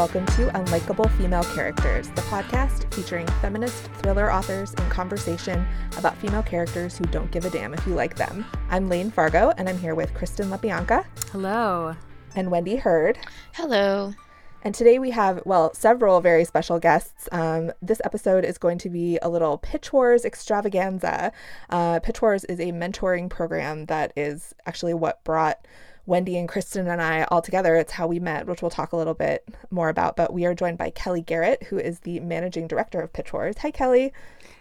Hello, 0.00 0.08
and 0.14 0.24
welcome 0.24 0.36
to 0.36 0.58
Unlikable 0.58 1.18
Female 1.18 1.44
Characters, 1.44 2.08
the 2.08 2.22
podcast 2.22 2.92
featuring 2.94 3.26
feminist 3.42 3.84
thriller 3.98 4.32
authors 4.32 4.72
in 4.72 4.88
conversation 4.88 5.66
about 5.98 6.16
female 6.16 6.42
characters 6.42 6.96
who 6.96 7.04
don't 7.04 7.30
give 7.30 7.44
a 7.44 7.50
damn 7.50 7.74
if 7.74 7.86
you 7.86 7.92
like 7.92 8.16
them. 8.16 8.46
I'm 8.70 8.88
Layne 8.88 9.10
Fargo, 9.10 9.52
and 9.58 9.68
I'm 9.68 9.76
here 9.76 9.94
with 9.94 10.14
Kristen 10.14 10.48
Lepionka. 10.48 11.04
Hello. 11.32 11.94
And 12.34 12.50
Wendy 12.50 12.76
Heard. 12.76 13.18
Hello. 13.52 14.14
And 14.62 14.74
today 14.74 14.98
we 14.98 15.10
have, 15.10 15.42
well, 15.44 15.74
several 15.74 16.22
very 16.22 16.46
special 16.46 16.78
guests. 16.78 17.28
Um, 17.30 17.70
this 17.82 18.00
episode 18.02 18.46
is 18.46 18.56
going 18.56 18.78
to 18.78 18.88
be 18.88 19.18
a 19.20 19.28
little 19.28 19.58
Pitch 19.58 19.92
Wars 19.92 20.24
extravaganza. 20.24 21.30
Uh, 21.68 22.00
Pitch 22.00 22.22
Wars 22.22 22.44
is 22.44 22.58
a 22.58 22.72
mentoring 22.72 23.28
program 23.28 23.84
that 23.86 24.14
is 24.16 24.54
actually 24.64 24.94
what 24.94 25.22
brought 25.24 25.66
Wendy 26.06 26.36
and 26.36 26.48
Kristen 26.48 26.86
and 26.88 27.00
I 27.00 27.24
all 27.24 27.42
together. 27.42 27.76
It's 27.76 27.92
how 27.92 28.06
we 28.06 28.18
met, 28.18 28.46
which 28.46 28.62
we'll 28.62 28.70
talk 28.70 28.92
a 28.92 28.96
little 28.96 29.14
bit 29.14 29.46
more 29.70 29.88
about. 29.88 30.16
But 30.16 30.32
we 30.32 30.44
are 30.44 30.54
joined 30.54 30.78
by 30.78 30.90
Kellye 30.90 31.24
Garrett, 31.24 31.64
who 31.64 31.78
is 31.78 32.00
the 32.00 32.20
managing 32.20 32.66
director 32.66 33.00
of 33.00 33.12
Pitch 33.12 33.32
Wars. 33.32 33.58
Hi, 33.58 33.70
Kellye. 33.70 34.12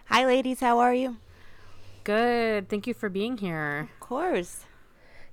Hi, 0.06 0.26
ladies. 0.26 0.60
How 0.60 0.80
are 0.80 0.94
you? 0.94 1.18
Good. 2.04 2.70
Thank 2.70 2.88
you 2.88 2.94
for 2.94 3.10
being 3.10 3.38
here. 3.38 3.90
Of 3.94 4.00
course. 4.00 4.66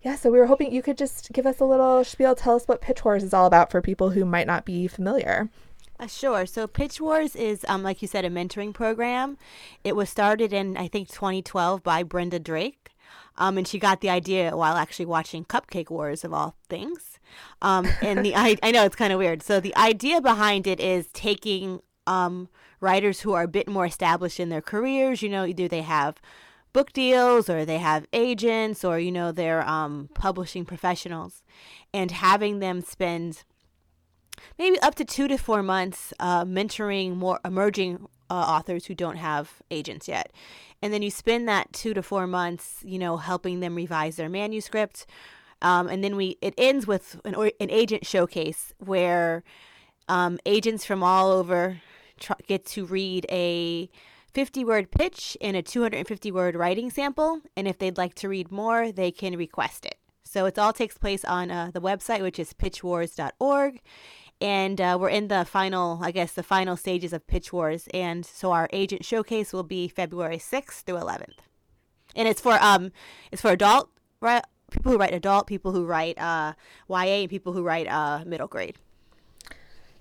Yeah, 0.03 0.15
so 0.15 0.31
we 0.31 0.39
were 0.39 0.47
hoping 0.47 0.73
you 0.73 0.83
could 0.83 0.99
just 0.99 1.33
give 1.33 1.47
us 1.47 1.59
a 1.59 1.65
little 1.65 2.05
spiel, 2.05 2.35
tell 2.35 2.55
us 2.55 2.67
what 2.67 2.81
Pitch 2.81 3.05
Wars 3.05 3.25
is 3.25 3.35
all 3.35 3.47
about 3.47 3.73
for 3.73 3.81
people 3.81 4.11
who 4.11 4.25
might 4.25 4.47
not 4.47 4.65
be 4.65 4.87
familiar. 4.87 5.49
Uh, 5.99 6.07
sure. 6.07 6.47
So 6.47 6.67
Pitch 6.67 7.01
Wars 7.01 7.35
is, 7.35 7.65
um, 7.69 7.83
like 7.83 8.03
you 8.03 8.09
said, 8.09 8.25
a 8.25 8.31
mentoring 8.31 8.75
program. 8.75 9.39
It 9.83 9.97
was 9.97 10.11
started 10.11 10.53
in, 10.53 10.77
I 10.77 10.89
think, 10.89 11.09
2012 11.09 11.83
by 11.83 12.03
Brenda 12.03 12.39
Drake. 12.39 12.86
Um, 13.39 13.59
and 13.59 13.69
she 13.69 13.79
got 13.79 14.01
the 14.01 14.11
idea 14.11 14.57
while 14.57 14.77
actually 14.77 15.07
watching 15.07 15.45
Cupcake 15.45 15.91
Wars 15.91 16.25
of 16.25 16.33
all 16.33 16.57
things. 16.69 17.19
Um, 17.61 17.87
and 18.03 18.25
the 18.25 18.35
I, 18.35 18.57
I 18.63 18.71
know 18.71 18.85
it's 18.85 18.97
kind 18.97 19.13
of 19.13 19.19
weird. 19.19 19.43
So 19.43 19.61
the 19.61 19.77
idea 19.77 20.21
behind 20.21 20.67
it 20.67 20.81
is 20.81 21.09
taking 21.13 21.81
um, 22.07 22.49
writers 22.81 23.21
who 23.21 23.33
are 23.33 23.43
a 23.43 23.49
bit 23.49 23.69
more 23.69 23.87
established 23.87 24.41
in 24.41 24.49
their 24.49 24.63
careers. 24.63 25.23
You 25.23 25.29
know, 25.29 25.45
either 25.45 25.69
they 25.69 25.83
have 25.83 26.21
book 26.77 26.93
deals 26.93 27.49
or 27.49 27.65
they 27.65 27.79
have 27.79 28.07
agents 28.13 28.85
or 28.85 28.99
you 28.99 29.11
know 29.11 29.33
they're 29.33 29.67
um, 29.67 30.11
publishing 30.13 30.63
professionals 30.63 31.43
and 31.95 32.11
having 32.11 32.59
them 32.59 32.83
spend 32.83 33.45
maybe 34.59 34.79
up 34.81 34.95
to 34.95 35.03
two 35.03 35.27
to 35.27 35.39
four 35.39 35.63
months 35.63 36.13
uh, 36.21 36.45
mentoring 36.45 37.17
more 37.17 37.41
emerging 37.47 38.07
uh, 38.31 38.35
authors 38.35 38.87
who 38.87 38.95
don't 38.95 39.17
have 39.17 39.63
agents 39.71 40.09
yet 40.09 40.33
and 40.83 40.93
then 40.93 41.03
you 41.03 41.11
spend 41.11 41.49
that 41.49 41.73
two 41.73 41.95
to 41.95 42.03
four 42.03 42.27
months 42.27 42.81
you 42.85 42.99
know 42.99 43.17
helping 43.17 43.61
them 43.61 43.75
revise 43.75 44.17
their 44.17 44.29
manuscript 44.29 45.07
um, 45.63 45.89
and 45.89 46.05
then 46.05 46.17
we 46.17 46.37
it 46.41 46.55
ends 46.59 46.87
with 46.87 47.21
an, 47.25 47.35
an 47.35 47.71
agent 47.71 48.07
showcase 48.07 48.73
where 48.79 49.43
um, 50.09 50.39
agents 50.47 50.85
from 50.85 51.03
all 51.03 51.31
over 51.31 51.81
tr- 52.19 52.33
get 52.47 52.65
to 52.67 52.87
read 52.87 53.27
a 53.31 53.89
50 54.37 54.65
word 54.67 54.91
pitch 54.91 55.35
and 55.41 55.57
a 55.57 55.63
250 55.63 56.31
word 56.31 56.57
writing 56.57 56.91
sample. 56.91 57.41
And 57.57 57.67
if 57.67 57.79
they'd 57.79 57.97
like 57.97 58.15
to 58.17 58.29
read 58.29 58.53
more, 58.53 58.93
they 58.93 59.11
can 59.11 59.35
request 59.37 59.87
it. 59.87 59.97
So 60.25 60.45
it 60.45 60.59
all 60.59 60.75
takes 60.75 60.99
place 60.99 61.25
on 61.25 61.51
uh, 61.51 61.71
the 61.73 61.81
website, 61.81 62.21
which 62.21 62.39
is 62.39 62.53
pitchwars.org. 62.53 63.81
And 64.41 64.81
uh, 64.81 64.99
we're 65.01 65.09
in 65.09 65.29
the 65.29 65.45
final, 65.45 66.01
I 66.03 66.11
guess, 66.11 66.33
the 66.33 66.43
final 66.43 66.77
stages 66.77 67.13
of 67.13 67.27
Pitch 67.27 67.53
Wars. 67.53 67.89
And 67.95 68.25
so 68.25 68.53
our 68.53 68.69
agent 68.73 69.05
showcase 69.05 69.53
will 69.53 69.63
be 69.63 69.89
February 69.89 70.39
6th 70.39 70.83
through 70.83 70.97
11th. 70.97 71.39
And 72.15 72.29
it's 72.29 72.41
for 72.41 72.59
um, 72.63 72.93
it's 73.33 73.43
for 73.43 73.51
adult, 73.51 73.91
right? 74.21 74.45
People 74.71 74.93
who 74.93 74.99
write 74.99 75.15
adult, 75.15 75.47
people 75.47 75.73
who 75.73 75.85
write 75.85 76.19
uh, 76.19 76.55
YA, 76.89 77.23
and 77.23 77.31
people 77.31 77.53
who 77.53 77.63
write 77.63 77.87
uh, 77.89 78.25
middle 78.27 78.49
grade 78.49 78.77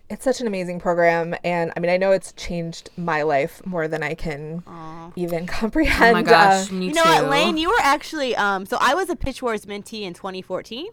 it's 0.09 0.23
such 0.23 0.39
an 0.39 0.47
amazing 0.47 0.79
program 0.79 1.35
and 1.43 1.71
i 1.75 1.79
mean 1.79 1.89
i 1.89 1.97
know 1.97 2.11
it's 2.11 2.31
changed 2.33 2.89
my 2.95 3.23
life 3.23 3.65
more 3.65 3.87
than 3.87 4.03
i 4.03 4.13
can 4.13 4.61
Aww. 4.61 5.13
even 5.15 5.45
comprehend 5.47 6.11
oh 6.11 6.13
my 6.13 6.21
gosh 6.21 6.69
uh, 6.69 6.73
me 6.73 6.87
you 6.87 6.93
know 6.93 7.03
what 7.03 7.29
layne 7.29 7.57
you 7.57 7.69
were 7.69 7.81
actually 7.81 8.35
um 8.35 8.65
so 8.65 8.77
i 8.79 8.93
was 8.93 9.09
a 9.09 9.15
pitch 9.15 9.41
wars 9.41 9.65
mentee 9.65 10.03
in 10.03 10.13
2014 10.13 10.87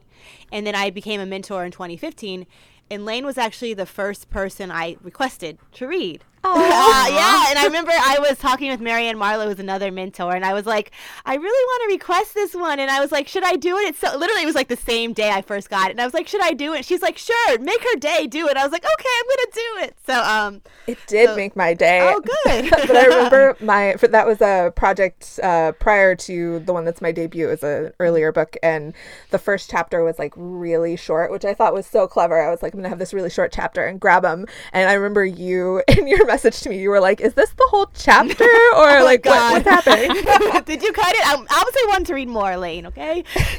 and 0.51 0.67
then 0.67 0.75
i 0.75 0.91
became 0.91 1.21
a 1.21 1.27
mentor 1.27 1.65
in 1.65 1.73
2015 1.73 2.47
and 2.93 3.07
layne 3.07 3.25
was 3.25 3.39
actually 3.39 3.73
the 3.75 3.87
first 3.87 4.29
person 4.29 4.71
i 4.71 4.97
requested 5.03 5.59
to 5.73 5.87
read 5.87 6.23
uh, 6.45 7.07
yeah, 7.09 7.47
and 7.51 7.59
I 7.59 7.65
remember 7.65 7.93
I 7.95 8.19
was 8.19 8.39
talking 8.39 8.71
with 8.71 8.81
Marianne 8.81 9.17
Marlowe, 9.19 9.49
who's 9.49 9.61
another 9.61 9.93
mentor, 9.93 10.35
and 10.35 10.45
I 10.45 10.55
was 10.55 10.67
like, 10.67 10.91
I 11.25 11.35
really 11.35 11.47
want 11.47 11.83
to 11.89 11.95
request 11.95 12.35
this 12.35 12.55
one, 12.55 12.81
and 12.81 12.91
I 12.91 13.01
was 13.01 13.13
like, 13.13 13.29
should 13.29 13.45
I 13.45 13.57
do 13.57 13.77
it? 13.79 13.83
It's 13.89 13.99
so 13.99 14.17
literally 14.17 14.43
it 14.43 14.47
was 14.47 14.55
like 14.55 14.69
the 14.69 14.77
same 14.77 15.13
day 15.13 15.31
I 15.31 15.43
first 15.43 15.71
got 15.71 15.89
it, 15.89 15.93
and 15.93 16.01
I 16.01 16.05
was 16.05 16.15
like, 16.15 16.27
should 16.27 16.43
I 16.43 16.53
do 16.53 16.73
it? 16.73 16.85
She's 16.85 17.03
like, 17.03 17.17
sure, 17.17 17.59
make 17.59 17.81
her 17.83 17.99
day, 17.99 18.27
do 18.27 18.49
it. 18.49 18.57
I 18.57 18.65
was 18.65 18.73
like, 18.73 18.85
okay, 18.85 19.09
I'm 19.19 19.25
gonna 19.25 19.53
do 19.53 19.87
it. 19.87 19.97
So 20.07 20.23
um, 20.23 20.63
it 20.87 20.99
did 21.07 21.31
so, 21.31 21.37
make 21.37 21.55
my 21.55 21.75
day. 21.75 22.01
Oh, 22.03 22.21
good. 22.21 22.71
but 22.71 22.97
I 22.97 23.05
remember 23.07 23.57
my 23.61 23.95
for, 23.99 24.09
that 24.09 24.27
was 24.27 24.41
a 24.41 24.73
project 24.75 25.39
uh, 25.43 25.73
prior 25.73 26.17
to 26.17 26.59
the 26.61 26.73
one 26.73 26.85
that's 26.85 27.01
my 27.01 27.13
debut. 27.13 27.47
It 27.49 27.51
was 27.51 27.63
an 27.63 27.93
earlier 28.01 28.33
book, 28.33 28.57
and 28.63 28.95
the 29.31 29.39
first 29.39 29.71
chapter 29.71 30.03
was 30.03 30.19
like 30.19 30.33
really 30.37 30.97
short, 30.97 31.31
which 31.31 31.45
I 31.45 31.55
thought 31.55 31.73
was 31.73 31.87
so 31.87 32.09
clever. 32.09 32.41
I 32.41 32.51
was 32.51 32.63
like, 32.63 32.75
I'm 32.75 32.81
gonna 32.81 32.89
have 32.89 32.99
this 32.99 33.15
really 33.15 33.31
short 33.31 33.53
chapter 33.53 33.85
and 33.85 34.01
grab 34.01 34.23
them, 34.23 34.47
and 34.73 34.91
I 34.91 34.95
remember 34.95 35.25
you 35.25 35.83
in 35.89 36.09
your 36.09 36.32
message 36.33 36.63
to 36.63 36.71
me. 36.71 36.79
You 36.79 36.89
were 36.89 37.01
like, 37.01 37.21
"Is 37.21 37.35
this 37.35 37.51
the 37.51 37.67
whole 37.71 37.91
chapter, 37.95 38.45
or 38.77 38.99
oh 38.99 39.05
like 39.05 39.25
what, 39.25 39.65
what's 39.65 39.69
happening?" 39.69 40.11
Did 40.65 40.83
you 40.83 40.93
cut 40.93 41.15
it? 41.15 41.27
I 41.27 41.35
obviously 41.35 41.87
want 41.89 42.07
to 42.07 42.15
read 42.15 42.29
more, 42.29 42.57
Layne. 42.57 42.87
Okay. 42.87 43.23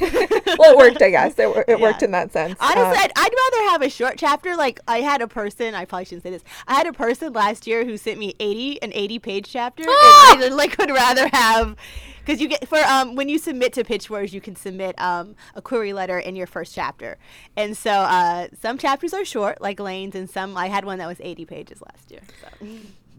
well, 0.58 0.72
it 0.72 0.76
worked, 0.76 1.00
I 1.00 1.10
guess. 1.10 1.38
It, 1.38 1.48
it 1.48 1.64
yeah. 1.68 1.76
worked 1.76 2.02
in 2.02 2.10
that 2.10 2.32
sense. 2.32 2.56
Honestly, 2.60 2.82
uh, 2.82 3.02
I'd, 3.02 3.12
I'd, 3.16 3.32
rather 3.32 3.70
have 3.70 3.82
a 3.82 3.90
short 3.90 4.16
chapter. 4.18 4.56
Like 4.56 4.80
I 4.88 4.98
had 4.98 5.22
a 5.22 5.28
person. 5.28 5.74
I 5.74 5.84
probably 5.84 6.06
shouldn't 6.06 6.24
say 6.24 6.30
this. 6.30 6.42
I 6.66 6.74
had 6.74 6.86
a 6.86 6.92
person 6.92 7.32
last 7.32 7.66
year 7.66 7.84
who 7.84 7.96
sent 7.96 8.18
me 8.18 8.34
eighty 8.40 8.82
an 8.82 8.92
eighty 8.92 9.18
page 9.20 9.48
chapter. 9.48 9.84
Ah! 9.86 10.36
I 10.38 10.48
like 10.48 10.76
would 10.78 10.90
rather 10.90 11.28
have 11.32 11.76
because 12.24 12.40
you 12.40 12.48
get 12.48 12.66
for 12.68 12.78
um 12.78 13.14
when 13.14 13.28
you 13.28 13.38
submit 13.38 13.72
to 13.74 13.84
Pitch 13.84 14.08
Wars, 14.08 14.32
you 14.32 14.40
can 14.40 14.56
submit 14.56 14.94
um 15.00 15.34
a 15.54 15.62
query 15.62 15.92
letter 15.92 16.18
in 16.18 16.36
your 16.36 16.46
first 16.46 16.74
chapter, 16.74 17.18
and 17.56 17.76
so 17.76 17.90
uh 17.90 18.48
some 18.60 18.78
chapters 18.78 19.12
are 19.12 19.24
short, 19.24 19.60
like 19.60 19.78
Layne's, 19.80 20.14
and 20.14 20.28
some 20.28 20.56
I 20.56 20.68
had 20.68 20.84
one 20.84 20.98
that 20.98 21.06
was 21.06 21.20
eighty 21.20 21.44
pages 21.44 21.82
last 21.82 22.10
year. 22.10 22.20
So. 22.40 22.66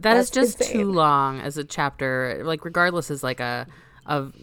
That 0.01 0.15
That's 0.15 0.27
is 0.27 0.31
just 0.31 0.61
insane. 0.61 0.77
too 0.77 0.91
long 0.91 1.39
as 1.39 1.57
a 1.57 1.63
chapter. 1.63 2.41
Like 2.43 2.65
regardless 2.65 3.09
is 3.09 3.23
like 3.23 3.39
a 3.39 3.65
of 4.05 4.33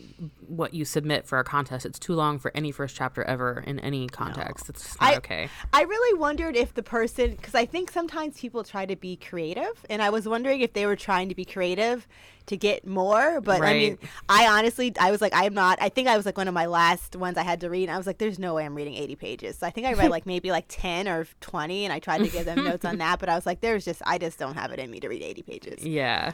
what 0.46 0.74
you 0.74 0.84
submit 0.84 1.26
for 1.26 1.38
a 1.38 1.44
contest. 1.44 1.86
It's 1.86 1.98
too 1.98 2.14
long 2.14 2.38
for 2.38 2.50
any 2.54 2.72
first 2.72 2.96
chapter 2.96 3.22
ever 3.22 3.62
in 3.66 3.78
any 3.78 4.08
context. 4.08 4.68
No. 4.68 4.70
It's 4.70 5.00
not 5.00 5.14
I, 5.14 5.16
okay. 5.18 5.48
I 5.72 5.82
really 5.82 6.18
wondered 6.18 6.56
if 6.56 6.74
the 6.74 6.82
person, 6.82 7.32
because 7.32 7.54
I 7.54 7.64
think 7.64 7.90
sometimes 7.90 8.40
people 8.40 8.64
try 8.64 8.86
to 8.86 8.96
be 8.96 9.16
creative, 9.16 9.86
and 9.88 10.02
I 10.02 10.10
was 10.10 10.28
wondering 10.28 10.60
if 10.60 10.72
they 10.72 10.86
were 10.86 10.96
trying 10.96 11.28
to 11.28 11.34
be 11.34 11.44
creative 11.44 12.08
to 12.46 12.56
get 12.56 12.86
more. 12.86 13.40
But 13.40 13.60
right. 13.60 13.70
I 13.70 13.78
mean, 13.78 13.98
I 14.28 14.46
honestly, 14.46 14.92
I 14.98 15.10
was 15.10 15.20
like, 15.20 15.32
I'm 15.34 15.54
not. 15.54 15.80
I 15.80 15.88
think 15.88 16.08
I 16.08 16.16
was 16.16 16.26
like 16.26 16.36
one 16.36 16.48
of 16.48 16.54
my 16.54 16.66
last 16.66 17.14
ones 17.14 17.36
I 17.36 17.42
had 17.42 17.60
to 17.60 17.70
read. 17.70 17.84
And 17.84 17.92
I 17.92 17.96
was 17.96 18.06
like, 18.06 18.18
there's 18.18 18.38
no 18.38 18.54
way 18.54 18.64
I'm 18.64 18.74
reading 18.74 18.94
80 18.94 19.16
pages. 19.16 19.58
So 19.58 19.66
I 19.66 19.70
think 19.70 19.86
I 19.86 19.92
read 19.94 20.10
like 20.16 20.26
maybe 20.26 20.50
like 20.50 20.66
10 20.68 21.08
or 21.08 21.26
20, 21.40 21.84
and 21.84 21.92
I 21.92 22.00
tried 22.00 22.18
to 22.18 22.28
give 22.28 22.44
them 22.44 22.64
notes 22.64 22.84
on 22.84 22.98
that. 23.04 23.20
But 23.20 23.28
I 23.28 23.36
was 23.36 23.46
like, 23.46 23.60
there's 23.60 23.84
just, 23.84 24.02
I 24.04 24.18
just 24.18 24.38
don't 24.38 24.54
have 24.54 24.72
it 24.72 24.80
in 24.80 24.90
me 24.90 25.00
to 25.00 25.08
read 25.08 25.22
80 25.22 25.42
pages. 25.42 25.84
Yeah. 25.84 26.32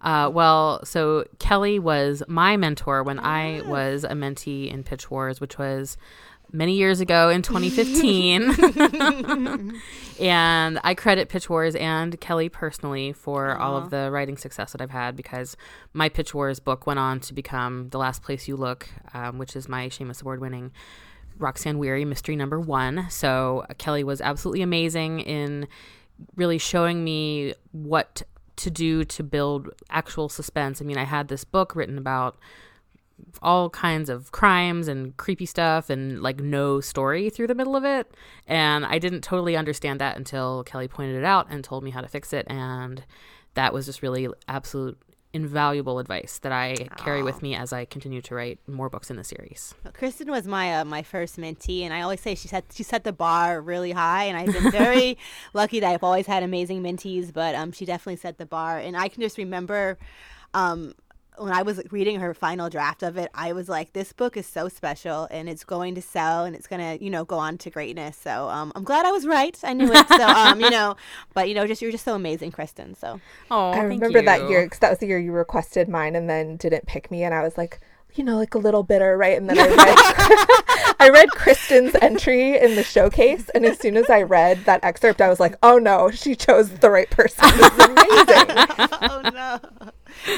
Uh, 0.00 0.30
well, 0.32 0.84
so 0.84 1.24
Kellye 1.38 1.80
was 1.80 2.22
my 2.28 2.56
mentor 2.56 3.02
when 3.02 3.18
I 3.18 3.62
was 3.66 4.04
a 4.04 4.10
mentee 4.10 4.72
in 4.72 4.82
Pitch 4.82 5.10
Wars, 5.10 5.40
which 5.40 5.58
was 5.58 5.96
many 6.52 6.74
years 6.74 7.00
ago 7.00 7.28
in 7.28 7.42
2015. 7.42 8.50
and 10.20 10.80
I 10.82 10.94
credit 10.94 11.28
Pitch 11.28 11.50
Wars 11.50 11.74
and 11.74 12.18
Kellye 12.20 12.50
personally 12.50 13.12
for 13.12 13.48
Aww. 13.48 13.60
all 13.60 13.76
of 13.76 13.90
the 13.90 14.10
writing 14.10 14.36
success 14.36 14.72
that 14.72 14.80
I've 14.80 14.90
had 14.90 15.16
because 15.16 15.56
my 15.92 16.08
Pitch 16.08 16.34
Wars 16.34 16.60
book 16.60 16.86
went 16.86 16.98
on 16.98 17.20
to 17.20 17.34
become 17.34 17.88
The 17.90 17.98
Last 17.98 18.22
Place 18.22 18.48
You 18.48 18.56
Look, 18.56 18.88
um, 19.14 19.38
which 19.38 19.56
is 19.56 19.68
my 19.68 19.88
Shamus 19.88 20.22
Award 20.22 20.40
winning 20.40 20.72
Roxane 21.38 21.78
Weary 21.78 22.04
mystery 22.04 22.36
number 22.36 22.60
one. 22.60 23.06
So 23.10 23.66
Kellye 23.74 24.04
was 24.04 24.20
absolutely 24.20 24.62
amazing 24.62 25.20
in 25.20 25.68
really 26.34 26.58
showing 26.58 27.04
me 27.04 27.54
what 27.72 28.22
to 28.56 28.70
do 28.70 29.04
to 29.04 29.22
build 29.22 29.70
actual 29.90 30.28
suspense. 30.28 30.80
I 30.80 30.84
mean, 30.84 30.98
I 30.98 31.04
had 31.04 31.28
this 31.28 31.44
book 31.44 31.76
written 31.76 31.98
about 31.98 32.36
all 33.42 33.70
kinds 33.70 34.10
of 34.10 34.30
crimes 34.32 34.88
and 34.88 35.16
creepy 35.16 35.46
stuff 35.46 35.88
and 35.88 36.22
like 36.22 36.38
no 36.40 36.80
story 36.80 37.30
through 37.30 37.46
the 37.46 37.54
middle 37.54 37.76
of 37.76 37.84
it. 37.84 38.10
And 38.46 38.84
I 38.84 38.98
didn't 38.98 39.22
totally 39.22 39.56
understand 39.56 40.00
that 40.00 40.16
until 40.16 40.64
Kellye 40.64 40.90
pointed 40.90 41.16
it 41.16 41.24
out 41.24 41.46
and 41.50 41.62
told 41.64 41.82
me 41.82 41.90
how 41.90 42.00
to 42.00 42.08
fix 42.08 42.32
it. 42.32 42.46
And 42.48 43.04
that 43.54 43.72
was 43.72 43.86
just 43.86 44.02
really 44.02 44.28
absolute 44.48 44.98
invaluable 45.36 45.98
advice 45.98 46.38
that 46.40 46.50
I 46.50 46.74
Aww. 46.74 46.96
carry 46.96 47.22
with 47.22 47.42
me 47.42 47.54
as 47.54 47.72
I 47.72 47.84
continue 47.84 48.22
to 48.22 48.34
write 48.34 48.58
more 48.66 48.88
books 48.88 49.10
in 49.10 49.16
the 49.16 49.22
series. 49.22 49.74
Well, 49.84 49.92
Kristen 49.92 50.30
was 50.30 50.46
my 50.46 50.80
uh, 50.80 50.84
my 50.84 51.02
first 51.02 51.36
mentee, 51.36 51.82
and 51.82 51.92
I 51.92 52.00
always 52.00 52.20
say 52.20 52.34
she 52.34 52.48
set 52.48 52.64
she 52.72 52.82
set 52.82 53.04
the 53.04 53.12
bar 53.12 53.60
really 53.60 53.92
high, 53.92 54.24
and 54.24 54.36
I've 54.36 54.52
been 54.52 54.72
very 54.72 55.18
lucky 55.54 55.78
that 55.80 55.92
I've 55.92 56.02
always 56.02 56.26
had 56.26 56.42
amazing 56.42 56.82
mentees. 56.82 57.32
But 57.32 57.54
um, 57.54 57.70
she 57.70 57.84
definitely 57.84 58.16
set 58.16 58.38
the 58.38 58.46
bar, 58.46 58.78
and 58.78 58.96
I 58.96 59.08
can 59.08 59.22
just 59.22 59.38
remember, 59.38 59.98
um, 60.54 60.94
when 61.38 61.52
I 61.52 61.62
was 61.62 61.80
reading 61.90 62.20
her 62.20 62.34
final 62.34 62.68
draft 62.68 63.02
of 63.02 63.16
it, 63.16 63.30
I 63.34 63.52
was 63.52 63.68
like, 63.68 63.92
this 63.92 64.12
book 64.12 64.36
is 64.36 64.46
so 64.46 64.68
special 64.68 65.28
and 65.30 65.48
it's 65.48 65.64
going 65.64 65.94
to 65.94 66.02
sell 66.02 66.44
and 66.44 66.56
it's 66.56 66.66
going 66.66 66.80
to, 66.80 67.04
you 67.04 67.10
know, 67.10 67.24
go 67.24 67.38
on 67.38 67.58
to 67.58 67.70
greatness. 67.70 68.16
So 68.16 68.48
um, 68.48 68.72
I'm 68.74 68.84
glad 68.84 69.06
I 69.06 69.12
was 69.12 69.26
right. 69.26 69.56
I 69.62 69.72
knew 69.72 69.92
it. 69.92 70.08
So, 70.08 70.26
um, 70.26 70.60
you 70.60 70.70
know, 70.76 70.96
but, 71.34 71.48
you 71.48 71.54
know, 71.54 71.66
just 71.66 71.82
you're 71.82 71.92
just 71.92 72.04
so 72.04 72.14
amazing, 72.14 72.52
Kristen. 72.52 72.94
So, 72.94 73.20
oh, 73.50 73.70
I 73.70 73.80
remember 73.80 74.22
that 74.22 74.48
year 74.48 74.64
because 74.64 74.78
that 74.80 74.90
was 74.90 74.98
the 74.98 75.06
year 75.06 75.18
you 75.18 75.32
requested 75.32 75.88
mine 75.88 76.16
and 76.16 76.28
then 76.28 76.56
didn't 76.56 76.86
pick 76.86 77.10
me. 77.10 77.22
And 77.22 77.34
I 77.34 77.42
was 77.42 77.58
like, 77.58 77.80
you 78.16 78.24
know, 78.24 78.36
like 78.36 78.54
a 78.54 78.58
little 78.58 78.82
bitter, 78.82 79.16
right? 79.16 79.36
And 79.36 79.48
then 79.48 79.58
I 79.58 79.66
read, 79.68 80.96
I 81.00 81.10
read 81.10 81.30
Kristen's 81.30 81.94
entry 82.00 82.58
in 82.58 82.74
the 82.74 82.82
showcase, 82.82 83.48
and 83.50 83.64
as 83.64 83.78
soon 83.78 83.96
as 83.96 84.08
I 84.08 84.22
read 84.22 84.64
that 84.64 84.82
excerpt, 84.82 85.20
I 85.20 85.28
was 85.28 85.38
like, 85.38 85.56
oh 85.62 85.78
no, 85.78 86.10
she 86.10 86.34
chose 86.34 86.70
the 86.70 86.90
right 86.90 87.10
person. 87.10 87.44
This 87.56 87.72
is 87.72 87.84
amazing. 87.84 88.06
oh 89.02 89.30
no, 89.34 89.60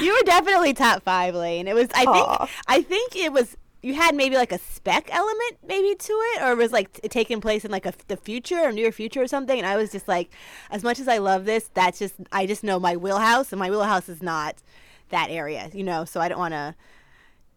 you 0.01 0.13
were 0.13 0.25
definitely 0.25 0.73
top 0.73 1.03
five, 1.03 1.35
Layne. 1.35 1.67
It 1.67 1.75
was, 1.75 1.87
I 1.93 2.03
Aw. 2.05 2.37
think, 2.45 2.51
I 2.67 2.81
think 2.81 3.15
it 3.15 3.31
was. 3.33 3.55
You 3.81 3.93
had 3.93 4.13
maybe 4.13 4.35
like 4.35 4.51
a 4.51 4.57
spec 4.57 5.07
element 5.09 5.57
maybe 5.65 5.95
to 5.95 6.13
it, 6.13 6.41
or 6.43 6.51
it 6.51 6.57
was 6.57 6.73
like 6.73 6.91
t- 7.01 7.07
taking 7.07 7.39
place 7.39 7.63
in 7.63 7.71
like 7.71 7.85
a, 7.85 7.93
the 8.09 8.17
future 8.17 8.59
or 8.59 8.73
near 8.73 8.91
future 8.91 9.21
or 9.21 9.27
something. 9.27 9.57
And 9.57 9.65
I 9.65 9.77
was 9.77 9.89
just 9.89 10.05
like, 10.05 10.29
as 10.69 10.83
much 10.83 10.99
as 10.99 11.07
I 11.07 11.19
love 11.19 11.45
this, 11.45 11.69
that's 11.73 11.97
just 11.97 12.15
I 12.29 12.45
just 12.45 12.61
know 12.61 12.77
my 12.77 12.97
wheelhouse, 12.97 13.53
and 13.53 13.59
my 13.59 13.69
wheelhouse 13.69 14.09
is 14.09 14.21
not 14.21 14.55
that 15.11 15.29
area, 15.29 15.69
you 15.73 15.83
know. 15.83 16.03
So 16.03 16.19
I 16.19 16.27
don't 16.27 16.39
want 16.39 16.53
to 16.53 16.75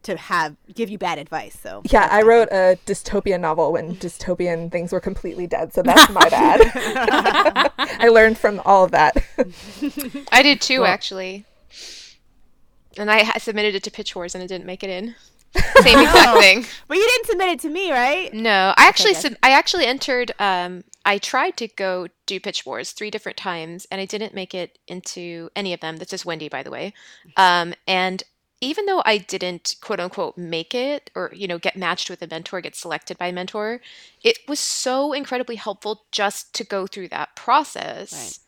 to 0.04 0.16
have 0.16 0.56
give 0.74 0.90
you 0.90 0.98
bad 0.98 1.18
advice. 1.18 1.58
So 1.60 1.82
Yeah, 1.86 2.08
I 2.10 2.22
wrote 2.22 2.48
a 2.50 2.78
dystopian 2.86 3.40
novel 3.40 3.72
when 3.72 3.96
dystopian 4.04 4.70
things 4.70 4.92
were 4.92 5.00
completely 5.00 5.46
dead, 5.46 5.72
so 5.72 5.82
that's 5.84 6.12
my 6.12 6.28
bad. 6.28 6.60
I 7.78 8.08
learned 8.08 8.38
from 8.38 8.60
all 8.64 8.84
of 8.84 8.90
that. 8.92 9.16
I 10.30 10.42
did 10.42 10.60
too, 10.60 10.84
actually. 10.84 11.46
And 12.98 13.10
I 13.10 13.24
ha- 13.24 13.38
submitted 13.38 13.74
it 13.74 13.82
to 13.84 13.90
Pitch 13.90 14.14
Wars 14.14 14.34
and 14.34 14.42
it 14.42 14.48
didn't 14.48 14.66
make 14.66 14.82
it 14.82 14.90
in. 14.90 15.14
Same 15.82 15.98
exact 15.98 16.40
thing. 16.40 16.64
But 16.88 16.96
you 16.96 17.06
didn't 17.06 17.26
submit 17.26 17.48
it 17.48 17.60
to 17.60 17.68
me, 17.68 17.92
right? 17.92 18.32
No, 18.32 18.72
I 18.76 18.88
actually 18.88 19.14
sub- 19.14 19.36
I 19.42 19.50
actually 19.50 19.84
entered. 19.84 20.32
Um, 20.38 20.84
I 21.04 21.18
tried 21.18 21.58
to 21.58 21.68
go 21.68 22.08
do 22.24 22.40
Pitch 22.40 22.64
Wars 22.64 22.92
three 22.92 23.10
different 23.10 23.36
times, 23.36 23.86
and 23.90 24.00
I 24.00 24.06
didn't 24.06 24.34
make 24.34 24.54
it 24.54 24.78
into 24.88 25.50
any 25.54 25.74
of 25.74 25.80
them. 25.80 25.98
This 25.98 26.12
is 26.14 26.24
Wendy, 26.24 26.48
by 26.48 26.62
the 26.62 26.70
way. 26.70 26.94
Um, 27.36 27.74
and 27.86 28.22
even 28.62 28.86
though 28.86 29.02
I 29.04 29.18
didn't 29.18 29.74
quote 29.82 30.00
unquote 30.00 30.38
make 30.38 30.74
it, 30.74 31.10
or 31.14 31.32
you 31.34 31.46
know, 31.46 31.58
get 31.58 31.76
matched 31.76 32.08
with 32.08 32.22
a 32.22 32.26
mentor, 32.28 32.60
get 32.62 32.76
selected 32.76 33.18
by 33.18 33.26
a 33.26 33.32
mentor, 33.32 33.82
it 34.22 34.38
was 34.48 34.60
so 34.60 35.12
incredibly 35.12 35.56
helpful 35.56 36.04
just 36.12 36.54
to 36.54 36.64
go 36.64 36.86
through 36.86 37.08
that 37.08 37.36
process. 37.36 38.12
Right. 38.12 38.38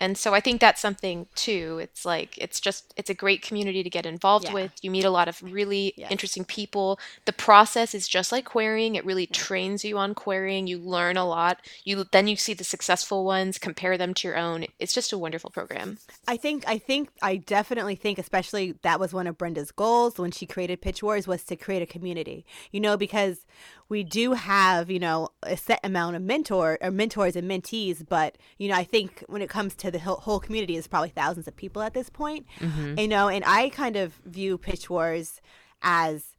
And 0.00 0.18
so 0.18 0.34
I 0.34 0.40
think 0.40 0.60
that's 0.60 0.80
something 0.80 1.26
too. 1.36 1.78
It's 1.80 2.04
like 2.04 2.36
it's 2.36 2.60
just 2.60 2.92
it's 2.96 3.10
a 3.10 3.14
great 3.14 3.42
community 3.42 3.82
to 3.82 3.90
get 3.90 4.06
involved 4.06 4.46
Yeah. 4.46 4.54
with. 4.54 4.72
You 4.82 4.90
meet 4.90 5.04
a 5.04 5.10
lot 5.10 5.28
of 5.28 5.40
really 5.42 5.94
Yes. 5.96 6.10
interesting 6.10 6.44
people. 6.44 6.98
The 7.26 7.32
process 7.32 7.94
is 7.94 8.08
just 8.08 8.32
like 8.32 8.44
querying. 8.44 8.96
It 8.96 9.04
really 9.04 9.26
trains 9.26 9.84
you 9.84 9.96
on 9.96 10.14
querying. 10.14 10.66
You 10.66 10.78
learn 10.78 11.16
a 11.16 11.24
lot. 11.24 11.60
You 11.84 12.04
then 12.10 12.26
you 12.26 12.36
see 12.36 12.54
the 12.54 12.64
successful 12.64 13.24
ones, 13.24 13.58
compare 13.58 13.96
them 13.96 14.14
to 14.14 14.28
your 14.28 14.36
own. 14.36 14.66
It's 14.80 14.92
just 14.92 15.12
a 15.12 15.18
wonderful 15.18 15.50
program. 15.50 15.98
I 16.26 16.36
think 16.36 16.64
I 16.66 16.78
think 16.78 17.10
I 17.22 17.36
definitely 17.36 17.94
think 17.94 18.18
especially 18.18 18.72
that 18.82 18.98
was 18.98 19.12
one 19.12 19.26
of 19.28 19.38
Brenda's 19.38 19.70
goals 19.70 20.18
when 20.18 20.32
she 20.32 20.46
created 20.46 20.80
Pitch 20.82 21.02
Wars 21.02 21.28
was 21.28 21.44
to 21.44 21.56
create 21.56 21.82
a 21.82 21.86
community. 21.86 22.44
You 22.72 22.80
know, 22.80 22.96
because 22.96 23.46
we 23.88 24.02
do 24.02 24.32
have, 24.32 24.90
you 24.90 24.98
know, 24.98 25.28
a 25.42 25.56
set 25.56 25.80
amount 25.84 26.16
of 26.16 26.22
mentor 26.22 26.78
or 26.80 26.90
mentors 26.90 27.36
and 27.36 27.50
mentees, 27.50 28.06
but 28.08 28.38
you 28.58 28.68
know, 28.68 28.74
I 28.74 28.84
think 28.84 29.22
when 29.28 29.42
it 29.42 29.50
comes 29.50 29.74
to 29.76 29.90
the 29.90 29.98
whole 29.98 30.40
community 30.40 30.76
is 30.76 30.86
probably 30.86 31.10
thousands 31.10 31.46
of 31.46 31.56
people 31.56 31.82
at 31.82 31.94
this 31.94 32.10
point. 32.10 32.46
Mm-hmm. 32.60 32.98
You 32.98 33.08
know, 33.08 33.28
and 33.28 33.44
I 33.46 33.68
kind 33.68 33.96
of 33.96 34.14
view 34.24 34.58
Pitch 34.58 34.88
Wars 34.88 35.40
as 35.82 36.34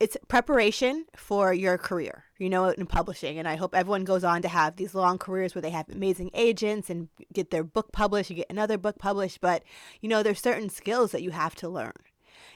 it's 0.00 0.16
preparation 0.26 1.06
for 1.14 1.54
your 1.54 1.78
career, 1.78 2.24
you 2.36 2.50
know, 2.50 2.70
in 2.70 2.86
publishing. 2.86 3.38
And 3.38 3.46
I 3.46 3.54
hope 3.54 3.72
everyone 3.72 4.02
goes 4.02 4.24
on 4.24 4.42
to 4.42 4.48
have 4.48 4.74
these 4.74 4.96
long 4.96 5.16
careers 5.16 5.54
where 5.54 5.62
they 5.62 5.70
have 5.70 5.88
amazing 5.88 6.32
agents 6.34 6.90
and 6.90 7.08
get 7.32 7.52
their 7.52 7.62
book 7.62 7.92
published, 7.92 8.28
you 8.28 8.34
get 8.34 8.50
another 8.50 8.76
book 8.76 8.98
published. 8.98 9.40
But, 9.40 9.62
you 10.00 10.08
know, 10.08 10.24
there's 10.24 10.40
certain 10.40 10.70
skills 10.70 11.12
that 11.12 11.22
you 11.22 11.30
have 11.30 11.54
to 11.54 11.68
learn. 11.68 11.92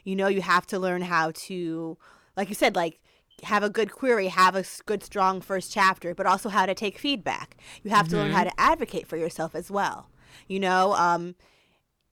You 0.02 0.16
know, 0.16 0.26
you 0.26 0.42
have 0.42 0.66
to 0.66 0.78
learn 0.80 1.02
how 1.02 1.30
to, 1.46 1.96
like 2.36 2.48
you 2.48 2.56
said, 2.56 2.74
like, 2.74 2.98
have 3.42 3.62
a 3.62 3.70
good 3.70 3.92
query, 3.92 4.28
have 4.28 4.56
a 4.56 4.64
good, 4.86 5.02
strong 5.02 5.40
first 5.40 5.72
chapter, 5.72 6.14
but 6.14 6.26
also 6.26 6.48
how 6.48 6.66
to 6.66 6.74
take 6.74 6.98
feedback. 6.98 7.56
You 7.82 7.90
have 7.90 8.08
to 8.08 8.16
learn 8.16 8.32
how 8.32 8.44
to 8.44 8.60
advocate 8.60 9.06
for 9.06 9.16
yourself 9.16 9.54
as 9.54 9.70
well. 9.70 10.08
You 10.48 10.60
know, 10.60 10.94
um, 10.94 11.34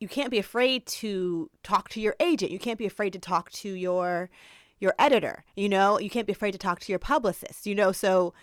you 0.00 0.08
can't 0.08 0.30
be 0.30 0.38
afraid 0.38 0.86
to 0.86 1.50
talk 1.62 1.88
to 1.90 2.00
your 2.00 2.16
agent. 2.20 2.50
You 2.50 2.58
can't 2.58 2.78
be 2.78 2.86
afraid 2.86 3.12
to 3.14 3.18
talk 3.18 3.50
to 3.52 3.70
your 3.70 4.30
your 4.80 4.94
editor. 4.98 5.44
You 5.56 5.68
know, 5.68 5.98
you 5.98 6.10
can't 6.10 6.26
be 6.26 6.32
afraid 6.32 6.52
to 6.52 6.58
talk 6.58 6.80
to 6.80 6.92
your 6.92 6.98
publicist. 6.98 7.66
You 7.66 7.74
know, 7.74 7.92
so 7.92 8.34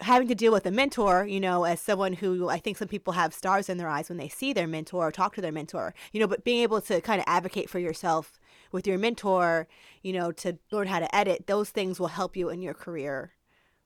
having 0.00 0.28
to 0.28 0.34
deal 0.34 0.52
with 0.52 0.66
a 0.66 0.70
mentor, 0.70 1.26
you 1.26 1.40
know, 1.40 1.64
as 1.64 1.80
someone 1.80 2.14
who 2.14 2.48
I 2.48 2.58
think 2.58 2.76
some 2.76 2.88
people 2.88 3.14
have 3.14 3.34
stars 3.34 3.68
in 3.68 3.78
their 3.78 3.88
eyes 3.88 4.08
when 4.08 4.18
they 4.18 4.28
see 4.28 4.52
their 4.52 4.66
mentor 4.66 5.08
or 5.08 5.12
talk 5.12 5.34
to 5.34 5.40
their 5.40 5.52
mentor, 5.52 5.94
you 6.12 6.20
know, 6.20 6.26
but 6.26 6.44
being 6.44 6.62
able 6.62 6.80
to 6.82 7.00
kind 7.00 7.20
of 7.20 7.24
advocate 7.26 7.68
for 7.68 7.78
yourself 7.78 8.39
with 8.72 8.86
your 8.86 8.98
mentor, 8.98 9.66
you 10.02 10.12
know, 10.12 10.32
to 10.32 10.58
learn 10.70 10.86
how 10.86 10.98
to 10.98 11.14
edit, 11.14 11.46
those 11.46 11.70
things 11.70 11.98
will 11.98 12.08
help 12.08 12.36
you 12.36 12.48
in 12.48 12.62
your 12.62 12.74
career. 12.74 13.32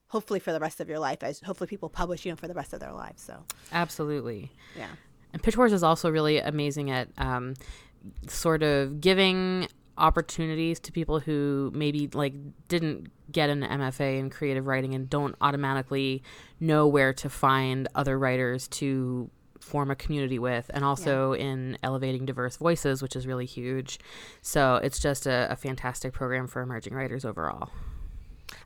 Hopefully 0.08 0.38
for 0.38 0.52
the 0.52 0.60
rest 0.60 0.80
of 0.80 0.88
your 0.88 0.98
life, 0.98 1.22
as 1.22 1.40
hopefully 1.40 1.66
people 1.66 1.88
publish 1.88 2.24
you 2.24 2.30
know 2.30 2.36
for 2.36 2.46
the 2.46 2.54
rest 2.54 2.72
of 2.72 2.80
their 2.80 2.92
lives. 2.92 3.22
So 3.22 3.42
Absolutely. 3.72 4.52
yeah, 4.76 4.90
And 5.32 5.42
Pitch 5.42 5.56
Wars 5.56 5.72
is 5.72 5.82
also 5.82 6.10
really 6.10 6.38
amazing 6.38 6.90
at 6.90 7.08
um, 7.18 7.54
sort 8.28 8.62
of 8.62 9.00
giving 9.00 9.66
opportunities 9.96 10.80
to 10.80 10.92
people 10.92 11.20
who 11.20 11.70
maybe 11.74 12.08
like 12.12 12.34
didn't 12.68 13.10
get 13.30 13.48
an 13.50 13.62
MFA 13.62 14.18
in 14.18 14.30
creative 14.30 14.66
writing 14.66 14.94
and 14.94 15.08
don't 15.08 15.34
automatically 15.40 16.22
know 16.60 16.86
where 16.86 17.12
to 17.12 17.30
find 17.30 17.88
other 17.94 18.18
writers 18.18 18.68
to 18.68 19.30
form 19.64 19.90
a 19.90 19.96
community 19.96 20.38
with 20.38 20.70
and 20.74 20.84
also 20.84 21.32
in 21.32 21.76
elevating 21.82 22.24
diverse 22.26 22.56
voices 22.56 23.02
which 23.02 23.16
is 23.16 23.26
really 23.26 23.46
huge 23.46 23.98
so 24.42 24.76
it's 24.76 24.98
just 24.98 25.26
a, 25.26 25.50
a 25.50 25.56
fantastic 25.56 26.12
program 26.12 26.46
for 26.46 26.62
emerging 26.62 26.94
writers 26.94 27.24
overall 27.24 27.70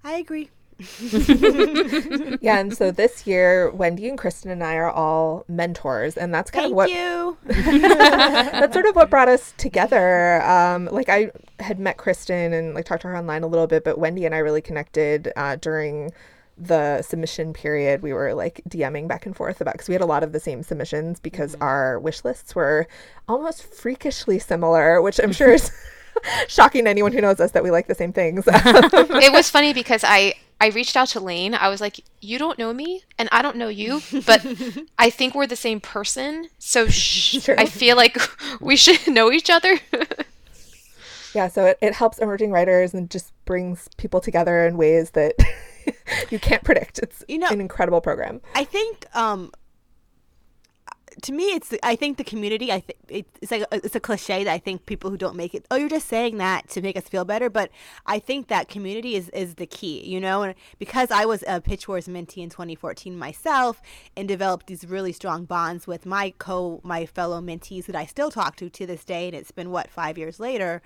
I 0.05 0.15
agree. 0.15 0.51
Yeah, 2.41 2.59
and 2.59 2.77
so 2.77 2.91
this 2.93 3.27
year, 3.27 3.71
Wendy 3.71 4.09
and 4.09 4.17
Kristen 4.17 4.51
and 4.51 4.63
I 4.63 4.77
are 4.77 4.91
all 4.91 5.45
mentors, 5.49 6.17
and 6.17 6.33
that's 6.33 6.51
kind 6.51 6.65
Thank 6.65 6.73
of 6.73 6.77
what 6.77 6.91
Thank 6.91 7.83
you. 7.83 7.89
that's 7.89 8.73
sort 8.73 8.87
of 8.87 8.95
what 8.95 9.11
brought 9.11 9.29
us 9.29 9.55
together. 9.57 10.41
Um, 10.43 10.87
like 10.87 11.09
I 11.09 11.33
had 11.59 11.81
met 11.81 11.97
Kristen 11.97 12.53
and 12.53 12.75
like 12.75 12.85
talked 12.85 13.03
to 13.03 13.09
her 13.09 13.17
online 13.17 13.43
a 13.43 13.49
little 13.49 13.67
bit, 13.67 13.83
but 13.83 13.99
Wendy 13.99 14.25
and 14.25 14.35
I 14.35 14.39
really 14.39 14.63
connected 14.63 15.33
uh, 15.35 15.57
during 15.57 16.13
the 16.59 17.03
submission 17.03 17.53
period. 17.53 18.03
We 18.03 18.13
were 18.13 18.35
like 18.35 18.61
DMing 18.69 19.09
back 19.09 19.27
and 19.27 19.37
forth 19.37 19.61
about 19.61 19.75
because 19.75 19.89
we 19.89 19.95
had 19.95 20.03
a 20.03 20.07
lot 20.07 20.23
of 20.23 20.33
the 20.33 20.41
same 20.41 20.63
submissions 20.63 21.21
because 21.21 21.53
mm-hmm. 21.53 21.63
our 21.63 21.99
wish 21.99 22.25
lists 22.25 22.55
were 22.55 22.87
almost 23.29 23.63
freakishly 23.63 24.39
similar, 24.39 25.01
which 25.01 25.19
I'm 25.19 25.33
sure 25.33 25.53
is 25.53 25.71
shocking 26.49 26.85
to 26.85 26.91
anyone 26.91 27.13
who 27.13 27.21
knows 27.21 27.41
us 27.41 27.53
that 27.53 27.63
we 27.63 27.71
like 27.71 27.87
the 27.87 27.95
same 27.95 28.13
things. 28.13 28.45
it 28.47 29.33
was 29.33 29.51
funny 29.51 29.73
because 29.75 30.05
I 30.05 30.35
I 30.61 30.69
reached 30.69 30.97
out 30.97 31.09
to 31.09 31.21
Lane. 31.21 31.55
I 31.55 31.69
was 31.69 31.81
like, 31.81 32.01
"You 32.21 32.39
don't 32.39 32.59
know 32.59 32.73
me, 32.73 33.03
and 33.17 33.29
I 33.31 33.43
don't 33.43 33.57
know 33.57 33.69
you, 33.69 34.03
but 34.27 34.45
I 34.99 35.11
think 35.11 35.35
we're 35.35 35.47
the 35.47 35.57
same 35.57 35.81
person. 35.81 36.49
So 36.59 36.89
sh-. 36.89 37.49
I 37.49 37.67
feel 37.67 37.97
like 37.97 38.19
we 38.61 38.77
should 38.77 39.07
know 39.07 39.31
each 39.31 39.51
other." 39.51 39.79
yeah, 41.35 41.47
so 41.47 41.67
it, 41.67 41.79
it 41.81 41.95
helps 41.95 42.19
emerging 42.19 42.51
writers 42.51 42.93
and 42.93 43.09
just 43.09 43.33
brings 43.45 43.89
people 43.99 44.21
together 44.21 44.67
in 44.67 44.77
ways 44.77 45.11
that 45.11 45.35
you 46.31 46.39
can't 46.39 46.65
predict. 46.65 46.99
It's 46.99 47.25
You 47.29 47.39
know- 47.39 47.49
an 47.49 47.61
incredible 47.61 48.01
program. 48.01 48.41
I 48.55 48.65
think 48.65 49.07
um 49.15 49.51
to 51.23 51.33
me 51.33 51.47
it's 51.47 51.75
I 51.83 51.97
think 51.97 52.17
the 52.17 52.23
community 52.23 52.71
I 52.71 52.79
think 52.81 52.99
it's 53.09 53.51
like 53.51 53.63
a, 53.73 53.77
it's 53.85 53.97
a 53.97 54.01
cliche 54.01 54.45
that 54.45 54.53
I 54.53 54.59
think 54.59 54.87
people 54.87 55.11
who 55.11 55.17
don't 55.17 55.35
make 55.35 55.53
it 55.53 55.67
oh 55.71 55.75
you're 55.77 55.89
just 55.89 56.07
saying 56.07 56.37
that 56.39 56.69
to 56.71 56.81
make 56.81 56.97
us 56.97 57.09
feel 57.09 57.25
better 57.25 57.51
but 57.51 57.71
I 58.07 58.21
think 58.21 58.47
that 58.49 58.69
community 58.69 59.17
is 59.17 59.29
is 59.31 59.57
the 59.57 59.67
key 59.67 60.05
you 60.07 60.21
know 60.21 60.43
and 60.43 60.55
because 60.79 61.11
I 61.11 61.25
was 61.25 61.43
a 61.49 61.61
Pitch 61.61 61.89
Wars 61.89 62.07
mentee 62.07 62.39
in 62.43 62.51
2014 62.51 63.19
myself 63.19 63.83
and 64.17 64.29
developed 64.29 64.69
these 64.69 64.87
really 64.87 65.13
strong 65.13 65.45
bonds 65.45 65.89
with 65.89 66.07
my 66.07 66.33
co 66.39 66.81
my 66.85 67.05
fellow 67.05 67.41
mentees 67.41 67.87
that 67.87 67.97
I 67.97 68.07
still 68.07 68.31
talk 68.31 68.55
to 68.57 68.71
to 68.71 68.87
this 68.87 69.05
day 69.05 69.27
and 69.27 69.35
it's 69.35 69.51
been 69.51 69.71
what 69.71 69.91
5 69.91 70.19
years 70.19 70.39
later 70.39 70.83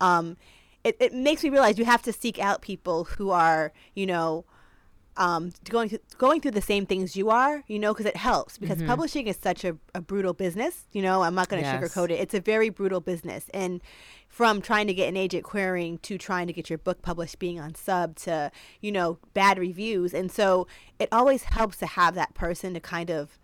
um 0.00 0.36
it, 0.84 0.96
it 1.00 1.12
makes 1.14 1.42
me 1.44 1.50
realize 1.50 1.78
you 1.78 1.84
have 1.84 2.02
to 2.02 2.12
seek 2.12 2.38
out 2.38 2.62
people 2.62 3.04
who 3.04 3.30
are 3.30 3.72
you 3.94 4.06
know 4.06 4.44
um, 5.16 5.52
going 5.68 5.90
through, 5.90 5.98
going 6.16 6.40
through 6.40 6.52
the 6.52 6.62
same 6.62 6.86
things 6.86 7.16
you 7.16 7.28
are, 7.28 7.64
you 7.66 7.78
know, 7.78 7.92
because 7.92 8.06
it 8.06 8.16
helps. 8.16 8.56
Because 8.56 8.82
publishing 8.82 9.26
is 9.26 9.36
such 9.36 9.62
a, 9.62 9.76
a 9.94 10.00
brutal 10.00 10.32
business. 10.32 10.84
You 10.92 11.02
know, 11.02 11.22
I'm 11.22 11.34
not 11.34 11.50
going 11.50 11.62
to 11.62 11.68
Yes. 11.68 11.82
sugarcoat 11.94 12.10
it. 12.10 12.14
It's 12.14 12.32
a 12.32 12.40
very 12.40 12.70
brutal 12.70 13.00
business, 13.00 13.50
and 13.52 13.82
from 14.28 14.62
trying 14.62 14.86
to 14.86 14.94
get 14.94 15.08
an 15.08 15.16
agent 15.18 15.44
querying 15.44 15.98
to 15.98 16.16
trying 16.16 16.46
to 16.46 16.52
get 16.54 16.70
your 16.70 16.78
book 16.78 17.02
published, 17.02 17.38
being 17.38 17.60
on 17.60 17.74
sub 17.74 18.16
to 18.16 18.50
you 18.80 18.90
know 18.90 19.18
bad 19.34 19.58
reviews, 19.58 20.14
and 20.14 20.32
so 20.32 20.66
it 20.98 21.10
always 21.12 21.42
helps 21.44 21.76
to 21.78 21.86
have 21.86 22.14
that 22.14 22.32
person 22.32 22.72
to 22.72 22.80
kind 22.80 23.10
of 23.10 23.38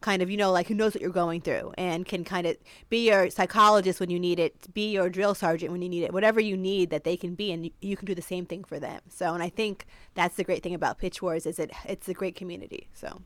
kind 0.00 0.22
of 0.22 0.30
you 0.30 0.36
know 0.36 0.52
like 0.52 0.68
who 0.68 0.74
knows 0.74 0.94
what 0.94 1.00
you're 1.00 1.10
going 1.10 1.40
through 1.40 1.72
and 1.76 2.06
can 2.06 2.24
kind 2.24 2.46
of 2.46 2.56
be 2.88 3.08
your 3.08 3.30
psychologist 3.30 3.98
when 3.98 4.10
you 4.10 4.18
need 4.18 4.38
it 4.38 4.72
be 4.72 4.92
your 4.92 5.08
drill 5.10 5.34
sergeant 5.34 5.72
when 5.72 5.82
you 5.82 5.88
need 5.88 6.04
it 6.04 6.12
whatever 6.12 6.40
you 6.40 6.56
need 6.56 6.90
that 6.90 7.04
they 7.04 7.16
can 7.16 7.34
be 7.34 7.50
and 7.50 7.70
you 7.80 7.96
can 7.96 8.06
do 8.06 8.14
the 8.14 8.22
same 8.22 8.46
thing 8.46 8.64
for 8.64 8.78
them. 8.78 9.00
So 9.08 9.34
and 9.34 9.42
i 9.42 9.48
think 9.48 9.86
that's 10.14 10.36
the 10.36 10.44
great 10.44 10.62
thing 10.62 10.74
about 10.74 10.98
pitch 10.98 11.20
wars 11.20 11.46
is 11.46 11.58
it 11.58 11.70
it's 11.84 12.08
a 12.08 12.14
great 12.14 12.36
community 12.36 12.88
so. 12.94 13.22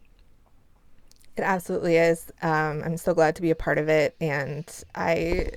It 1.34 1.42
absolutely 1.42 1.96
is. 1.96 2.30
Um, 2.42 2.82
i'm 2.84 2.96
so 2.96 3.14
glad 3.14 3.36
to 3.36 3.42
be 3.42 3.50
a 3.50 3.54
part 3.54 3.78
of 3.78 3.88
it 3.88 4.14
and 4.20 4.66
i 4.94 5.52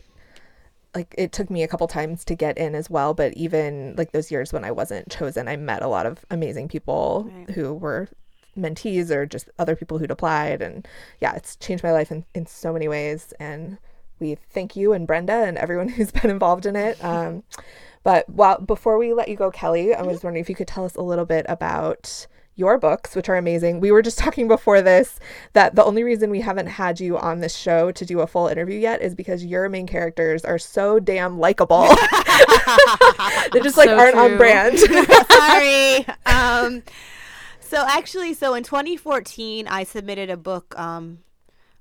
like 0.95 1.13
it 1.17 1.33
took 1.33 1.49
me 1.49 1.63
a 1.63 1.67
couple 1.67 1.87
times 1.87 2.23
to 2.25 2.35
get 2.35 2.57
in 2.57 2.73
as 2.73 2.89
well 2.89 3.13
but 3.13 3.33
even 3.33 3.93
like 3.97 4.13
those 4.13 4.31
years 4.31 4.53
when 4.53 4.63
i 4.63 4.71
wasn't 4.71 5.09
chosen 5.11 5.47
i 5.47 5.57
met 5.57 5.83
a 5.83 5.87
lot 5.87 6.05
of 6.05 6.25
amazing 6.31 6.69
people 6.69 7.29
right. 7.29 7.49
who 7.51 7.73
were 7.73 8.07
mentees 8.57 9.09
or 9.09 9.25
just 9.25 9.49
other 9.59 9.75
people 9.75 9.97
who'd 9.97 10.11
applied 10.11 10.61
and 10.61 10.87
yeah 11.19 11.33
it's 11.33 11.55
changed 11.57 11.83
my 11.83 11.91
life 11.91 12.11
in, 12.11 12.25
in 12.33 12.45
so 12.45 12.71
many 12.71 12.87
ways 12.87 13.33
and 13.39 13.77
we 14.19 14.35
thank 14.49 14.75
you 14.75 14.93
and 14.93 15.07
brenda 15.07 15.33
and 15.33 15.57
everyone 15.57 15.89
who's 15.95 16.11
been 16.11 16.31
involved 16.31 16.65
in 16.65 16.75
it 16.75 17.03
um, 17.03 17.43
but 18.03 18.27
while 18.29 18.59
before 18.59 18.97
we 18.97 19.13
let 19.13 19.27
you 19.27 19.35
go 19.35 19.51
kellye 19.51 19.95
i 19.95 20.01
was 20.01 20.23
wondering 20.23 20.41
if 20.41 20.49
you 20.49 20.55
could 20.55 20.67
tell 20.67 20.85
us 20.85 20.95
a 20.95 21.01
little 21.01 21.25
bit 21.25 21.45
about 21.49 22.27
your 22.55 22.77
books, 22.77 23.15
which 23.15 23.27
are 23.29 23.35
amazing. 23.35 23.79
We 23.79 23.91
were 23.91 24.01
just 24.01 24.17
talking 24.25 24.47
before 24.47 24.81
this 24.81 25.19
that 25.53 25.75
the 25.75 25.83
only 25.83 26.03
reason 26.03 26.29
we 26.29 26.41
haven't 26.41 26.67
had 26.67 26.99
you 26.99 27.17
on 27.17 27.39
this 27.39 27.55
show 27.55 27.91
to 27.91 28.05
do 28.05 28.21
a 28.21 28.27
full 28.27 28.47
interview 28.47 28.79
yet 28.79 29.01
is 29.01 29.13
because 29.13 29.45
your 29.45 29.69
main 29.69 29.87
characters 29.87 30.43
are 30.45 30.57
so 30.57 30.99
damn 30.99 31.39
likable. 31.39 31.87
they 33.51 33.59
just 33.61 33.77
like 33.77 33.89
so 33.89 33.97
aren't 33.97 34.13
true. 34.13 34.23
on 34.23 34.37
brand. 34.37 34.79
Sorry. 34.79 36.05
Um, 36.25 36.83
so 37.65 37.85
actually, 37.87 38.33
so 38.33 38.53
in 38.53 38.63
2014, 38.63 39.67
I 39.67 39.83
submitted 39.83 40.29
a 40.29 40.37
book. 40.37 40.77
Um, 40.77 41.19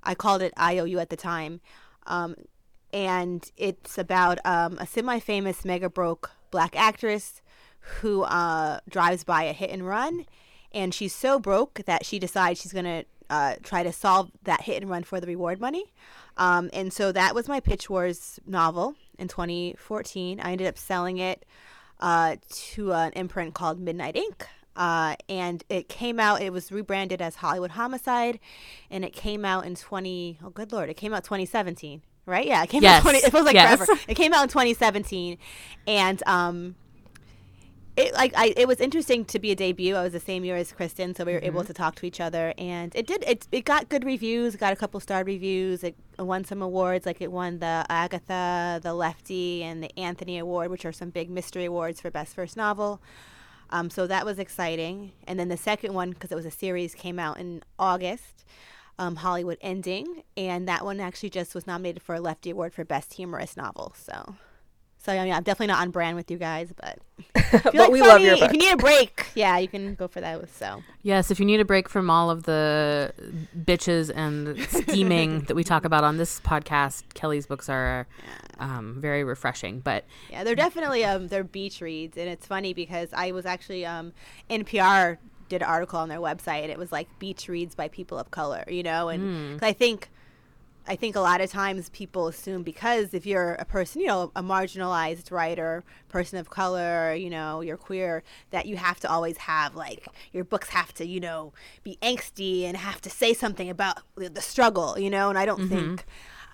I 0.03 0.15
called 0.15 0.43
it 0.43 0.53
IOU 0.59 0.99
at 0.99 1.11
the 1.11 1.17
time. 1.17 1.61
Um, 2.07 2.35
and 2.93 3.51
it's 3.57 3.99
about 3.99 4.39
um, 4.45 4.79
a 4.79 4.87
semi-famous 4.87 5.65
mega 5.65 5.89
broke 5.89 6.31
black 6.51 6.77
actress 6.77 7.43
who 8.01 8.23
uh, 8.23 8.81
drives 8.89 9.25
by 9.25 9.45
a 9.45 9.53
hit 9.53 9.71
and 9.71 9.87
run 9.87 10.27
and 10.75 10.93
she's 10.93 11.15
so 11.15 11.39
broke 11.39 11.83
that 11.87 12.05
she 12.05 12.19
decides 12.19 12.61
she's 12.61 12.73
going 12.73 12.85
to 12.85 13.05
uh, 13.31 13.55
try 13.63 13.83
to 13.83 13.93
solve 13.93 14.31
that 14.43 14.63
hit 14.63 14.83
and 14.83 14.91
run 14.91 15.05
for 15.05 15.21
the 15.21 15.27
reward 15.27 15.61
money. 15.61 15.85
Um, 16.37 16.69
and 16.73 16.93
so 16.93 17.13
that 17.13 17.35
was 17.35 17.49
my 17.49 17.61
Pitch 17.61 17.89
Wars 17.89 18.41
novel 18.45 18.97
in 19.19 19.29
2014. 19.29 20.41
I 20.41 20.53
ended 20.53 20.67
up 20.67 20.77
selling 20.77 21.19
it 21.19 21.47
uh, 22.01 22.37
to 22.51 22.93
an 22.93 23.13
imprint 23.13 23.55
called 23.55 23.79
Midnight 23.79 24.17
Ink. 24.17 24.47
Uh, 24.77 25.17
and 25.29 25.63
it 25.69 25.89
came 25.89 26.19
out, 26.19 26.43
it 26.43 26.53
was 26.53 26.73
rebranded 26.73 27.23
as 27.23 27.37
Hollywood 27.37 27.73
Homicide, 27.73 28.41
and 28.91 29.05
it 29.05 29.13
came 29.13 29.45
out 29.45 29.67
in 29.67 29.75
20, 29.75 30.39
oh, 30.45 30.51
good 30.51 30.73
lord, 30.73 30.89
it 30.89 30.95
came 30.95 31.15
out 31.15 31.25
2017, 31.25 32.03
right? 32.27 32.47
Yeah, 32.47 32.63
it 32.63 32.69
came 32.69 32.83
yes. 32.83 32.99
out 32.99 33.03
20, 33.03 33.19
it 33.19 33.31
feels 33.31 33.45
like 33.45 33.55
yes. 33.55 33.85
forever. 33.85 34.01
It 34.09 34.15
came 34.15 34.33
out 34.33 34.43
in 34.43 34.49
2017. 34.49 35.39
And, 35.87 36.23
um, 36.27 36.75
it 37.97 38.13
like 38.15 38.33
I 38.37 38.53
it 38.57 38.67
was 38.67 38.81
interesting 38.81 39.25
to 39.27 39.39
be 39.39 39.53
a 39.53 39.55
debut. 39.55 39.95
I 39.95 40.03
was 40.03 40.13
the 40.13 40.21
same 40.21 40.45
year 40.45 40.57
as 40.57 40.73
Kristen, 40.73 41.15
so 41.15 41.25
we 41.25 41.33
were 41.33 41.39
mm-hmm. 41.39 41.47
able 41.47 41.65
to 41.65 41.73
talk 41.73 41.95
to 41.97 42.07
each 42.07 42.21
other, 42.21 42.53
and 42.59 42.95
it 42.95 43.07
did 43.07 43.23
it 43.25 43.47
it 43.53 43.65
got 43.65 43.89
good 43.89 44.05
reviews. 44.05 44.57
Got 44.57 44.73
a 44.73 44.77
couple 44.77 44.99
star 45.01 45.23
reviews. 45.23 45.85
It 45.85 45.95
won 46.19 46.45
some 46.45 46.61
awards, 46.61 47.07
like 47.07 47.21
it 47.21 47.31
won 47.31 47.61
the 47.61 47.87
Agatha, 47.89 48.81
the 48.83 48.95
Lefty, 48.95 49.63
and 49.63 49.83
the 49.83 49.97
Anthony 49.99 50.39
Award, 50.39 50.71
which 50.71 50.85
are 50.85 50.93
some 50.93 51.11
big 51.11 51.31
mystery 51.31 51.67
awards 51.67 52.01
for 52.01 52.11
best 52.11 52.35
first 52.35 52.57
novel. 52.57 53.01
Um, 53.75 53.91
so 53.91 54.07
that 54.07 54.25
was 54.25 54.39
exciting. 54.39 55.11
And 55.27 55.39
then 55.39 55.49
the 55.49 55.57
second 55.57 55.95
one, 55.95 56.11
because 56.11 56.31
it 56.31 56.37
was 56.37 56.47
a 56.47 56.51
series, 56.51 56.95
came 56.95 57.19
out 57.19 57.41
in 57.41 57.63
August. 57.77 58.45
Um, 58.97 59.17
Hollywood 59.17 59.59
Ending, 59.61 60.23
and 60.37 60.69
that 60.69 60.85
one 60.85 61.01
actually 61.01 61.31
just 61.31 61.53
was 61.53 61.67
nominated 61.67 62.01
for 62.01 62.15
a 62.15 62.21
Lefty 62.21 62.51
Award 62.51 62.73
for 62.73 62.85
Best 62.85 63.15
Humorous 63.15 63.57
Novel. 63.57 63.93
So 63.99 64.37
so 65.05 65.13
I 65.13 65.23
mean, 65.23 65.35
I'm 65.35 65.43
definitely 65.43 65.67
not 65.67 65.83
on 65.83 65.91
brand 65.91 66.17
with 66.17 66.31
you 66.31 66.39
guys, 66.39 66.73
but 66.75 66.99
but 67.53 67.75
like 67.75 67.91
we 67.91 68.01
funny, 68.01 68.11
love 68.11 68.21
your 68.23 68.37
book. 68.37 68.45
If 68.49 68.53
you 68.53 68.59
need 68.59 68.73
a 68.73 68.77
break, 68.77 69.27
yeah, 69.35 69.59
you 69.59 69.69
can 69.69 69.95
go 69.95 70.09
for 70.09 70.21
that. 70.23 70.49
So 70.49 70.83
yes, 71.03 71.31
if 71.31 71.39
you 71.39 71.45
need 71.45 71.61
a 71.61 71.65
break 71.65 71.91
from 71.91 72.09
all 72.09 72.31
of 72.31 72.45
the 72.45 73.13
bitches 73.55 74.11
and 74.15 74.59
scheming 74.71 75.41
that 75.49 75.55
we 75.55 75.63
talk 75.63 75.85
about 75.85 76.05
on 76.05 76.17
this 76.17 76.41
podcast, 76.41 77.05
Kellye's 77.13 77.47
books 77.47 77.69
are 77.69 78.07
um, 78.59 78.97
very 78.99 79.25
refreshing. 79.25 79.81
But 79.81 80.05
yeah, 80.31 80.43
they're 80.43 80.55
definitely 80.55 81.05
um, 81.05 81.29
they're 81.29 81.45
beach 81.45 81.83
reads, 81.83 82.17
and 82.17 82.29
it's 82.29 82.47
funny 82.47 82.73
because 82.73 83.11
I 83.13 83.33
was 83.33 83.45
actually 83.45 83.85
um, 83.85 84.15
NPR 84.49 85.19
did 85.51 85.61
an 85.61 85.69
article 85.69 85.99
on 85.99 86.09
their 86.09 86.21
website, 86.21 86.63
and 86.63 86.71
it 86.71 86.79
was 86.79 86.91
like 86.91 87.09
beach 87.19 87.47
reads 87.49 87.75
by 87.75 87.89
people 87.89 88.19
of 88.19 88.31
color, 88.31 88.65
you 88.69 88.83
know, 88.83 89.11
and 89.11 89.61
mm. 89.61 89.63
I 89.63 89.75
think 89.75 90.09
I 90.87 90.97
think 90.97 91.17
a 91.17 91.21
lot 91.21 91.41
of 91.41 91.51
times 91.51 91.89
people 91.91 92.29
assume 92.29 92.63
because 92.63 93.15
if 93.15 93.25
you're 93.25 93.55
a 93.55 93.65
person, 93.65 94.03
you 94.03 94.07
know, 94.07 94.31
a 94.37 94.43
marginalized 94.43 95.31
writer, 95.31 95.83
person 96.09 96.39
of 96.39 96.51
color, 96.51 97.15
you 97.15 97.31
know, 97.31 97.63
you're 97.63 97.79
queer, 97.79 98.23
that 98.51 98.67
you 98.67 98.77
have 98.77 99.01
to 99.01 99.11
always 99.11 99.39
have 99.39 99.75
like 99.75 100.07
your 100.33 100.45
books 100.45 100.69
have 100.69 100.93
to, 100.95 101.07
you 101.07 101.21
know, 101.21 101.55
be 101.83 101.99
angsty 102.03 102.65
and 102.65 102.77
have 102.77 103.01
to 103.01 103.11
say 103.11 103.33
something 103.33 103.71
about 103.71 104.01
the 104.17 104.43
struggle, 104.43 104.99
you 104.99 105.09
know. 105.09 105.31
And 105.31 105.39
I 105.39 105.47
don't 105.47 105.61
mm-hmm. 105.61 105.75
think 105.75 106.05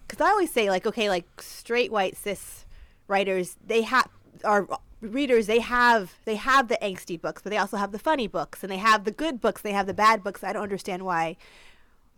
because 0.07 0.25
I 0.25 0.31
always 0.31 0.53
say 0.53 0.71
like, 0.71 0.87
okay, 0.87 1.09
like 1.09 1.43
straight 1.43 1.91
white 1.91 2.17
cis 2.17 2.67
writers, 3.09 3.57
they 3.67 3.83
have 3.83 4.09
are 4.45 4.69
readers 5.01 5.47
they 5.47 5.61
have 5.61 6.15
they 6.25 6.37
have 6.37 6.69
the 6.69 6.79
angsty 6.83 7.21
books 7.21 7.43
but 7.43 7.51
they 7.51 7.57
also 7.57 7.77
have 7.79 7.91
the 7.91 7.99
funny 7.99 8.27
books 8.27 8.63
and 8.63 8.71
they 8.71 8.77
have 8.77 9.05
the 9.05 9.11
good 9.11 9.41
books 9.41 9.63
they 9.63 9.73
have 9.73 9.87
the 9.87 9.95
bad 9.95 10.23
books 10.23 10.45
i 10.45 10.53
don't 10.53 10.63
understand 10.63 11.03
why 11.05 11.37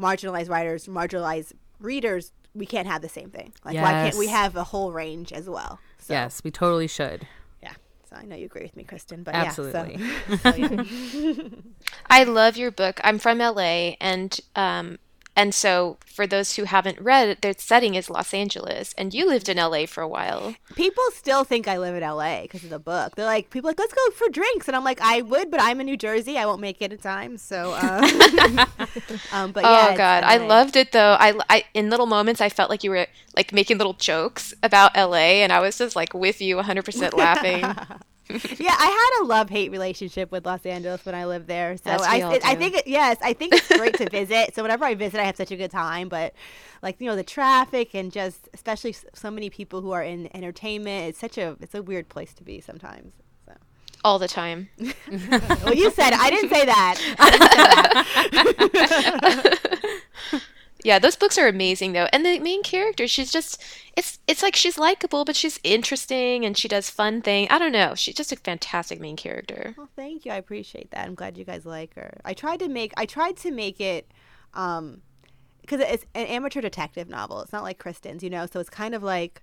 marginalized 0.01 0.51
writers 0.51 0.87
marginalized 0.87 1.53
readers 1.83 2.33
we 2.55 2.67
can't 2.67 2.87
have 2.87 3.03
the 3.03 3.09
same 3.09 3.31
thing. 3.31 3.53
Like 3.65 3.75
yes. 3.75 3.83
why 3.83 3.93
can't 3.93 4.17
we 4.17 4.29
have 4.29 4.57
a 4.57 4.65
whole 4.65 4.93
range 4.93 5.33
as 5.33 5.49
well? 5.49 5.79
So, 5.99 6.13
yes, 6.13 6.43
we 6.45 6.51
totally 6.51 6.87
should. 6.87 7.27
Yeah. 7.63 7.73
So 8.09 8.17
I 8.17 8.25
know 8.25 8.37
you 8.37 8.47
agree 8.47 8.63
with 8.63 8.77
me, 8.77 8.85
Kristen, 8.85 9.23
but 9.23 9.35
absolutely. 9.35 9.97
Yeah, 9.99 10.37
so, 10.37 10.37
so 10.53 10.57
yeah. 10.57 11.45
I 12.11 12.25
love 12.25 12.57
your 12.57 12.71
book. 12.71 13.01
I'm 13.05 13.19
from 13.19 13.39
LA, 13.39 13.95
and 14.01 14.39
um, 14.57 14.99
and 15.35 15.55
so, 15.55 15.97
for 16.05 16.27
those 16.27 16.57
who 16.57 16.65
haven't 16.65 17.01
read 17.01 17.39
their 17.41 17.55
setting 17.57 17.95
is 17.95 18.11
Los 18.11 18.35
Angeles, 18.35 18.95
and 18.99 19.15
you 19.15 19.27
lived 19.27 19.49
in 19.49 19.57
LA 19.57 19.87
for 19.87 20.03
a 20.03 20.09
while. 20.09 20.55
People 20.77 21.05
still 21.15 21.43
think 21.43 21.67
I 21.67 21.79
live 21.79 21.95
in 21.95 22.03
LA 22.03 22.43
because 22.43 22.65
of 22.65 22.71
the 22.71 22.79
book. 22.79 23.17
They're 23.17 23.25
like, 23.25 23.49
people 23.49 23.71
like, 23.71 23.79
let's 23.79 23.95
go 23.95 24.11
for 24.11 24.29
drinks, 24.29 24.69
and 24.69 24.77
I'm 24.77 24.85
like, 24.85 25.01
I 25.01 25.23
would, 25.23 25.51
but 25.51 25.59
I'm 25.61 25.81
in 25.81 25.87
New 25.87 25.97
Jersey. 25.97 26.37
I 26.37 26.45
won't 26.45 26.61
make 26.61 26.83
it 26.83 26.93
in 26.93 26.99
time. 26.99 27.39
So, 27.39 27.73
uh, 27.75 28.01
um, 29.33 29.53
but 29.53 29.65
yeah, 29.65 29.89
oh 29.91 29.97
god, 29.97 30.25
I 30.25 30.37
loved 30.37 30.77
it 30.77 30.93
though. 30.93 31.17
I, 31.19 31.35
I 31.49 31.65
in 31.73 31.89
little 31.89 32.07
moments, 32.07 32.43
I 32.43 32.51
felt 32.51 32.69
like 32.69 32.85
you 32.85 32.91
were 32.91 33.07
like 33.35 33.55
making 33.55 33.79
little 33.79 33.95
jokes 33.95 34.53
about 34.63 34.95
LA, 34.95 35.41
and 35.43 35.51
I 35.51 35.61
was 35.61 35.79
just 35.79 35.97
like 35.97 36.13
with 36.13 36.43
you, 36.43 36.57
100 36.57 36.85
percent 36.85 37.15
laughing. 37.15 37.65
yeah, 38.59 38.75
I 38.79 38.87
had 38.87 39.23
a 39.23 39.27
love 39.27 39.51
hate 39.51 39.71
relationship 39.71 40.33
with 40.33 40.47
Los 40.47 40.65
Angeles 40.65 41.05
when 41.05 41.15
I 41.15 41.27
lived 41.27 41.47
there. 41.47 41.77
So 41.77 41.91
I, 41.91 42.41
I 42.45 42.55
think 42.55 42.77
it, 42.77 42.87
yes, 42.87 43.19
I 43.23 43.33
think 43.33 43.55
it's 43.55 43.69
great 43.69 43.97
to 43.99 44.09
visit. 44.11 44.55
So 44.55 44.63
whenever 44.63 44.85
I 44.85 44.95
visit, 44.95 45.21
I 45.21 45.25
have 45.25 45.37
such 45.37 45.51
a 45.51 45.57
good 45.57 45.71
time. 45.71 46.09
But 46.09 46.35
like 46.83 47.01
you 47.01 47.07
know, 47.07 47.17
the 47.17 47.25
traffic 47.25 47.95
and 47.95 48.11
just 48.11 48.49
especially 48.55 48.95
so 49.15 49.31
many 49.31 49.51
people 49.51 49.81
who 49.81 49.93
are 49.93 50.03
in 50.03 50.35
entertainment, 50.35 51.11
it's 51.11 51.19
such 51.19 51.39
a 51.39 51.57
it's 51.61 51.75
a 51.75 51.83
weird 51.83 52.09
place 52.09 52.33
to 52.35 52.43
be 52.43 52.61
sometimes. 52.61 53.13
So. 53.47 53.53
All 54.05 54.19
the 54.19 54.29
time. 54.29 54.69
well, 54.79 55.75
you 55.75 55.91
said. 55.91 56.13
I 56.13 56.31
didn't 56.31 56.51
say 56.51 56.65
that. 56.67 56.99
I 57.19 57.31
didn't 58.31 58.71
say 58.73 59.11
that. 60.31 60.43
Yeah, 60.85 60.99
those 60.99 61.17
books 61.17 61.39
are 61.39 61.47
amazing 61.47 61.93
though. 61.93 62.09
And 62.13 62.25
the 62.25 62.39
main 62.41 62.63
character, 62.63 63.07
she's 63.07 63.31
just 63.31 63.63
it's 63.97 64.19
it's 64.27 64.43
like 64.43 64.57
she's 64.57 64.79
likable, 64.79 65.25
but 65.25 65.37
she's 65.37 65.61
interesting 65.63 66.45
and 66.45 66.57
she 66.57 66.69
does 66.69 66.91
fun 66.91 67.23
things. 67.23 67.49
I 67.51 67.59
don't 67.59 67.73
know. 67.73 67.95
She's 67.95 68.15
just 68.15 68.33
a 68.33 68.37
fantastic 68.37 69.01
main 69.01 69.17
character. 69.17 69.75
Well, 69.77 69.89
thank 69.97 70.25
you. 70.25 70.33
I 70.33 70.37
appreciate 70.37 70.91
that. 70.91 71.07
I'm 71.07 71.15
glad 71.15 71.39
you 71.39 71.45
guys 71.45 71.65
like 71.65 71.95
her. 71.95 72.21
I 72.25 72.35
tried 72.35 72.59
to 72.61 72.69
make 72.69 72.93
I 72.97 73.07
tried 73.07 73.37
to 73.39 73.51
make 73.51 73.81
it 73.81 74.11
um 74.55 75.03
because 75.61 75.81
it's 75.81 76.05
an 76.15 76.27
amateur 76.27 76.61
detective 76.61 77.09
novel. 77.09 77.41
It's 77.41 77.53
not 77.53 77.63
like 77.63 77.79
Kristen's, 77.79 78.23
you 78.23 78.31
know. 78.31 78.47
So 78.47 78.59
it's 78.59 78.71
kind 78.71 78.95
of 78.95 79.03
like 79.03 79.43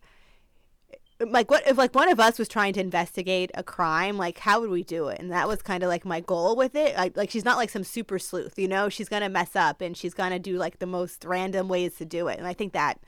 like 1.19 1.51
what 1.51 1.67
if 1.67 1.77
like 1.77 1.93
one 1.93 2.09
of 2.09 2.19
us 2.19 2.39
was 2.39 2.47
trying 2.47 2.73
to 2.73 2.79
investigate 2.79 3.51
a 3.53 3.63
crime 3.63 4.17
like 4.17 4.37
how 4.39 4.61
would 4.61 4.69
we 4.69 4.83
do 4.83 5.07
it? 5.09 5.19
And 5.19 5.31
that 5.31 5.47
was 5.47 5.61
kind 5.61 5.83
of 5.83 5.89
like 5.89 6.05
my 6.05 6.21
goal 6.21 6.55
with 6.55 6.75
it. 6.75 6.95
Like, 6.95 7.17
like 7.17 7.29
she's 7.29 7.45
not 7.45 7.57
like 7.57 7.69
some 7.69 7.83
super 7.83 8.19
sleuth 8.19 8.57
you 8.57 8.67
know? 8.67 8.89
She's 8.89 9.09
gonna 9.09 9.29
mess 9.29 9.55
up 9.55 9.81
and 9.81 9.95
she's 9.97 10.13
gonna 10.13 10.39
do 10.39 10.57
like 10.57 10.79
the 10.79 10.85
most 10.85 11.25
random 11.25 11.67
ways 11.67 11.95
to 11.95 12.05
do 12.05 12.27
it. 12.27 12.37
And 12.37 12.47
i 12.47 12.53
think 12.53 12.73
that 12.73 12.99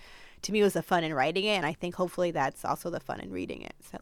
to 0.43 0.51
me 0.51 0.61
was 0.61 0.73
the 0.73 0.83
fun 0.83 1.03
in 1.03 1.13
writing 1.13 1.45
it. 1.45 1.55
And 1.55 1.65
i 1.65 1.73
think 1.73 1.95
hopefully 1.95 2.31
that's 2.31 2.65
also 2.65 2.89
the 2.89 2.99
fun 2.99 3.19
in 3.19 3.31
reading 3.31 3.61
it. 3.61 3.75
So 3.91 3.99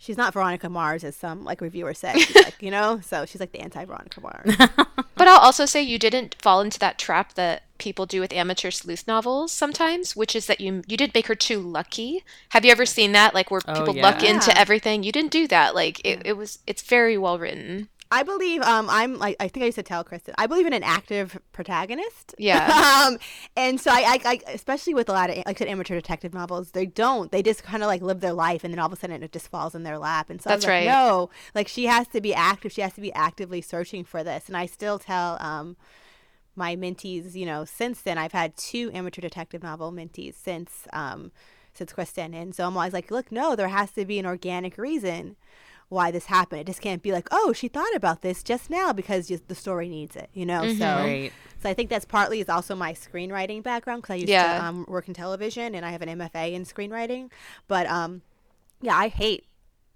she's 0.00 0.16
not 0.16 0.32
Veronica 0.32 0.68
Mars 0.68 1.04
as 1.04 1.14
some 1.14 1.44
like 1.44 1.60
reviewer 1.60 1.94
said. 1.94 2.16
like, 2.34 2.60
you 2.60 2.70
know, 2.70 3.00
so 3.04 3.24
she's 3.26 3.40
like 3.40 3.52
the 3.52 3.60
anti 3.60 3.84
Veronica 3.84 4.20
Mars. 4.20 4.56
but 5.14 5.28
I'll 5.28 5.38
also 5.38 5.66
say 5.66 5.82
you 5.82 5.98
didn't 5.98 6.34
fall 6.40 6.60
into 6.60 6.78
that 6.80 6.98
trap 6.98 7.34
that 7.34 7.62
people 7.80 8.06
do 8.06 8.20
with 8.20 8.32
amateur 8.32 8.70
sleuth 8.70 9.08
novels 9.08 9.50
sometimes, 9.50 10.14
which 10.14 10.36
is 10.36 10.46
that 10.46 10.60
you 10.60 10.82
you 10.86 10.96
did 10.96 11.12
make 11.14 11.26
her 11.26 11.34
too 11.34 11.58
lucky. 11.58 12.22
Have 12.50 12.64
you 12.64 12.70
ever 12.70 12.86
seen 12.86 13.12
that? 13.12 13.34
Like 13.34 13.50
where 13.50 13.62
oh, 13.66 13.74
people 13.74 13.96
yeah. 13.96 14.02
luck 14.02 14.22
into 14.22 14.56
everything. 14.56 15.02
You 15.02 15.10
didn't 15.10 15.32
do 15.32 15.48
that. 15.48 15.74
Like 15.74 16.00
it, 16.04 16.22
it 16.24 16.36
was 16.36 16.60
it's 16.66 16.82
very 16.82 17.18
well 17.18 17.38
written. 17.38 17.88
I 18.12 18.24
believe 18.24 18.60
um 18.62 18.88
I'm 18.90 19.18
like 19.18 19.36
I 19.38 19.48
think 19.48 19.62
I 19.62 19.66
used 19.66 19.76
to 19.76 19.82
tell 19.82 20.02
Kristen 20.02 20.34
I 20.36 20.46
believe 20.46 20.66
in 20.66 20.72
an 20.72 20.82
active 20.82 21.38
protagonist. 21.52 22.34
Yeah. 22.38 23.06
um, 23.06 23.18
and 23.56 23.80
so 23.80 23.90
I, 23.90 24.18
I, 24.24 24.30
I 24.30 24.52
especially 24.52 24.94
with 24.94 25.08
a 25.08 25.12
lot 25.12 25.30
of 25.30 25.36
like 25.36 25.48
I 25.48 25.54
said 25.54 25.68
amateur 25.68 25.94
detective 25.94 26.34
novels 26.34 26.72
they 26.72 26.86
don't 26.86 27.30
they 27.30 27.42
just 27.42 27.62
kind 27.62 27.82
of 27.82 27.86
like 27.86 28.02
live 28.02 28.20
their 28.20 28.32
life 28.32 28.64
and 28.64 28.72
then 28.72 28.78
all 28.78 28.86
of 28.86 28.92
a 28.92 28.96
sudden 28.96 29.22
it 29.22 29.32
just 29.32 29.48
falls 29.48 29.74
in 29.74 29.84
their 29.84 29.98
lap 29.98 30.28
and 30.28 30.42
so 30.42 30.50
I 30.50 30.54
was 30.54 30.64
That's 30.64 30.70
like, 30.70 30.86
right. 30.88 30.92
no 30.92 31.30
like 31.54 31.68
she 31.68 31.86
has 31.86 32.08
to 32.08 32.20
be 32.20 32.34
active 32.34 32.72
she 32.72 32.82
has 32.82 32.92
to 32.94 33.00
be 33.00 33.12
actively 33.12 33.60
searching 33.60 34.04
for 34.04 34.24
this 34.24 34.48
and 34.48 34.56
I 34.56 34.66
still 34.66 34.98
tell 34.98 35.38
um 35.40 35.76
my 36.64 36.76
mentees 36.76 37.34
you 37.34 37.46
know 37.50 37.64
since 37.64 37.96
then 38.02 38.16
I've 38.22 38.32
had 38.42 38.56
two 38.56 38.90
amateur 38.92 39.22
detective 39.28 39.62
novel 39.62 39.90
mentees 39.92 40.34
since 40.34 40.70
um 40.92 41.32
since 41.72 41.92
Kristen 41.92 42.34
and 42.40 42.54
so 42.54 42.66
I'm 42.66 42.76
always 42.76 42.92
like 42.92 43.10
look 43.10 43.32
no 43.32 43.56
there 43.56 43.68
has 43.80 43.90
to 43.92 44.04
be 44.04 44.18
an 44.18 44.26
organic 44.26 44.74
reason 44.78 45.36
why 45.88 46.12
this 46.12 46.26
happened. 46.26 46.60
It 46.60 46.66
just 46.68 46.80
can't 46.80 47.02
be 47.02 47.10
like, 47.10 47.26
oh, 47.32 47.52
she 47.52 47.66
thought 47.66 47.94
about 47.96 48.22
this 48.22 48.44
just 48.44 48.70
now 48.70 48.92
because 48.92 49.26
just 49.26 49.48
the 49.48 49.56
story 49.56 49.88
needs 49.88 50.14
it, 50.14 50.30
you 50.32 50.46
know. 50.46 50.68
So, 50.68 50.86
Right. 50.86 51.32
so 51.60 51.68
I 51.68 51.74
think 51.74 51.90
that's 51.90 52.04
partly 52.04 52.38
is 52.40 52.48
also 52.48 52.76
my 52.76 52.92
screenwriting 52.92 53.60
background 53.64 54.02
because 54.02 54.12
I 54.14 54.16
used 54.18 54.30
Yeah. 54.30 54.54
to 54.58 54.64
um, 54.66 54.84
work 54.86 55.08
in 55.08 55.14
television 55.14 55.74
and 55.74 55.84
I 55.84 55.90
have 55.90 56.00
an 56.00 56.08
MFA 56.08 56.52
in 56.52 56.64
screenwriting. 56.64 57.32
But 57.66 57.88
um, 57.88 58.22
yeah, 58.80 58.96
I 58.96 59.08
hate 59.08 59.46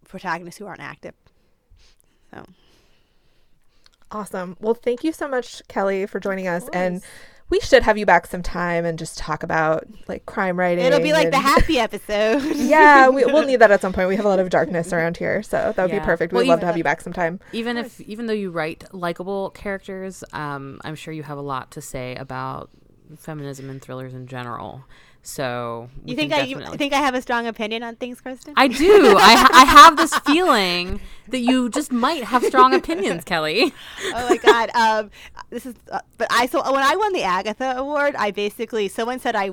protagonists 0.09 0.59
who 0.59 0.67
aren't 0.67 0.81
active. 0.81 1.15
So 2.33 2.45
Awesome. 4.15 4.57
Well, 4.61 4.75
thank 4.75 5.03
you 5.05 5.13
so 5.13 5.29
much, 5.29 5.61
Kellye, 5.69 6.09
for 6.09 6.21
joining 6.21 6.47
us. 6.49 6.69
And 6.73 7.03
we 7.51 7.61
should 7.61 7.83
have 7.83 7.99
you 7.99 8.07
back 8.07 8.27
sometime 8.27 8.85
and 8.87 8.99
just 8.99 9.19
talk 9.19 9.43
about 9.43 9.87
like 10.09 10.25
crime 10.25 10.59
writing. 10.59 10.85
it'll 10.85 11.01
be 11.01 11.13
like 11.13 11.31
the 11.31 11.39
happy 11.39 11.79
episode. 11.89 12.41
yeah, 12.57 13.09
we, 13.09 13.25
we'll 13.27 13.45
need 13.45 13.57
that 13.57 13.71
at 13.71 13.81
some 13.83 13.93
point. 13.93 14.09
We 14.09 14.17
have 14.17 14.25
a 14.25 14.29
lot 14.29 14.39
of 14.39 14.49
darkness 14.51 14.93
around 14.93 15.17
here, 15.19 15.43
so 15.43 15.73
that 15.75 15.83
would 15.83 15.91
Yeah. 15.93 15.99
be 15.99 16.05
perfect. 16.05 16.33
We'd 16.33 16.41
love 16.47 16.59
even- 16.59 16.61
to 16.61 16.67
have 16.67 16.77
you 16.79 16.85
back 16.85 17.01
sometime. 17.03 17.41
even 17.53 17.77
if 17.77 18.01
even 18.01 18.27
though 18.27 18.33
you 18.33 18.51
write 18.51 18.85
likable 18.95 19.51
characters 19.51 20.23
um, 20.33 20.81
i'm 20.85 20.95
sure 20.95 21.13
you 21.13 21.23
have 21.25 21.37
a 21.39 21.43
lot 21.43 21.71
to 21.73 21.81
say 21.83 22.15
about 22.17 22.71
feminism 23.19 23.69
and 23.69 23.83
thrillers 23.83 24.15
in 24.15 24.27
general 24.27 24.85
so 25.25 25.89
you 26.05 26.15
think 26.15 26.33
I 26.33 26.43
you 26.43 26.61
think 26.77 26.93
I 26.93 26.99
have 26.99 27.15
a 27.15 27.23
strong 27.23 27.47
opinion 27.47 27.83
on 27.83 27.97
things, 27.97 28.21
Kristen? 28.21 28.53
I 28.57 28.69
do. 28.69 29.17
I, 29.19 29.49
I 29.53 29.65
have 29.65 29.97
this 29.97 30.15
feeling 30.19 31.01
that 31.29 31.39
you 31.39 31.71
just 31.71 31.91
might 31.91 32.25
have 32.25 32.45
strong 32.45 32.75
opinions, 32.75 33.25
Kellye. 33.27 33.73
oh 34.05 34.29
my 34.29 34.37
god 34.37 34.71
um 34.75 35.11
this 35.51 35.65
is 35.65 35.75
uh, 35.91 36.01
but 36.19 36.27
i 36.31 36.47
so 36.47 36.61
when 36.73 36.83
i 36.83 36.95
won 36.97 37.13
the 37.13 37.23
agatha 37.23 37.75
award 37.77 38.15
i 38.17 38.31
basically 38.31 38.89
someone 38.89 39.19
said 39.19 39.35
i 39.35 39.51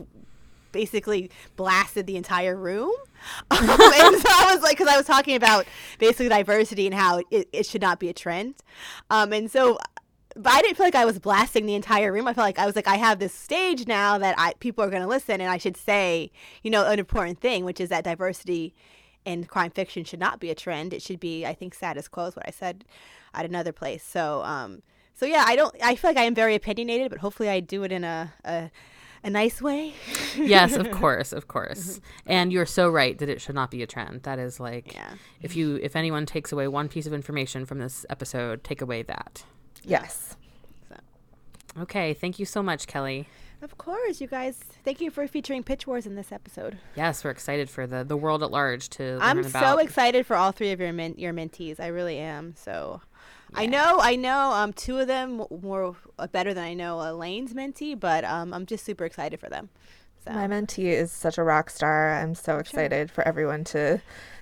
basically 0.71 1.29
blasted 1.55 2.07
the 2.07 2.17
entire 2.17 2.55
room 2.55 2.93
um, 3.51 3.57
and 3.59 3.69
so 3.69 4.29
i 4.29 4.51
was 4.53 4.61
like 4.61 4.77
because 4.77 4.87
i 4.87 4.97
was 4.97 5.05
talking 5.05 5.35
about 5.35 5.65
basically 5.99 6.29
diversity 6.29 6.85
and 6.85 6.95
how 6.95 7.21
it, 7.29 7.47
it 7.53 7.65
should 7.65 7.81
not 7.81 7.99
be 7.99 8.09
a 8.09 8.13
trend 8.13 8.55
um 9.09 9.31
and 9.31 9.49
so 9.49 9.77
but 10.35 10.53
I 10.53 10.61
didn't 10.61 10.77
feel 10.77 10.85
like 10.85 10.95
I 10.95 11.05
was 11.05 11.19
blasting 11.19 11.65
the 11.65 11.75
entire 11.75 12.11
room. 12.11 12.27
I 12.27 12.33
felt 12.33 12.45
like 12.45 12.59
I 12.59 12.65
was 12.65 12.75
like, 12.75 12.87
I 12.87 12.95
have 12.95 13.19
this 13.19 13.33
stage 13.33 13.87
now 13.87 14.17
that 14.17 14.35
I 14.37 14.53
people 14.59 14.83
are 14.83 14.89
going 14.89 15.01
to 15.03 15.07
listen, 15.07 15.41
and 15.41 15.49
I 15.49 15.57
should 15.57 15.77
say, 15.77 16.31
you 16.63 16.71
know, 16.71 16.85
an 16.89 16.99
important 16.99 17.39
thing, 17.39 17.65
which 17.65 17.79
is 17.79 17.89
that 17.89 18.03
diversity 18.03 18.73
in 19.25 19.43
crime 19.45 19.71
fiction 19.71 20.03
should 20.03 20.19
not 20.19 20.39
be 20.39 20.49
a 20.49 20.55
trend. 20.55 20.93
It 20.93 21.01
should 21.01 21.19
be, 21.19 21.45
I 21.45 21.53
think, 21.53 21.73
status 21.75 22.07
quo 22.07 22.25
is 22.25 22.35
what 22.35 22.47
I 22.47 22.51
said 22.51 22.85
at 23.33 23.45
another 23.45 23.71
place. 23.71 24.03
So, 24.03 24.41
um, 24.43 24.81
so 25.13 25.25
yeah, 25.25 25.43
I 25.47 25.55
don't. 25.55 25.75
I 25.83 25.95
feel 25.95 26.09
like 26.09 26.17
I 26.17 26.23
am 26.23 26.33
very 26.35 26.55
opinionated, 26.55 27.09
but 27.11 27.19
hopefully, 27.19 27.49
I 27.49 27.59
do 27.59 27.83
it 27.83 27.91
in 27.91 28.03
a 28.03 28.33
a, 28.43 28.71
a 29.23 29.29
nice 29.29 29.61
way. 29.61 29.93
yes, 30.35 30.75
of 30.75 30.89
course, 31.01 31.31
of 31.33 31.47
course. 31.47 31.99
And 32.25 32.51
you're 32.51 32.65
so 32.65 32.89
right 32.89 33.17
that 33.19 33.29
it 33.29 33.39
should 33.41 33.53
not 33.53 33.69
be 33.69 33.83
a 33.83 33.87
trend. 33.87 34.23
That 34.23 34.39
is 34.39 34.59
like 34.59 34.95
Yeah. 34.95 35.13
if 35.41 35.55
you 35.55 35.75
if 35.75 35.95
anyone 35.95 36.25
takes 36.25 36.51
away 36.51 36.67
one 36.67 36.87
piece 36.89 37.05
of 37.05 37.13
information 37.13 37.65
from 37.65 37.77
this 37.79 38.05
episode, 38.09 38.63
take 38.63 38.81
away 38.81 39.03
that. 39.03 39.43
Yes. 39.83 40.35
Okay, 41.79 42.13
thank 42.13 42.37
you 42.37 42.45
so 42.45 42.61
much, 42.61 42.85
Kellye. 42.85 43.25
Of 43.61 43.77
course, 43.77 44.19
you 44.19 44.27
guys. 44.27 44.59
Thank 44.83 44.99
you 44.99 45.09
for 45.11 45.27
featuring 45.27 45.63
Pitch 45.63 45.85
Wars 45.87 46.05
in 46.05 46.15
this 46.15 46.31
episode. 46.31 46.79
Yes, 46.95 47.23
we're 47.23 47.29
excited 47.29 47.69
for 47.69 47.85
the 47.87 48.03
the 48.03 48.17
world 48.17 48.43
at 48.43 48.51
large 48.51 48.89
to 48.91 49.17
I'm 49.21 49.39
about. 49.39 49.63
so 49.63 49.77
excited 49.77 50.25
for 50.25 50.35
all 50.35 50.51
three 50.51 50.71
of 50.71 50.79
your 50.81 50.91
men- 50.91 51.15
your 51.17 51.31
mentees. 51.31 51.79
I 51.79 51.87
really 51.87 52.17
am. 52.17 52.55
So, 52.57 53.01
I 53.53 53.67
know, 53.67 53.99
I 54.01 54.15
know. 54.15 54.51
Um, 54.51 54.73
two 54.73 54.97
of 54.99 55.07
them 55.07 55.37
w- 55.37 55.61
more 55.61 55.95
uh, 56.19 56.27
better 56.27 56.53
than 56.53 56.63
I 56.63 56.73
know 56.73 56.99
Elaine's 56.99 57.53
mentee, 57.53 57.97
but 57.97 58.25
um, 58.25 58.53
I'm 58.53 58.65
just 58.65 58.83
super 58.83 59.05
excited 59.05 59.39
for 59.39 59.47
them. 59.47 59.69
So. 60.25 60.31
My 60.33 60.47
mentee 60.47 60.85
is 60.91 61.11
such 61.11 61.37
a 61.37 61.43
rock 61.43 61.69
star. 61.69 62.13
I'm 62.19 62.35
so 62.35 62.57
excited 62.57 63.09
for 63.11 63.25
everyone 63.27 63.63
to 63.65 64.01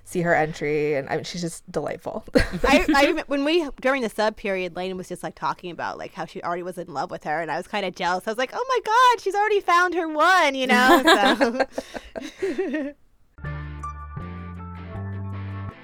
see 0.10 0.22
her 0.22 0.34
entry, 0.34 0.96
and 0.96 1.08
I 1.10 1.16
mean, 1.16 1.24
she's 1.24 1.42
just 1.42 1.72
delightful. 1.72 2.26
I, 2.64 2.86
I 2.96 3.12
rem- 3.14 3.26
when 3.28 3.46
we 3.46 3.70
during 3.80 4.02
the 4.02 4.10
sub 4.10 4.36
period, 4.36 4.76
Layne 4.76 4.98
was 4.98 5.08
just 5.08 5.22
like 5.24 5.36
talking 5.36 5.70
about 5.72 5.98
like 5.98 6.14
how 6.14 6.26
she 6.26 6.42
already 6.42 6.64
was 6.64 6.78
in 6.78 6.92
love 6.92 7.12
with 7.12 7.24
her, 7.24 7.42
and 7.42 7.52
I 7.52 7.58
was 7.58 7.68
kind 7.68 7.86
of 7.86 7.96
jealous. 7.96 8.28
I 8.28 8.32
was 8.32 8.38
like, 8.38 8.52
oh 8.54 8.66
my 8.68 8.80
god, 8.86 9.22
she's 9.22 9.36
already 9.36 9.60
found 9.62 9.94
her 9.94 10.08
one, 10.08 10.56
you 10.56 10.68
know. 10.68 11.04
So. 11.04 11.66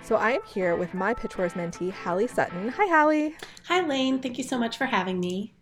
so 0.03 0.15
I 0.15 0.31
am 0.31 0.41
here 0.47 0.75
with 0.75 0.93
my 0.93 1.13
Pitch 1.13 1.37
Wars 1.37 1.53
mentee, 1.53 1.91
Halley 1.91 2.27
Sutton. 2.27 2.69
Hi, 2.69 2.85
Halley. 2.85 3.35
Hi, 3.67 3.85
Layne. 3.85 4.19
Thank 4.19 4.37
you 4.37 4.43
so 4.43 4.57
much 4.57 4.77
for 4.77 4.85
having 4.85 5.19
me. 5.19 5.54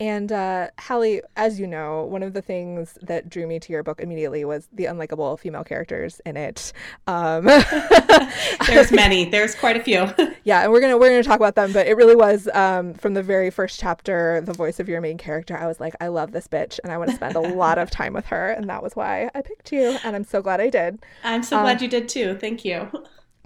And 0.00 0.32
uh, 0.32 0.68
Halley, 0.78 1.20
as 1.36 1.60
you 1.60 1.66
know, 1.66 2.04
one 2.04 2.22
of 2.22 2.32
the 2.32 2.40
things 2.40 2.96
that 3.02 3.28
drew 3.28 3.46
me 3.46 3.60
to 3.60 3.70
your 3.70 3.82
book 3.82 4.00
immediately 4.00 4.46
was 4.46 4.66
the 4.72 4.86
unlikable 4.86 5.38
female 5.38 5.62
characters 5.62 6.22
in 6.24 6.38
it. 6.38 6.72
Um, 7.06 7.44
There's 8.66 8.90
many. 8.92 9.28
There's 9.28 9.54
quite 9.54 9.76
a 9.76 9.80
few. 9.82 10.08
yeah, 10.44 10.62
and 10.62 10.72
we're 10.72 10.80
gonna 10.80 10.96
we're 10.96 11.10
gonna 11.10 11.22
talk 11.22 11.36
about 11.36 11.54
them. 11.54 11.74
But 11.74 11.86
it 11.86 11.98
really 11.98 12.16
was 12.16 12.48
um, 12.54 12.94
from 12.94 13.12
the 13.12 13.22
very 13.22 13.50
first 13.50 13.78
chapter, 13.78 14.40
the 14.40 14.54
voice 14.54 14.80
of 14.80 14.88
your 14.88 15.02
main 15.02 15.18
character. 15.18 15.54
I 15.54 15.66
was 15.66 15.80
like, 15.80 15.94
I 16.00 16.08
love 16.08 16.32
this 16.32 16.48
bitch, 16.48 16.80
and 16.82 16.90
I 16.90 16.96
want 16.96 17.10
to 17.10 17.16
spend 17.16 17.36
a 17.36 17.40
lot 17.40 17.76
of 17.76 17.90
time 17.90 18.14
with 18.14 18.24
her, 18.26 18.52
and 18.52 18.70
that 18.70 18.82
was 18.82 18.96
why 18.96 19.30
I 19.34 19.42
picked 19.42 19.70
you. 19.70 19.98
And 20.02 20.16
I'm 20.16 20.24
so 20.24 20.40
glad 20.40 20.62
I 20.62 20.70
did. 20.70 20.98
I'm 21.22 21.42
so 21.42 21.60
glad 21.60 21.82
you 21.82 21.88
did 21.88 22.08
too. 22.08 22.38
Thank 22.38 22.64
you. 22.64 22.88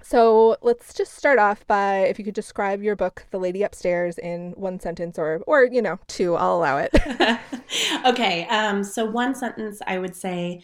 So 0.05 0.59
let's 0.61 0.93
just 0.93 1.14
start 1.14 1.38
off 1.38 1.67
by 1.67 2.01
if 2.01 2.19
you 2.19 2.27
could 2.27 2.35
describe 2.35 2.83
your 2.83 2.95
book, 2.95 3.25
The 3.31 3.38
Lady 3.38 3.62
Upstairs, 3.62 4.19
in 4.19 4.53
one 4.53 4.79
sentence 4.79 5.19
or 5.19 5.43
or 5.47 5.64
you 5.64 5.81
know 5.81 5.99
two. 6.09 6.35
I'll 6.35 6.57
allow 6.57 6.77
it. 6.77 6.95
okay. 8.07 8.47
Um, 8.49 8.85
so, 8.85 9.07
one 9.07 9.35
sentence 9.35 9.81
I 9.87 9.97
would 9.99 10.14
say 10.14 10.62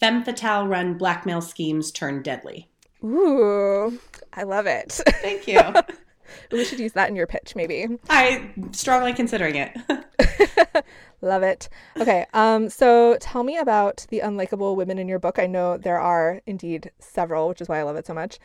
femme 0.00 0.24
fatale 0.24 0.66
run 0.66 0.98
blackmail 0.98 1.40
schemes 1.40 1.92
turn 1.92 2.20
deadly. 2.22 2.68
Ooh, 3.04 4.00
I 4.32 4.42
love 4.42 4.66
it. 4.66 4.90
Thank 5.22 5.46
you. 5.46 5.60
we 6.50 6.64
should 6.64 6.80
use 6.80 6.92
that 6.94 7.08
in 7.08 7.14
your 7.14 7.28
pitch, 7.28 7.54
maybe. 7.54 7.86
I'm 8.08 8.72
strongly 8.72 9.12
considering 9.12 9.54
it. 9.54 9.76
Love 11.22 11.42
it. 11.42 11.68
Okay, 11.98 12.24
um, 12.32 12.70
so 12.70 13.18
tell 13.20 13.42
me 13.42 13.58
about 13.58 14.06
the 14.08 14.20
unlikable 14.20 14.74
women 14.74 14.98
in 14.98 15.06
your 15.06 15.18
book. 15.18 15.38
I 15.38 15.46
know 15.46 15.76
there 15.76 15.98
are 15.98 16.40
indeed 16.46 16.90
several, 16.98 17.48
which 17.48 17.60
is 17.60 17.68
why 17.68 17.78
I 17.78 17.82
love 17.82 17.96
it 17.96 18.06
so 18.06 18.14
much. 18.14 18.38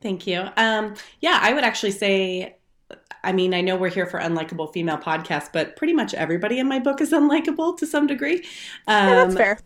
Thank 0.00 0.26
you. 0.26 0.48
Um, 0.56 0.94
yeah, 1.20 1.38
I 1.42 1.52
would 1.52 1.64
actually 1.64 1.90
say, 1.90 2.56
I 3.24 3.32
mean, 3.32 3.52
I 3.52 3.60
know 3.60 3.76
we're 3.76 3.88
here 3.88 4.06
for 4.06 4.20
unlikable 4.20 4.72
female 4.72 4.96
podcasts, 4.98 5.50
but 5.52 5.76
pretty 5.76 5.92
much 5.92 6.14
everybody 6.14 6.58
in 6.58 6.68
my 6.68 6.78
book 6.78 7.00
is 7.00 7.12
unlikable 7.12 7.76
to 7.78 7.86
some 7.86 8.06
degree. 8.06 8.44
Um, 8.86 9.08
Yeah, 9.08 9.24
that's 9.26 9.34
fair. 9.34 9.58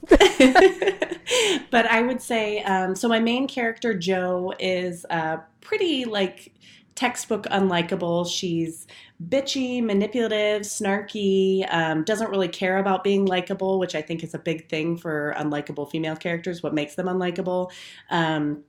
but 1.70 1.86
I 1.86 2.02
would 2.02 2.22
say, 2.22 2.62
um, 2.62 2.96
so 2.96 3.08
my 3.08 3.20
main 3.20 3.46
character, 3.46 3.94
Joe, 3.94 4.54
is 4.58 5.04
uh, 5.10 5.38
pretty 5.60 6.06
like 6.06 6.52
textbook 6.94 7.44
unlikable. 7.44 8.28
She's 8.30 8.86
bitchy, 9.28 9.82
manipulative, 9.82 10.62
snarky, 10.62 11.66
um, 11.72 12.04
doesn't 12.04 12.30
really 12.30 12.48
care 12.48 12.78
about 12.78 13.04
being 13.04 13.26
likable, 13.26 13.78
which 13.78 13.94
I 13.94 14.02
think 14.02 14.24
is 14.24 14.34
a 14.34 14.38
big 14.38 14.68
thing 14.68 14.96
for 14.96 15.34
unlikable 15.38 15.90
female 15.90 16.16
characters, 16.16 16.62
what 16.62 16.74
makes 16.74 16.94
them 16.94 17.06
unlikable. 17.06 17.70
Um, 18.10 18.64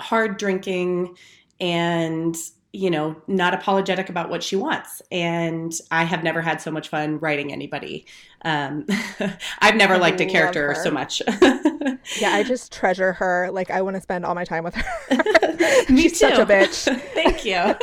hard 0.00 0.38
drinking 0.38 1.16
and 1.60 2.36
you 2.74 2.90
know 2.90 3.14
not 3.28 3.54
apologetic 3.54 4.08
about 4.08 4.28
what 4.28 4.42
she 4.42 4.56
wants 4.56 5.00
and 5.12 5.74
i 5.92 6.02
have 6.02 6.24
never 6.24 6.42
had 6.42 6.60
so 6.60 6.72
much 6.72 6.88
fun 6.88 7.20
writing 7.20 7.52
anybody 7.52 8.04
um, 8.42 8.84
i've 9.60 9.76
never 9.76 9.94
I 9.94 9.98
liked 9.98 10.20
a 10.20 10.26
character 10.26 10.74
her. 10.74 10.74
so 10.74 10.90
much 10.90 11.22
Yeah, 12.20 12.30
I 12.34 12.42
just 12.42 12.72
treasure 12.72 13.12
her. 13.14 13.50
Like 13.50 13.70
I 13.70 13.82
want 13.82 13.96
to 13.96 14.00
spend 14.00 14.24
all 14.24 14.34
my 14.34 14.44
time 14.44 14.64
with 14.64 14.74
her. 14.74 14.84
Me 15.92 16.02
She's 16.02 16.18
such 16.18 16.34
a 16.34 16.44
too. 16.44 16.52
bitch. 16.52 17.00
Thank 17.14 17.44
you. 17.44 17.74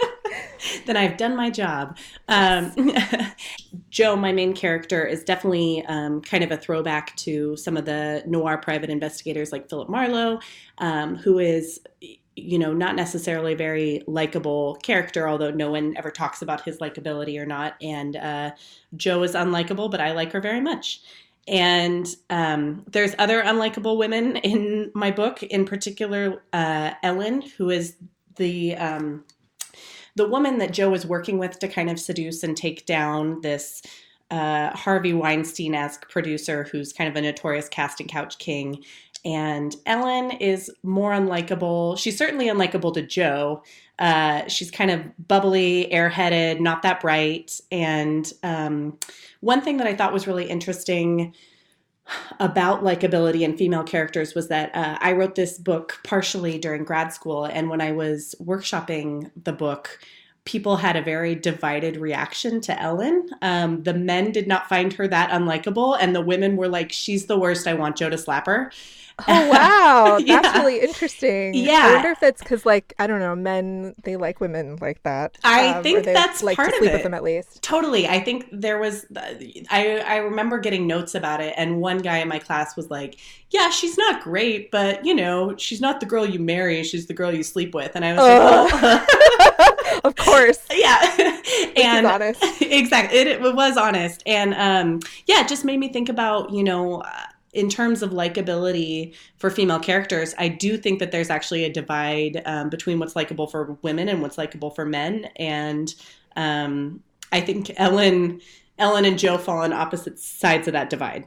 then 0.86 0.98
I've 0.98 1.18
done 1.18 1.36
my 1.36 1.50
job. 1.50 1.98
Um, 2.28 2.72
Joe, 3.90 4.16
my 4.16 4.32
main 4.32 4.54
character, 4.54 5.06
is 5.06 5.24
definitely 5.24 5.84
um, 5.88 6.22
kind 6.22 6.44
of 6.44 6.52
a 6.52 6.58
throwback 6.58 7.16
to 7.18 7.56
some 7.58 7.78
of 7.78 7.86
the 7.86 8.24
noir 8.28 8.58
private 8.58 8.90
investigators 8.90 9.52
like 9.52 9.70
Philip 9.70 9.90
Marlowe, 9.90 10.40
um, 10.78 11.16
who 11.16 11.40
is, 11.40 11.80
you 12.42 12.60
know, 12.60 12.74
not 12.74 12.96
necessarily 12.96 13.54
very 13.54 14.04
likable 14.08 14.76
character, 14.84 15.28
although 15.28 15.52
no 15.52 15.72
one 15.72 15.96
ever 15.98 16.12
talks 16.12 16.42
about 16.42 16.62
his 16.62 16.78
likability 16.80 17.40
or 17.40 17.46
not. 17.46 17.76
And 17.82 18.16
uh, 18.16 18.52
Joe 18.96 19.24
is 19.24 19.34
unlikable, 19.34 19.90
but 19.90 20.02
I 20.02 20.12
like 20.12 20.32
her 20.32 20.42
very 20.42 20.62
much. 20.62 21.02
And 21.48 22.08
um, 22.30 22.86
there's 22.92 23.16
other 23.18 23.42
unlikable 23.42 23.98
women 23.98 24.38
in 24.38 24.92
my 24.94 25.12
book, 25.12 25.42
in 25.44 25.66
particular, 25.66 26.44
uh, 26.54 26.92
Ellen, 27.04 27.42
who 27.42 27.70
is 27.70 27.96
the 28.36 28.76
um, 28.76 29.26
the 30.16 30.28
woman 30.28 30.58
that 30.58 30.74
Joe 30.74 30.94
is 30.94 31.06
working 31.06 31.38
with 31.38 31.60
to 31.60 31.68
kind 31.68 31.90
of 31.90 32.00
seduce 32.00 32.44
and 32.44 32.56
take 32.56 32.86
down 32.86 33.42
this 33.42 33.82
uh, 34.30 34.70
Harvey 34.76 35.14
Weinstein 35.14 35.76
esque 35.76 36.10
producer 36.10 36.68
who's 36.72 36.94
kind 36.94 37.10
of 37.10 37.16
a 37.16 37.22
notorious 37.22 37.68
casting 37.70 38.08
couch 38.08 38.38
king. 38.38 38.84
And 39.24 39.76
Ellen 39.86 40.32
is 40.32 40.72
more 40.84 41.12
unlikable. 41.12 41.98
She's 41.98 42.18
certainly 42.18 42.48
unlikable 42.48 42.94
to 42.96 43.02
Joe. 43.02 43.64
Uh, 44.00 44.48
she's 44.48 44.72
kind 44.72 44.90
of 44.90 45.02
bubbly, 45.28 45.90
airheaded, 45.92 46.60
not 46.60 46.82
that 46.82 47.02
bright. 47.02 47.60
And 47.72 48.32
um, 48.42 48.98
one 49.42 49.62
thing 49.62 49.78
that 49.78 49.88
I 49.88 49.96
thought 49.96 50.14
was 50.14 50.26
really 50.26 50.50
interesting 50.50 51.36
about 52.40 52.84
likability 52.84 53.46
and 53.46 53.58
female 53.58 53.84
characters 53.84 54.34
was 54.34 54.48
that 54.48 54.76
uh, 54.76 54.98
I 55.00 55.14
wrote 55.14 55.36
this 55.36 55.58
book 55.58 56.00
partially 56.04 56.58
during 56.58 56.84
grad 56.84 57.14
school. 57.14 57.46
And 57.46 57.70
when 57.70 57.80
I 57.80 57.92
was 57.92 58.36
workshopping 58.42 59.32
the 59.44 59.54
book, 59.54 60.00
people 60.46 60.78
had 60.78 60.96
a 60.96 61.02
very 61.02 61.36
divided 61.36 61.98
reaction 61.98 62.62
to 62.62 62.82
Ellen. 62.82 63.30
Um, 63.42 63.84
the 63.84 63.94
men 63.94 64.32
did 64.32 64.48
not 64.48 64.68
find 64.68 64.92
her 64.94 65.08
that 65.08 65.30
unlikable, 65.32 65.98
and 66.00 66.16
the 66.16 66.22
women 66.22 66.56
were 66.58 66.68
like, 66.68 66.92
"She's 66.92 67.26
the 67.28 67.38
worst. 67.38 67.68
I 67.68 67.74
want 67.74 67.96
Joe 67.98 68.10
to 68.10 68.18
slap 68.18 68.46
her." 68.48 68.72
Oh 69.28 69.50
wow, 69.50 70.20
that's 70.26 70.58
really 70.58 70.80
interesting. 70.82 71.54
Yeah. 71.54 71.82
I 71.84 71.94
wonder 71.94 72.10
if 72.10 72.24
it's 72.24 72.42
because 72.42 72.66
like 72.66 72.94
I 72.98 73.06
don't 73.06 73.20
know, 73.20 73.36
men 73.36 73.94
they 74.04 74.16
like 74.16 74.40
women 74.40 74.78
like 74.82 75.04
that. 75.04 75.38
I 75.44 75.80
or 75.80 75.84
think 75.84 76.06
that's 76.06 76.42
like 76.42 76.56
part 76.56 76.70
to 76.70 76.76
of 76.76 76.80
sleep 76.80 76.90
it. 76.92 76.94
with 76.94 77.04
them 77.04 77.14
at 77.14 77.22
least. 77.22 77.62
Totally. 77.62 78.08
I 78.08 78.20
think 78.20 78.48
there 78.52 78.80
was 78.80 79.06
I 79.70 80.04
I 80.08 80.16
remember 80.18 80.58
getting 80.58 80.88
notes 80.88 81.14
about 81.14 81.40
it 81.40 81.54
and 81.56 81.80
one 81.82 82.00
guy 82.00 82.18
in 82.18 82.30
my 82.30 82.40
class 82.40 82.76
was 82.76 82.90
like, 82.90 83.18
"Yeah, 83.52 83.70
she's 83.70 83.96
not 83.98 84.24
great, 84.24 84.72
but 84.72 85.06
you 85.06 85.14
know, 85.14 85.56
she's 85.56 85.82
not 85.82 86.00
the 86.00 86.08
girl 86.08 86.26
you 86.26 86.40
marry, 86.40 86.84
she's 86.84 87.06
the 87.06 87.14
girl 87.14 87.32
you 87.32 87.44
sleep 87.44 87.76
with." 87.76 87.92
And 87.96 88.04
I 88.04 88.14
was 88.14 88.22
like, 88.24 89.06
"Oh." 89.14 89.68
of 90.04 90.16
course, 90.16 90.60
yeah. 90.72 91.42
and 91.76 92.06
honest. 92.06 92.44
exactly. 92.62 93.20
It, 93.20 93.28
it 93.28 93.42
was 93.42 93.78
honest. 93.78 94.24
And 94.26 94.54
um 94.54 95.00
yeah, 95.28 95.42
it 95.42 95.48
just 95.48 95.66
made 95.66 95.80
me 95.80 95.90
think 95.90 96.10
about, 96.10 96.52
you 96.52 96.64
know, 96.64 97.02
uh, 97.02 97.10
in 97.54 97.70
terms 97.70 98.02
of 98.02 98.12
likability 98.12 99.14
for 99.38 99.50
female 99.50 99.80
characters, 99.80 100.34
I 100.38 100.48
do 100.48 100.78
think 100.78 101.00
that 101.00 101.12
there's 101.12 101.30
actually 101.30 101.66
a 101.66 101.70
divide 101.70 102.42
um, 102.46 102.70
between 102.70 102.98
what's 102.98 103.16
likable 103.16 103.48
for 103.48 103.78
women 103.82 104.08
and 104.08 104.22
what's 104.22 104.38
likable 104.38 104.70
for 104.70 104.86
men. 104.86 105.26
And 105.36 105.94
um, 106.38 107.04
I 107.32 107.42
think 107.42 107.72
Ellen, 107.76 108.40
Ellen 108.78 109.04
and 109.04 109.20
Joe 109.20 109.38
fall 109.38 109.60
on 109.60 109.74
opposite 109.74 110.18
sides 110.18 110.68
of 110.68 110.74
that 110.74 110.90
divide. 110.90 111.26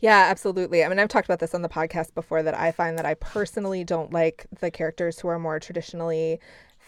Yeah, 0.00 0.26
absolutely. 0.28 0.82
I 0.82 0.88
mean, 0.88 0.98
I've 0.98 1.08
talked 1.08 1.28
about 1.28 1.38
this 1.38 1.54
on 1.54 1.62
the 1.62 1.68
podcast 1.68 2.12
before 2.12 2.42
that 2.42 2.58
I 2.58 2.72
find 2.72 2.98
that 2.98 3.06
I 3.06 3.14
personally 3.14 3.84
don't 3.84 4.12
like 4.12 4.46
the 4.58 4.68
characters 4.68 5.20
who 5.20 5.28
are 5.28 5.38
more 5.38 5.60
traditionally 5.60 6.40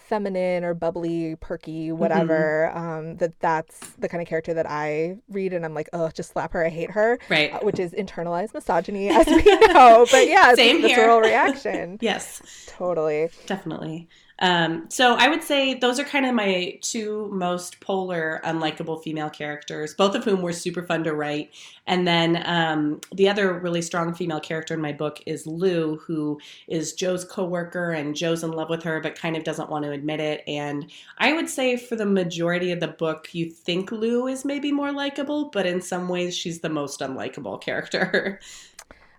feminine 0.07 0.63
or 0.63 0.73
bubbly, 0.73 1.35
perky, 1.39 1.91
whatever. 1.91 2.71
Um, 2.75 3.17
that 3.17 3.39
that's 3.39 3.79
the 3.97 4.07
kind 4.09 4.21
of 4.21 4.27
character 4.27 4.53
that 4.53 4.69
I 4.69 5.17
read, 5.29 5.53
and 5.53 5.65
I'm 5.65 5.73
like, 5.73 5.89
oh, 5.93 6.09
just 6.09 6.31
slap 6.33 6.53
her. 6.53 6.65
I 6.65 6.69
hate 6.69 6.91
her, 6.91 7.19
Right. 7.29 7.53
uh, 7.53 7.59
which 7.59 7.79
is 7.79 7.91
internalized 7.93 8.53
misogyny, 8.53 9.09
as 9.19 9.25
we 9.27 9.43
know. 9.43 10.05
But 10.11 10.27
yeah, 10.27 10.49
it's 10.51 10.57
Same 10.57 10.81
the 10.81 10.87
here. 10.87 10.97
visceral 10.97 11.19
reaction. 11.21 11.97
Yes. 12.01 12.65
Totally. 12.67 13.29
Definitely. 13.45 14.07
Um, 14.39 14.85
so 14.89 15.15
I 15.15 15.29
would 15.29 15.43
say 15.43 15.75
those 15.75 15.97
are 15.99 16.03
kind 16.03 16.25
of 16.25 16.33
my 16.33 16.77
two 16.81 17.29
most 17.31 17.79
polar, 17.79 18.41
unlikable 18.43 19.01
female 19.01 19.29
characters, 19.29 19.93
both 19.93 20.13
of 20.13 20.25
whom 20.25 20.41
were 20.41 20.51
super 20.51 20.83
fun 20.83 21.05
to 21.05 21.13
write. 21.13 21.51
And 21.87 22.05
then 22.05 22.43
um, 22.45 22.99
the 23.13 23.29
other 23.29 23.53
really 23.59 23.81
strong 23.81 24.13
female 24.13 24.41
character 24.41 24.73
in 24.73 24.81
my 24.81 24.91
book 24.91 25.21
is 25.25 25.47
Lou, 25.47 25.97
who 25.97 26.39
is 26.67 26.93
Joe's 26.93 27.23
coworker, 27.23 27.91
and 27.91 28.15
Joe's 28.15 28.43
in 28.43 28.51
love 28.51 28.69
with 28.69 28.83
her, 28.83 28.99
but 28.99 29.15
kind 29.15 29.37
of 29.37 29.45
doesn't 29.45 29.69
want 29.69 29.85
to 29.85 29.91
admit 29.91 30.19
it. 30.19 30.43
And 30.47 30.91
I 31.17 31.31
would 31.31 31.49
say 31.49 31.77
for 31.77 31.95
the 31.95 32.05
majority 32.05 32.71
of 32.71 32.81
the 32.81 32.89
book, 32.89 33.29
you 33.33 33.49
think 33.49 33.91
Lou 33.91 34.27
is 34.27 34.43
maybe 34.43 34.71
more 34.71 34.91
likable, 34.91 35.49
but 35.49 35.65
in 35.65 35.81
some 35.81 36.09
ways, 36.09 36.35
she's 36.35 36.59
the 36.59 36.69
most 36.69 36.99
unlikable 36.99 37.61
character. 37.65 38.41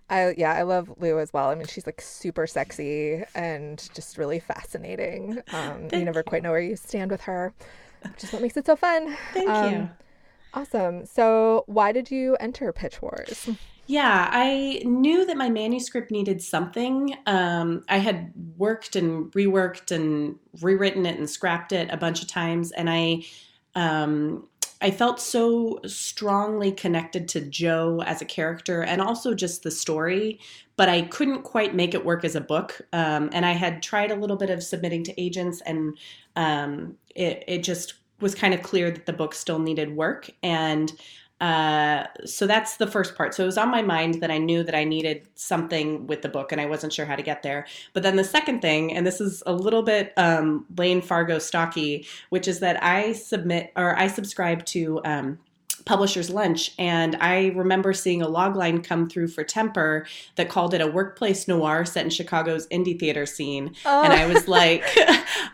I 0.09 0.33
yeah, 0.37 0.53
I 0.53 0.61
love 0.63 0.93
Lou 0.99 1.19
as 1.19 1.33
well. 1.33 1.49
I 1.49 1.55
mean, 1.55 1.67
she's 1.67 1.85
like 1.85 2.01
super 2.01 2.47
sexy 2.47 3.23
and 3.35 3.87
just 3.93 4.17
really 4.17 4.39
fascinating. 4.39 5.39
Um, 5.51 5.89
you 5.91 6.05
never 6.05 6.23
quite 6.23 6.43
know 6.43 6.51
where 6.51 6.61
you 6.61 6.75
stand 6.75 7.11
with 7.11 7.21
her, 7.21 7.53
which 8.03 8.23
is 8.23 8.31
what 8.31 8.41
makes 8.41 8.55
it 8.57 8.65
so 8.65 8.75
fun. 8.75 9.17
Thank 9.33 9.49
Um, 9.49 9.73
you. 9.73 9.89
Awesome. 10.53 11.05
So, 11.05 11.63
why 11.67 11.91
did 11.91 12.09
you 12.09 12.35
enter 12.39 12.71
Pitch 12.71 13.01
Wars? 13.01 13.49
Yeah, 13.85 14.29
I 14.31 14.81
knew 14.85 15.25
that 15.25 15.37
my 15.37 15.49
manuscript 15.49 16.11
needed 16.11 16.41
something. 16.41 17.15
Um, 17.25 17.83
I 17.87 17.97
had 17.97 18.33
worked 18.57 18.95
and 18.95 19.31
reworked 19.33 19.91
and 19.91 20.37
rewritten 20.61 21.05
it 21.05 21.17
and 21.17 21.29
scrapped 21.29 21.71
it 21.71 21.89
a 21.91 21.97
bunch 21.97 22.21
of 22.21 22.27
times, 22.27 22.71
and 22.71 22.89
I, 22.89 23.23
um, 23.75 24.47
I 24.81 24.91
felt 24.91 25.19
so 25.19 25.79
strongly 25.85 26.71
connected 26.71 27.27
to 27.29 27.41
Joe 27.41 28.03
as 28.05 28.21
a 28.21 28.25
character 28.25 28.83
and 28.83 29.01
also 29.01 29.33
just 29.33 29.63
the 29.63 29.71
story, 29.71 30.39
but 30.75 30.87
I 30.89 31.01
couldn't 31.03 31.43
quite 31.43 31.73
make 31.73 31.93
it 31.93 32.05
work 32.05 32.23
as 32.23 32.35
a 32.35 32.41
book. 32.41 32.81
Um, 32.93 33.29
and 33.33 33.45
I 33.45 33.53
had 33.53 33.81
tried 33.81 34.11
a 34.11 34.15
little 34.15 34.37
bit 34.37 34.49
of 34.49 34.61
submitting 34.61 35.03
to 35.05 35.21
agents, 35.21 35.61
and 35.65 35.97
um, 36.35 36.97
it 37.15 37.43
it 37.47 37.63
just 37.63 37.95
was 38.19 38.35
kind 38.35 38.53
of 38.53 38.61
clear 38.61 38.91
that 38.91 39.05
the 39.05 39.13
book 39.13 39.33
still 39.33 39.59
needed 39.59 39.95
work 39.95 40.29
and. 40.43 40.91
Uh, 41.39 42.07
so 42.25 42.47
that's 42.47 42.77
the 42.77 42.87
first 42.87 43.15
part. 43.15 43.33
So 43.33 43.43
it 43.43 43.45
was 43.45 43.57
on 43.57 43.69
my 43.69 43.83
mind 43.83 44.21
that 44.21 44.31
I 44.31 44.39
knew 44.39 44.63
that 44.63 44.73
I 44.73 44.83
needed 44.83 45.27
something 45.35 46.07
with 46.07 46.23
the 46.23 46.29
book 46.29 46.51
and 46.51 46.59
I 46.59 46.65
wasn't 46.65 46.93
sure 46.93 47.05
how 47.05 47.15
to 47.15 47.21
get 47.21 47.43
there. 47.43 47.67
But 47.93 48.03
then 48.03 48.15
the 48.15 48.23
second 48.23 48.61
thing, 48.61 48.93
and 48.93 49.05
this 49.05 49.21
is 49.21 49.43
a 49.45 49.53
little 49.53 49.83
bit 49.83 50.13
um, 50.17 50.65
Layne 50.75 51.01
Fargo 51.01 51.37
stocky, 51.37 52.07
which 52.29 52.47
is 52.47 52.59
that 52.61 52.83
I 52.83 53.13
submit 53.13 53.71
or 53.75 53.95
I 53.97 54.07
subscribe 54.07 54.65
to 54.65 54.99
um, 55.05 55.39
Publisher's 55.87 56.29
Lunch, 56.29 56.73
and 56.77 57.15
I 57.21 57.53
remember 57.55 57.93
seeing 57.93 58.21
a 58.21 58.27
log 58.27 58.57
line 58.57 58.81
come 58.81 59.07
through 59.07 59.29
for 59.29 59.45
Temper 59.45 60.05
that 60.35 60.49
called 60.49 60.73
it 60.73 60.81
a 60.81 60.87
workplace 60.87 61.47
noir 61.47 61.85
set 61.85 62.03
in 62.03 62.09
Chicago's 62.09 62.67
indie 62.67 62.99
theater 62.99 63.25
scene. 63.25 63.73
And 63.85 64.11
I 64.11 64.27
was 64.27 64.47
like, 64.49 64.83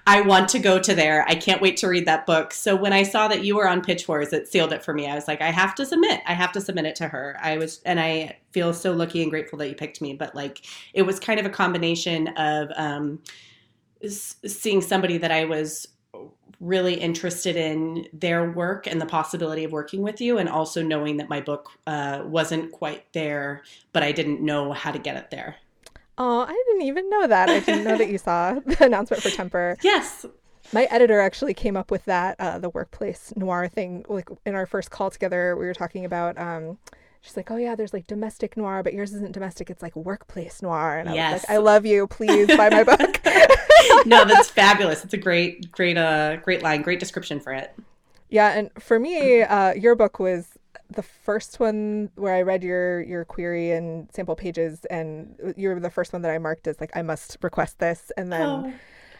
I 0.07 0.21
want 0.21 0.49
to 0.49 0.59
go 0.59 0.79
to 0.79 0.95
there. 0.95 1.23
I 1.27 1.35
can't 1.35 1.61
wait 1.61 1.77
to 1.77 1.87
read 1.87 2.07
that 2.07 2.25
book. 2.25 2.51
So 2.51 2.75
when 2.75 2.93
I 2.93 3.03
saw 3.03 3.27
that 3.27 3.45
you 3.45 3.55
were 3.55 3.67
on 3.67 3.83
Pitch 3.83 4.07
Wars, 4.07 4.33
it 4.33 4.47
sealed 4.47 4.73
it 4.73 4.83
for 4.83 4.91
me. 4.91 5.07
I 5.07 5.13
was 5.13 5.27
like, 5.27 5.41
I 5.41 5.51
have 5.51 5.75
to 5.75 5.85
submit. 5.85 6.21
I 6.25 6.33
have 6.33 6.51
to 6.53 6.61
submit 6.61 6.85
it 6.85 6.95
to 6.95 7.07
her. 7.07 7.37
I 7.39 7.57
was, 7.57 7.81
and 7.85 7.99
I 7.99 8.37
feel 8.51 8.73
so 8.73 8.91
lucky 8.91 9.21
and 9.21 9.29
grateful 9.29 9.59
that 9.59 9.69
you 9.69 9.75
picked 9.75 10.01
me. 10.01 10.13
But 10.13 10.33
like, 10.33 10.65
it 10.95 11.03
was 11.03 11.19
kind 11.19 11.39
of 11.39 11.45
a 11.45 11.49
combination 11.49 12.29
of 12.29 12.71
um, 12.75 13.19
seeing 14.07 14.81
somebody 14.81 15.19
that 15.19 15.31
I 15.31 15.45
was 15.45 15.87
really 16.59 16.93
interested 16.93 17.55
in 17.55 18.07
their 18.13 18.51
work 18.51 18.87
and 18.87 19.01
the 19.01 19.05
possibility 19.05 19.63
of 19.63 19.71
working 19.71 20.01
with 20.01 20.21
you, 20.21 20.37
and 20.37 20.47
also 20.47 20.81
knowing 20.81 21.17
that 21.17 21.29
my 21.29 21.41
book 21.41 21.69
uh, 21.87 22.21
wasn't 22.25 22.71
quite 22.71 23.11
there, 23.13 23.63
but 23.91 24.03
I 24.03 24.11
didn't 24.11 24.41
know 24.41 24.71
how 24.71 24.91
to 24.91 24.99
get 24.99 25.15
it 25.15 25.29
there. 25.29 25.57
Oh, 26.17 26.41
I 26.41 26.63
didn't 26.67 26.83
even 26.83 27.09
know 27.09 27.27
that. 27.27 27.49
I 27.49 27.59
didn't 27.59 27.83
know 27.83 27.97
that 27.97 28.09
you 28.09 28.17
saw 28.17 28.59
the 28.65 28.85
announcement 28.85 29.23
for 29.23 29.29
Temper. 29.29 29.77
Yes. 29.81 30.25
My 30.71 30.85
editor 30.85 31.19
actually 31.19 31.53
came 31.53 31.75
up 31.75 31.91
with 31.91 32.05
that, 32.05 32.39
uh, 32.39 32.59
the 32.59 32.69
workplace 32.69 33.33
noir 33.35 33.67
thing. 33.67 34.05
Like 34.07 34.29
in 34.45 34.55
our 34.55 34.65
first 34.65 34.91
call 34.91 35.11
together, 35.11 35.55
we 35.57 35.65
were 35.65 35.73
talking 35.73 36.05
about. 36.05 36.37
Um, 36.37 36.77
she's 37.23 37.35
like, 37.35 37.49
"Oh 37.49 37.55
yeah, 37.57 37.73
there's 37.75 37.93
like 37.93 38.05
domestic 38.05 38.55
noir, 38.55 38.83
but 38.83 38.93
yours 38.93 39.13
isn't 39.13 39.31
domestic. 39.31 39.69
It's 39.71 39.81
like 39.81 39.95
workplace 39.95 40.61
noir." 40.61 40.99
And 40.99 41.09
I 41.09 41.13
was 41.33 41.41
like, 41.43 41.49
"I 41.49 41.57
love 41.57 41.85
you. 41.85 42.05
Please 42.05 42.47
buy 42.47 42.69
my 42.69 42.83
book." 42.83 43.21
no, 44.05 44.25
that's 44.25 44.49
fabulous. 44.49 45.03
It's 45.03 45.13
a 45.13 45.17
great, 45.17 45.71
great, 45.71 45.97
uh, 45.97 46.35
great 46.37 46.61
line, 46.61 46.81
great 46.83 46.99
description 46.99 47.39
for 47.39 47.53
it. 47.53 47.73
Yeah, 48.29 48.49
and 48.51 48.69
for 48.79 48.99
me, 48.99 49.41
uh, 49.41 49.73
your 49.73 49.95
book 49.95 50.19
was 50.19 50.49
the 50.89 51.03
first 51.03 51.59
one 51.59 52.11
where 52.15 52.35
I 52.35 52.41
read 52.43 52.63
your 52.63 53.01
your 53.01 53.25
query 53.25 53.71
and 53.71 54.09
sample 54.13 54.35
pages, 54.35 54.85
and 54.91 55.35
you 55.55 55.69
were 55.69 55.79
the 55.79 55.89
first 55.89 56.13
one 56.13 56.21
that 56.23 56.31
I 56.31 56.37
marked 56.37 56.67
as 56.67 56.79
like 56.79 56.91
I 56.95 57.01
must 57.01 57.37
request 57.41 57.79
this, 57.79 58.11
and 58.17 58.31
then 58.31 58.41
Oh. 58.41 58.73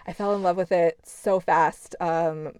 I 0.06 0.14
fell 0.14 0.36
in 0.36 0.44
love 0.44 0.58
with 0.58 0.72
it 0.74 1.00
so 1.06 1.40
fast. 1.40 1.96
Um, 2.02 2.52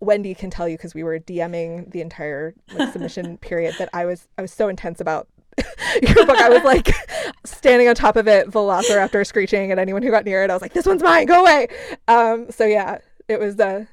Wendy 0.00 0.34
can 0.34 0.50
tell 0.50 0.68
you 0.68 0.76
because 0.76 0.94
we 0.94 1.02
were 1.02 1.18
DMing 1.18 1.90
the 1.90 2.00
entire 2.00 2.54
like, 2.72 2.92
submission 2.92 3.38
period 3.38 3.74
that 3.78 3.88
I 3.92 4.04
was 4.04 4.28
I 4.38 4.42
was 4.42 4.52
so 4.52 4.68
intense 4.68 5.00
about 5.00 5.28
your 6.02 6.26
book. 6.26 6.38
I 6.38 6.48
was 6.48 6.62
like 6.64 6.94
standing 7.44 7.88
on 7.88 7.94
top 7.94 8.16
of 8.16 8.28
it, 8.28 8.48
Velociraptor 8.48 9.26
screeching 9.26 9.72
at 9.72 9.78
anyone 9.78 10.02
who 10.02 10.10
got 10.10 10.24
near 10.24 10.44
it. 10.44 10.50
I 10.50 10.54
was 10.54 10.62
like, 10.62 10.74
"This 10.74 10.86
one's 10.86 11.02
mine, 11.02 11.26
go 11.26 11.42
away!" 11.42 11.68
Um, 12.08 12.50
so 12.50 12.64
yeah, 12.64 12.98
it 13.28 13.40
was 13.40 13.58
a 13.58 13.88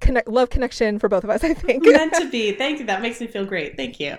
connect 0.00 0.28
love 0.28 0.50
connection 0.50 0.98
for 0.98 1.08
both 1.08 1.24
of 1.24 1.30
us. 1.30 1.44
I 1.44 1.52
think. 1.52 1.84
Meant 1.86 2.14
to 2.14 2.30
be. 2.30 2.52
Thank 2.52 2.78
you. 2.80 2.86
That 2.86 3.02
makes 3.02 3.20
me 3.20 3.26
feel 3.26 3.44
great. 3.44 3.76
Thank 3.76 4.00
you. 4.00 4.16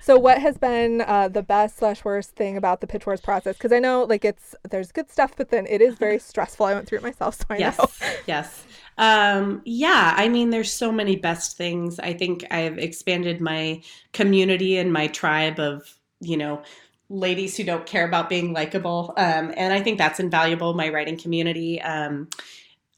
so 0.00 0.18
what 0.18 0.38
has 0.38 0.56
been 0.58 1.00
uh, 1.00 1.28
the 1.28 1.42
best 1.42 1.78
slash 1.78 2.04
worst 2.04 2.36
thing 2.36 2.56
about 2.56 2.80
the 2.80 2.86
pitch 2.86 3.06
wars 3.06 3.20
process 3.20 3.56
because 3.56 3.72
i 3.72 3.78
know 3.78 4.04
like 4.04 4.24
it's 4.24 4.54
there's 4.70 4.92
good 4.92 5.10
stuff 5.10 5.34
but 5.36 5.50
then 5.50 5.66
it 5.66 5.80
is 5.80 5.94
very 5.96 6.18
stressful 6.18 6.66
i 6.66 6.74
went 6.74 6.86
through 6.86 6.98
it 6.98 7.02
myself 7.02 7.36
so 7.36 7.44
i 7.50 7.56
yes. 7.56 7.78
know 7.78 7.86
Yes. 8.26 8.63
Um, 8.96 9.62
yeah. 9.64 10.14
I 10.16 10.28
mean, 10.28 10.50
there's 10.50 10.72
so 10.72 10.92
many 10.92 11.16
best 11.16 11.56
things. 11.56 11.98
I 11.98 12.12
think 12.12 12.44
I've 12.50 12.78
expanded 12.78 13.40
my 13.40 13.82
community 14.12 14.76
and 14.78 14.92
my 14.92 15.08
tribe 15.08 15.58
of, 15.58 15.98
you 16.20 16.36
know, 16.36 16.62
ladies 17.08 17.56
who 17.56 17.64
don't 17.64 17.86
care 17.86 18.06
about 18.06 18.28
being 18.28 18.52
likable. 18.52 19.12
Um, 19.16 19.52
and 19.56 19.72
I 19.72 19.80
think 19.80 19.98
that's 19.98 20.20
invaluable, 20.20 20.74
my 20.74 20.88
writing 20.88 21.18
community. 21.18 21.80
Um, 21.82 22.28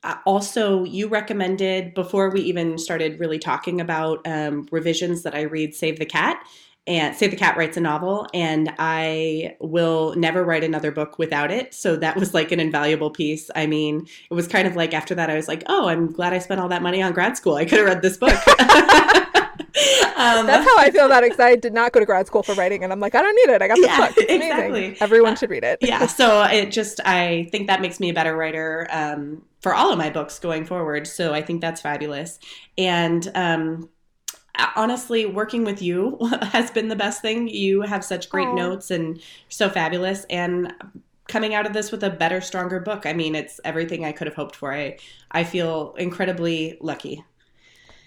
uh, 0.03 0.17
also, 0.25 0.85
you 0.85 1.09
recommended 1.09 1.95
before 1.95 2.31
we 2.31 2.41
even 2.43 2.79
started 2.79 3.19
really 3.19 3.39
talking 3.39 3.81
about 3.81 4.21
um, 4.27 4.69
revisions 4.71 5.23
that 5.25 5.35
I 5.35 5.43
read 5.43 5.75
Save 5.75 5.99
the 5.99 6.07
Cat 6.07 6.41
and 6.87 7.17
Save 7.17 7.33
the 7.33 7.37
Cat 7.37 7.57
writes 7.57 7.77
a 7.77 7.81
novel, 7.81 8.27
and 8.33 8.73
I 8.79 9.57
will 9.61 10.15
never 10.17 10.45
write 10.45 10.63
another 10.63 10.93
book 10.93 11.19
without 11.19 11.51
it. 11.51 11.75
So 11.75 11.97
that 11.97 12.17
was 12.17 12.33
like 12.33 12.53
an 12.53 12.61
invaluable 12.61 13.11
piece. 13.11 13.51
I 13.57 13.67
mean, 13.67 14.07
it 14.31 14.35
was 14.35 14.47
kind 14.47 14.69
of 14.69 14.77
like 14.77 14.95
after 14.95 15.15
that, 15.17 15.29
I 15.29 15.35
was 15.35 15.49
like, 15.49 15.65
oh, 15.67 15.89
I'm 15.89 16.13
glad 16.13 16.33
I 16.33 16.39
spent 16.39 16.61
all 16.61 16.69
that 16.69 16.83
money 16.83 17.03
on 17.03 17.13
grad 17.13 17.37
school. 17.37 17.55
I 17.55 17.65
could 17.65 17.79
have 17.79 17.87
read 17.87 18.03
this 18.03 18.17
book. 18.17 18.35
Um, 20.17 20.47
That's 20.47 20.67
how 20.67 20.79
I 20.79 20.91
feel 20.91 21.05
about 21.05 21.25
it 21.25 21.31
because 21.31 21.45
I 21.45 21.57
did 21.57 21.75
not 21.75 21.93
go 21.93 22.01
to 22.01 22.07
grad 22.07 22.27
school 22.27 22.43
for 22.43 22.55
writing, 22.55 22.83
and 22.83 22.91
I'm 22.93 23.01
like, 23.01 23.15
I 23.15 23.21
don't 23.21 23.35
need 23.37 23.53
it. 23.53 23.61
I 23.61 23.69
got 23.69 23.77
this 23.77 23.87
yeah, 23.87 24.07
book. 24.07 24.17
It's 24.17 24.33
exactly. 24.33 24.87
amazing. 24.87 24.97
Everyone 25.01 25.33
uh, 25.35 25.37
should 25.37 25.51
read 25.51 25.63
it. 25.63 25.79
yeah. 25.83 26.07
So 26.07 26.43
it 26.45 26.73
just, 26.73 27.01
I 27.05 27.49
think 27.53 27.67
that 27.67 27.83
makes 27.83 28.01
me 28.01 28.09
a 28.09 28.15
better 28.15 28.35
writer 28.35 28.89
um, 28.91 29.43
for 29.61 29.75
all 29.75 29.93
of 29.93 29.99
my 29.99 30.09
books 30.09 30.39
going 30.39 30.65
forward. 30.65 31.07
So 31.07 31.35
I 31.35 31.43
think 31.43 31.61
that's 31.61 31.83
fabulous. 31.83 32.39
And 32.79 33.31
um, 33.35 33.91
honestly, 34.75 35.27
working 35.27 35.65
with 35.65 35.83
you 35.83 36.19
has 36.53 36.71
been 36.71 36.89
the 36.89 36.97
best 36.97 37.23
thing. 37.23 37.49
You 37.49 37.83
have 37.83 38.05
such 38.05 38.29
great 38.29 38.49
Aww. 38.49 38.57
notes 38.57 38.91
and 38.91 39.21
so 39.49 39.69
fabulous. 39.69 40.25
And 40.31 40.73
coming 41.29 41.55
out 41.55 41.67
of 41.67 41.73
this 41.73 41.91
with 41.91 42.03
a 42.05 42.11
better, 42.11 42.41
stronger 42.41 42.81
book. 42.81 43.07
I 43.07 43.13
mean, 43.13 43.35
it's 43.35 43.61
everything 43.65 44.05
I 44.05 44.13
could 44.13 44.27
have 44.27 44.37
hoped 44.37 44.57
for. 44.57 44.73
I 44.73 44.99
I 45.31 45.45
feel 45.45 45.95
incredibly 45.99 46.79
lucky. 46.81 47.25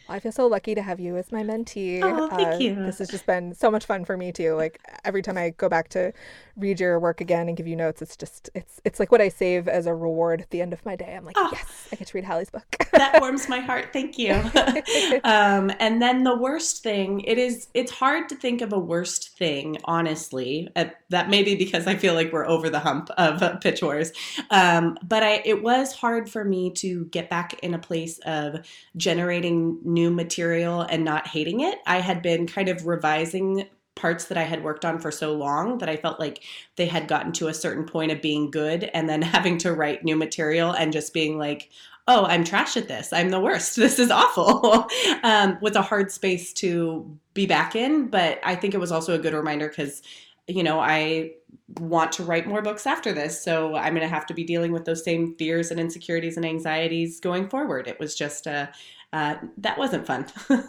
I 0.10 0.20
feel 0.20 0.32
so 0.32 0.48
lucky 0.48 0.74
to 0.74 0.82
have 0.82 1.00
you 1.00 1.18
as 1.18 1.32
my 1.32 1.44
mentee. 1.44 2.02
Oh, 2.02 2.28
thank 2.30 2.56
uh, 2.56 2.58
you. 2.58 2.76
This 2.76 2.98
has 2.98 3.10
just 3.10 3.26
been 3.26 3.54
so 3.54 3.70
much 3.70 3.86
fun 3.86 4.06
for 4.06 4.18
me 4.18 4.32
too. 4.32 4.56
Like 4.56 4.80
every 5.06 5.22
time 5.22 5.38
I 5.38 5.52
go 5.52 5.70
back 5.70 5.90
to 5.90 6.12
read 6.58 6.80
your 6.80 7.00
work 7.00 7.22
again 7.22 7.48
and 7.48 7.56
give 7.56 7.68
you 7.68 7.76
notes, 7.76 8.02
it's 8.02 8.18
just 8.18 8.50
it's 8.56 8.82
it's 8.84 9.00
like 9.00 9.12
what 9.12 9.22
I 9.22 9.30
save 9.30 9.68
as 9.68 9.86
a 9.86 9.94
reward 9.94 10.42
at 10.42 10.50
the 10.50 10.62
end 10.62 10.74
of 10.74 10.84
my 10.86 10.96
day. 10.96 11.16
I'm 11.16 11.26
like, 11.26 11.36
oh, 11.38 11.50
yes, 11.52 11.88
I 11.92 11.96
get 11.96 12.08
to 12.08 12.18
read 12.18 12.24
Halley's 12.24 12.50
book. 12.50 12.64
that 12.94 13.22
warms 13.22 13.48
my 13.48 13.60
heart. 13.60 13.90
Thank 13.94 14.18
you. 14.18 14.34
um, 15.24 15.72
and 15.80 16.02
then 16.02 16.24
the 16.24 16.36
worst 16.36 16.82
thing, 16.82 17.22
it 17.22 17.38
is 17.38 17.68
it's 17.74 17.92
hard 17.92 18.30
to 18.30 18.36
think 18.36 18.62
of 18.62 18.74
a 18.74 18.80
worst 18.80 19.38
thing, 19.38 19.78
honestly. 19.86 20.70
Uh, 20.76 20.86
that 21.10 21.30
may 21.30 21.44
be 21.44 21.56
because 21.56 21.86
I 21.86 21.96
feel 21.96 22.16
like 22.16 22.34
we're 22.34 22.48
over 22.48 22.70
the 22.70 22.80
hump 22.80 23.10
of 23.18 23.44
uh, 23.44 23.58
pitch 23.58 23.82
wars. 23.84 24.12
Um, 24.50 24.98
but 25.04 25.22
I 25.22 25.42
it 25.46 25.62
was 25.62 25.94
hard 25.94 26.30
for 26.30 26.44
me 26.44 26.72
to 26.72 27.06
get 27.06 27.30
back 27.30 27.54
in 27.62 27.74
a 27.74 27.80
place 27.80 28.20
of 28.26 28.66
generating 28.98 29.78
new 29.84 29.99
new 30.00 30.10
material 30.10 30.82
and 30.82 31.04
not 31.04 31.28
hating 31.28 31.60
it. 31.60 31.80
I 31.86 32.00
had 32.00 32.22
been 32.22 32.48
kind 32.48 32.70
of 32.70 32.88
revising 32.88 33.68
parts 33.96 34.26
that 34.26 34.38
I 34.38 34.44
had 34.44 34.64
worked 34.64 34.86
on 34.86 34.98
for 35.00 35.12
so 35.12 35.34
long 35.34 35.80
that 35.80 35.90
I 35.90 35.98
felt 35.98 36.22
like 36.22 36.44
they 36.78 36.86
had 36.86 37.10
gotten 37.10 37.34
to 37.34 37.50
a 37.50 37.54
certain 37.54 37.84
point 37.84 38.14
of 38.14 38.22
being 38.22 38.50
good 38.50 38.90
and 38.94 39.10
then 39.10 39.22
having 39.36 39.58
to 39.60 39.74
write 39.74 40.06
new 40.06 40.16
material 40.16 40.72
and 40.72 40.94
just 40.94 41.14
being 41.14 41.38
like, 41.38 41.70
oh, 42.08 42.26
I'm 42.26 42.44
trash 42.44 42.78
at 42.78 42.88
this. 42.88 43.12
I'm 43.12 43.30
the 43.30 43.40
worst. 43.42 43.78
This 43.90 44.00
is 44.00 44.10
awful. 44.10 44.88
um, 45.24 45.58
was 45.62 45.76
a 45.76 45.82
hard 45.82 46.12
space 46.12 46.54
to 46.54 47.18
be 47.34 47.46
back 47.46 47.76
in. 47.76 48.08
But 48.08 48.40
I 48.44 48.56
think 48.56 48.74
it 48.74 48.80
was 48.80 48.92
also 48.92 49.14
a 49.14 49.20
good 49.20 49.34
reminder 49.34 49.68
because, 49.68 50.02
you 50.48 50.64
know, 50.64 50.80
I 50.80 51.34
want 51.80 52.12
to 52.14 52.24
write 52.24 52.48
more 52.48 52.62
books 52.62 52.88
after 52.88 53.14
this. 53.14 53.44
So 53.44 53.76
I'm 53.76 53.94
going 53.94 54.08
to 54.08 54.14
have 54.14 54.26
to 54.28 54.34
be 54.34 54.44
dealing 54.44 54.72
with 54.72 54.86
those 54.86 55.04
same 55.04 55.36
fears 55.36 55.72
and 55.72 55.80
insecurities 55.80 56.38
and 56.38 56.46
anxieties 56.46 57.20
going 57.20 57.50
forward. 57.50 57.88
It 57.88 58.00
was 58.00 58.16
just 58.16 58.48
a, 58.48 58.72
uh, 59.12 59.36
that 59.58 59.78
wasn't 59.80 60.06
fun. 60.06 60.28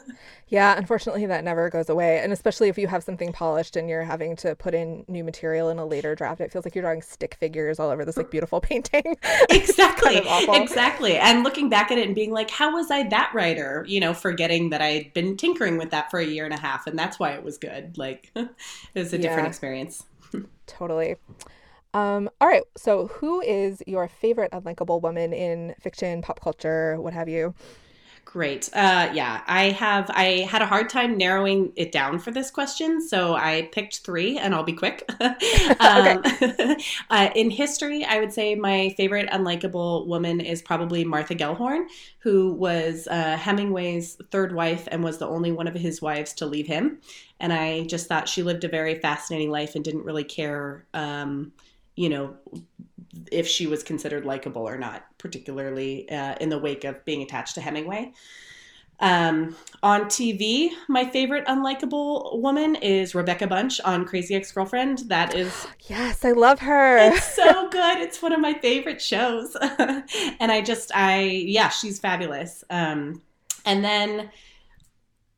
yeah, 0.49 0.79
unfortunately, 0.79 1.27
that 1.27 1.45
never 1.45 1.69
goes 1.69 1.91
away. 1.91 2.21
And 2.21 2.33
especially 2.33 2.69
if 2.69 2.79
you 2.79 2.87
have 2.87 3.05
something 3.05 3.33
polished 3.33 3.77
and 3.77 3.87
you're 3.87 4.03
having 4.03 4.35
to 4.37 4.55
put 4.57 4.73
in 4.73 5.05
new 5.09 5.23
material 5.23 5.69
in 5.69 5.79
a 5.79 5.85
later 5.85 6.15
draft, 6.15 6.41
it 6.41 6.51
feels 6.51 6.65
like 6.65 6.75
you're 6.75 6.83
drawing 6.83 7.03
stick 7.03 7.35
figures 7.35 7.79
all 7.79 7.91
over 7.91 8.03
this 8.05 8.17
like 8.17 8.31
beautiful 8.31 8.61
painting. 8.63 9.17
exactly. 9.51 10.23
kind 10.23 10.49
of 10.49 10.57
exactly. 10.57 11.19
And 11.19 11.45
looking 11.45 11.69
back 11.69 11.91
at 11.91 11.99
it 11.99 12.07
and 12.07 12.15
being 12.15 12.33
like, 12.33 12.51
how 12.51 12.73
was 12.73 12.91
I 12.91 13.03
that 13.09 13.31
writer? 13.35 13.85
You 13.87 14.01
know, 14.01 14.15
forgetting 14.15 14.71
that 14.71 14.81
I'd 14.81 15.13
been 15.13 15.37
tinkering 15.37 15.77
with 15.77 15.91
that 15.91 16.11
for 16.11 16.19
a 16.19 16.25
year 16.25 16.47
and 16.47 16.55
a 16.55 16.61
half. 16.61 16.87
And 16.87 16.99
that's 16.99 17.19
why 17.19 17.33
it 17.33 17.43
was 17.43 17.59
good. 17.59 17.99
Like, 17.99 18.31
it 18.37 18.49
was 18.95 19.13
a 19.13 19.19
different 19.19 19.49
experience. 19.49 20.07
totally. 20.67 21.17
Um, 21.93 22.31
all 22.41 22.49
right. 22.49 22.63
So, 22.77 23.09
who 23.09 23.43
is 23.43 23.83
your 23.87 24.09
favorite 24.09 24.53
unlikable 24.53 25.03
woman 25.03 25.35
in 25.35 25.75
fiction, 25.79 26.23
pop 26.23 26.41
culture, 26.41 26.99
what 27.01 27.13
have 27.13 27.29
you? 27.29 27.55
Great. 28.25 28.71
Uh, 28.73 29.11
yeah, 29.13 29.43
I 29.49 29.71
have. 29.71 30.09
I 30.11 30.47
had 30.49 30.63
a 30.63 30.67
hard 30.67 30.89
time 30.89 31.17
narrowing 31.19 31.73
it 31.75 31.91
down 31.91 32.21
for 32.21 32.31
this 32.31 32.49
question, 32.49 33.01
so 33.01 33.35
I 33.35 33.69
picked 33.73 33.99
three, 34.01 34.39
and 34.39 34.55
I'll 34.55 34.63
be 34.63 34.73
quick. 34.73 35.11
um, 35.81 36.23
uh, 37.11 37.31
in 37.35 37.51
history, 37.51 38.05
I 38.05 38.21
would 38.21 38.33
say 38.33 38.55
my 38.55 38.95
favorite 38.97 39.29
unlikable 39.31 40.07
woman 40.07 40.41
is 40.41 40.63
probably 40.63 41.05
Martha 41.05 41.35
Gellhorn, 41.35 41.87
who 42.21 42.53
was 42.53 43.09
uh, 43.11 43.37
Hemingway's 43.37 44.17
third 44.31 44.55
wife 44.55 44.87
and 44.93 45.03
was 45.03 45.19
the 45.19 45.27
only 45.27 45.51
one 45.51 45.67
of 45.67 45.75
his 45.75 46.01
wives 46.01 46.33
to 46.35 46.47
leave 46.47 46.69
him. 46.69 47.01
And 47.41 47.53
I 47.53 47.83
just 47.87 48.07
thought 48.07 48.29
she 48.29 48.45
lived 48.45 48.63
a 48.63 48.69
very 48.69 48.95
fascinating 48.95 49.51
life 49.51 49.75
and 49.75 49.85
didn't 49.85 50.05
really 50.05 50.25
care. 50.25 50.85
Um, 50.95 51.53
you 51.97 52.09
know, 52.09 52.37
if 53.33 53.49
she 53.49 53.67
was 53.67 53.83
considered 53.83 54.25
likable 54.25 54.69
or 54.69 54.79
not, 54.79 55.05
particularly 55.21 56.11
uh, 56.11 56.35
in 56.41 56.49
the 56.49 56.59
wake 56.59 56.85
of 56.85 57.05
being 57.05 57.23
attached 57.23 57.55
to 57.55 57.61
Hemingway. 57.61 58.13
Um, 59.01 59.57
on 59.83 60.05
TV, 60.05 60.71
my 60.89 61.09
favorite 61.09 61.47
unlikable 61.47 62.39
woman 62.39 62.77
is 62.77 63.15
Rebecca 63.15 63.47
Bunch 63.47 63.81
on 63.81 64.05
Crazy 64.05 64.35
Ex 64.35 64.53
Girlfriend. 64.53 65.05
That 65.09 65.35
is. 65.35 65.67
Yes, 65.89 66.25
I 66.25 66.31
love 66.31 66.61
her. 66.61 66.99
It's 66.99 67.35
so 67.35 67.69
good. 67.71 67.99
It's 67.99 68.23
one 68.23 68.33
of 68.33 68.39
my 68.39 68.55
favorite 68.55 69.03
shows. 69.03 69.57
and 69.79 70.53
I 70.53 70.61
just, 70.61 70.93
I, 70.95 71.23
yeah, 71.23 71.69
she's 71.69 71.99
fabulous. 71.99 72.63
Um, 72.71 73.23
and 73.65 73.83
then 73.83 74.31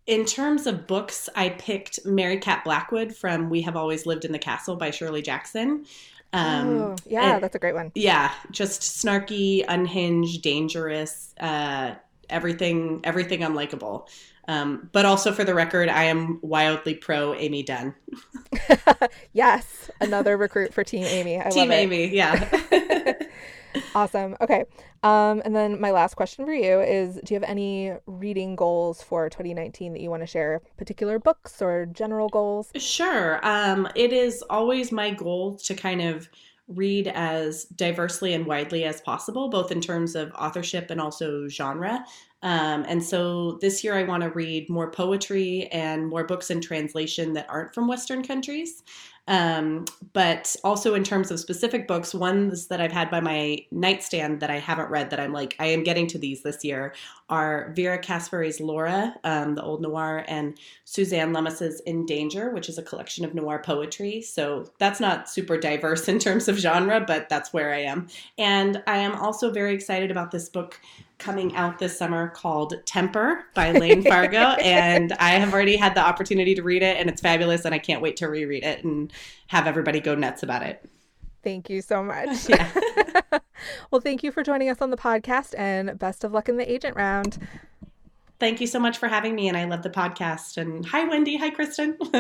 in 0.07 0.27
terms 0.27 0.67
of 0.67 0.87
books, 0.87 1.31
I 1.35 1.51
picked 1.51 2.05
Merricat 2.05 2.65
Blackwood 2.65 3.17
from 3.17 3.49
We 3.49 3.63
Have 3.63 3.77
Always 3.77 4.05
Lived 4.05 4.27
in 4.27 4.33
the 4.33 4.39
Castle 4.39 4.77
by 4.77 4.91
Shirley 4.91 5.23
Jackson. 5.23 5.87
Um, 6.33 6.69
oh, 6.69 6.97
yeah, 7.07 7.35
and, 7.35 7.43
that's 7.43 7.55
a 7.55 7.59
great 7.59 7.75
one. 7.75 7.93
Yeah, 7.95 8.33
just 8.51 8.83
snarky, 8.83 9.65
unhinged, 9.69 10.43
dangerous, 10.43 11.35
uh, 11.41 11.95
everything, 12.31 13.01
everything 13.05 13.41
unlikable. 13.41 14.09
Um, 14.49 14.89
but 14.93 15.05
also 15.05 15.33
for 15.33 15.45
the 15.45 15.55
record, 15.55 15.89
I 15.89 16.05
am 16.05 16.41
wildly 16.43 16.95
pro 16.95 17.35
Amy 17.35 17.63
Dunne. 17.63 17.95
yes, 19.33 19.91
another 20.01 20.37
recruit 20.37 20.75
for 20.75 20.83
Team 20.83 21.05
Amy. 21.05 21.41
I 21.41 21.51
Team 21.51 21.69
love 21.69 21.71
it. 21.71 21.83
Amy, 21.83 22.07
yeah. 22.09 22.49
awesome. 23.95 24.37
Okay. 24.41 24.65
Um, 25.03 25.43
and 25.45 25.55
then 25.55 25.81
my 25.81 25.91
last 25.91 26.15
question 26.15 26.45
for 26.45 26.53
you 26.53 26.81
is 26.81 27.17
Do 27.25 27.35
you 27.35 27.41
have 27.41 27.49
any 27.49 27.93
reading 28.07 28.57
goals 28.57 29.03
for 29.03 29.29
2019 29.29 29.93
that 29.93 30.01
you 30.01 30.11
want 30.11 30.23
to 30.23 30.27
share? 30.27 30.61
Particular 30.77 31.19
books 31.19 31.61
or 31.61 31.87
general 31.87 32.29
goals? 32.29 32.71
Sure. 32.77 33.41
Um, 33.43 33.89
it 33.95 34.13
is 34.13 34.43
always 34.51 34.93
my 34.93 35.11
goal 35.11 35.57
to 35.59 35.75
kind 35.75 36.03
of 36.03 36.29
read 36.69 37.09
as 37.09 37.65
diversely 37.65 38.35
and 38.35 38.47
widely 38.47 38.85
as 38.85 39.01
possible, 39.01 39.49
both 39.49 39.73
in 39.73 39.81
terms 39.81 40.15
of 40.15 40.33
authorship 40.33 40.91
and 40.91 41.01
also 41.01 41.49
genre. 41.49 42.05
Um, 42.43 42.85
and 42.89 43.03
so 43.03 43.59
this 43.61 43.85
year 43.85 43.95
I 43.95 44.03
want 44.03 44.23
to 44.23 44.31
read 44.31 44.69
more 44.69 44.91
poetry 44.91 45.69
and 45.73 46.09
more 46.09 46.25
books 46.25 46.51
in 46.51 46.61
translation 46.61 47.33
that 47.35 47.47
aren't 47.49 47.75
from 47.75 47.87
Western 47.87 48.25
countries. 48.25 48.83
Um, 49.29 49.85
but 50.15 50.57
also 50.65 50.95
in 50.95 51.05
terms 51.05 51.31
of 51.31 51.39
specific 51.39 51.87
books, 51.87 52.13
ones 52.13 52.67
that 52.67 52.81
I've 52.81 52.93
had 52.93 53.11
by 53.11 53.21
my 53.21 53.59
nightstand 53.71 54.41
that 54.41 54.51
I 54.51 54.59
haven't 54.59 54.91
read 54.91 55.11
that 55.11 55.21
I'm 55.21 55.33
like, 55.33 55.55
I 55.61 55.67
am 55.67 55.85
getting 55.85 56.09
to 56.09 56.19
these 56.19 56.43
this 56.43 56.65
year 56.65 56.95
are 57.33 57.73
Vera 57.75 57.97
Caspary's 57.97 58.61
Laura, 58.61 59.17
um, 59.25 59.55
the 59.55 59.63
old 59.63 59.81
noir, 59.81 60.23
and 60.29 60.59
Suzanne 60.85 61.33
Lummis's 61.33 61.81
In 61.87 62.05
Danger, 62.05 62.51
which 62.51 62.69
is 62.69 62.77
a 62.77 62.83
collection 62.83 63.25
of 63.25 63.35
noir 63.35 63.59
poetry. 63.65 64.21
So 64.21 64.71
that's 64.79 65.01
not 65.01 65.31
super 65.31 65.57
diverse 65.57 66.09
in 66.09 66.19
terms 66.19 66.47
of 66.47 66.59
genre, 66.59 67.01
but 67.01 67.31
that's 67.31 67.51
where 67.51 67.73
I 67.73 67.79
am. 67.79 68.09
And 68.37 68.83
I 68.87 68.99
am 68.99 69.15
also 69.15 69.51
very 69.51 69.73
excited 69.73 70.11
about 70.11 70.31
this 70.31 70.51
book 70.51 70.79
coming 71.17 71.57
out 71.57 71.79
this 71.79 71.97
summer 71.97 72.29
called 72.29 72.75
Temper 72.85 73.47
by 73.55 73.73
Layne 73.73 74.03
Fargo. 74.09 74.51
and 74.61 75.15
I 75.15 75.31
have 75.31 75.55
already 75.55 75.77
had 75.77 75.95
the 75.95 76.05
opportunity 76.05 76.55
to 76.55 76.63
read 76.63 76.83
it, 76.83 76.99
and 76.99 77.09
it's 77.09 77.23
fabulous. 77.23 77.65
And 77.65 77.75
I 77.75 77.79
can't 77.79 78.03
wait 78.03 78.17
to 78.17 78.29
reread 78.29 78.63
it 78.63 78.85
and 78.85 79.11
have 79.47 79.67
everybody 79.67 80.01
go 80.01 80.15
nuts 80.15 80.43
about 80.43 80.65
it. 80.65 80.85
Thank 81.43 81.71
you 81.71 81.81
so 81.81 82.03
much. 82.03 82.29
Yeah. 82.49 83.39
Well, 83.91 84.01
thank 84.01 84.23
you 84.23 84.33
for 84.33 84.43
joining 84.43 84.69
us 84.69 84.81
on 84.81 84.91
the 84.91 84.97
podcast, 84.97 85.55
and 85.57 85.99
best 85.99 86.25
of 86.25 86.33
luck 86.33 86.49
in 86.49 86.57
the 86.57 86.71
agent 86.71 86.97
round. 86.97 87.39
Thank 88.39 88.61
you 88.61 88.67
so 88.67 88.81
much 88.81 88.99
for 88.99 89.09
having 89.09 89.35
me, 89.35 89.49
and 89.49 89.57
I 89.57 89.65
love 89.65 89.83
the 89.83 89.91
podcast. 89.91 90.57
And 90.57 90.85
hi, 90.85 91.05
Wendy. 91.05 91.37
Hi, 91.37 91.51
Kristen. 91.51 91.97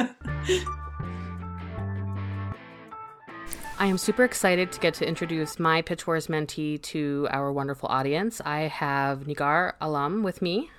I 3.78 3.86
am 3.86 3.98
super 3.98 4.22
excited 4.22 4.70
to 4.70 4.78
get 4.78 4.94
to 4.94 5.08
introduce 5.08 5.58
my 5.58 5.82
Pitch 5.82 6.06
Wars 6.06 6.28
mentee 6.28 6.80
to 6.82 7.26
our 7.30 7.52
wonderful 7.52 7.88
audience. 7.88 8.40
I 8.44 8.60
have 8.68 9.24
Nigar 9.24 9.72
Alam 9.80 10.22
with 10.22 10.40
me. 10.40 10.70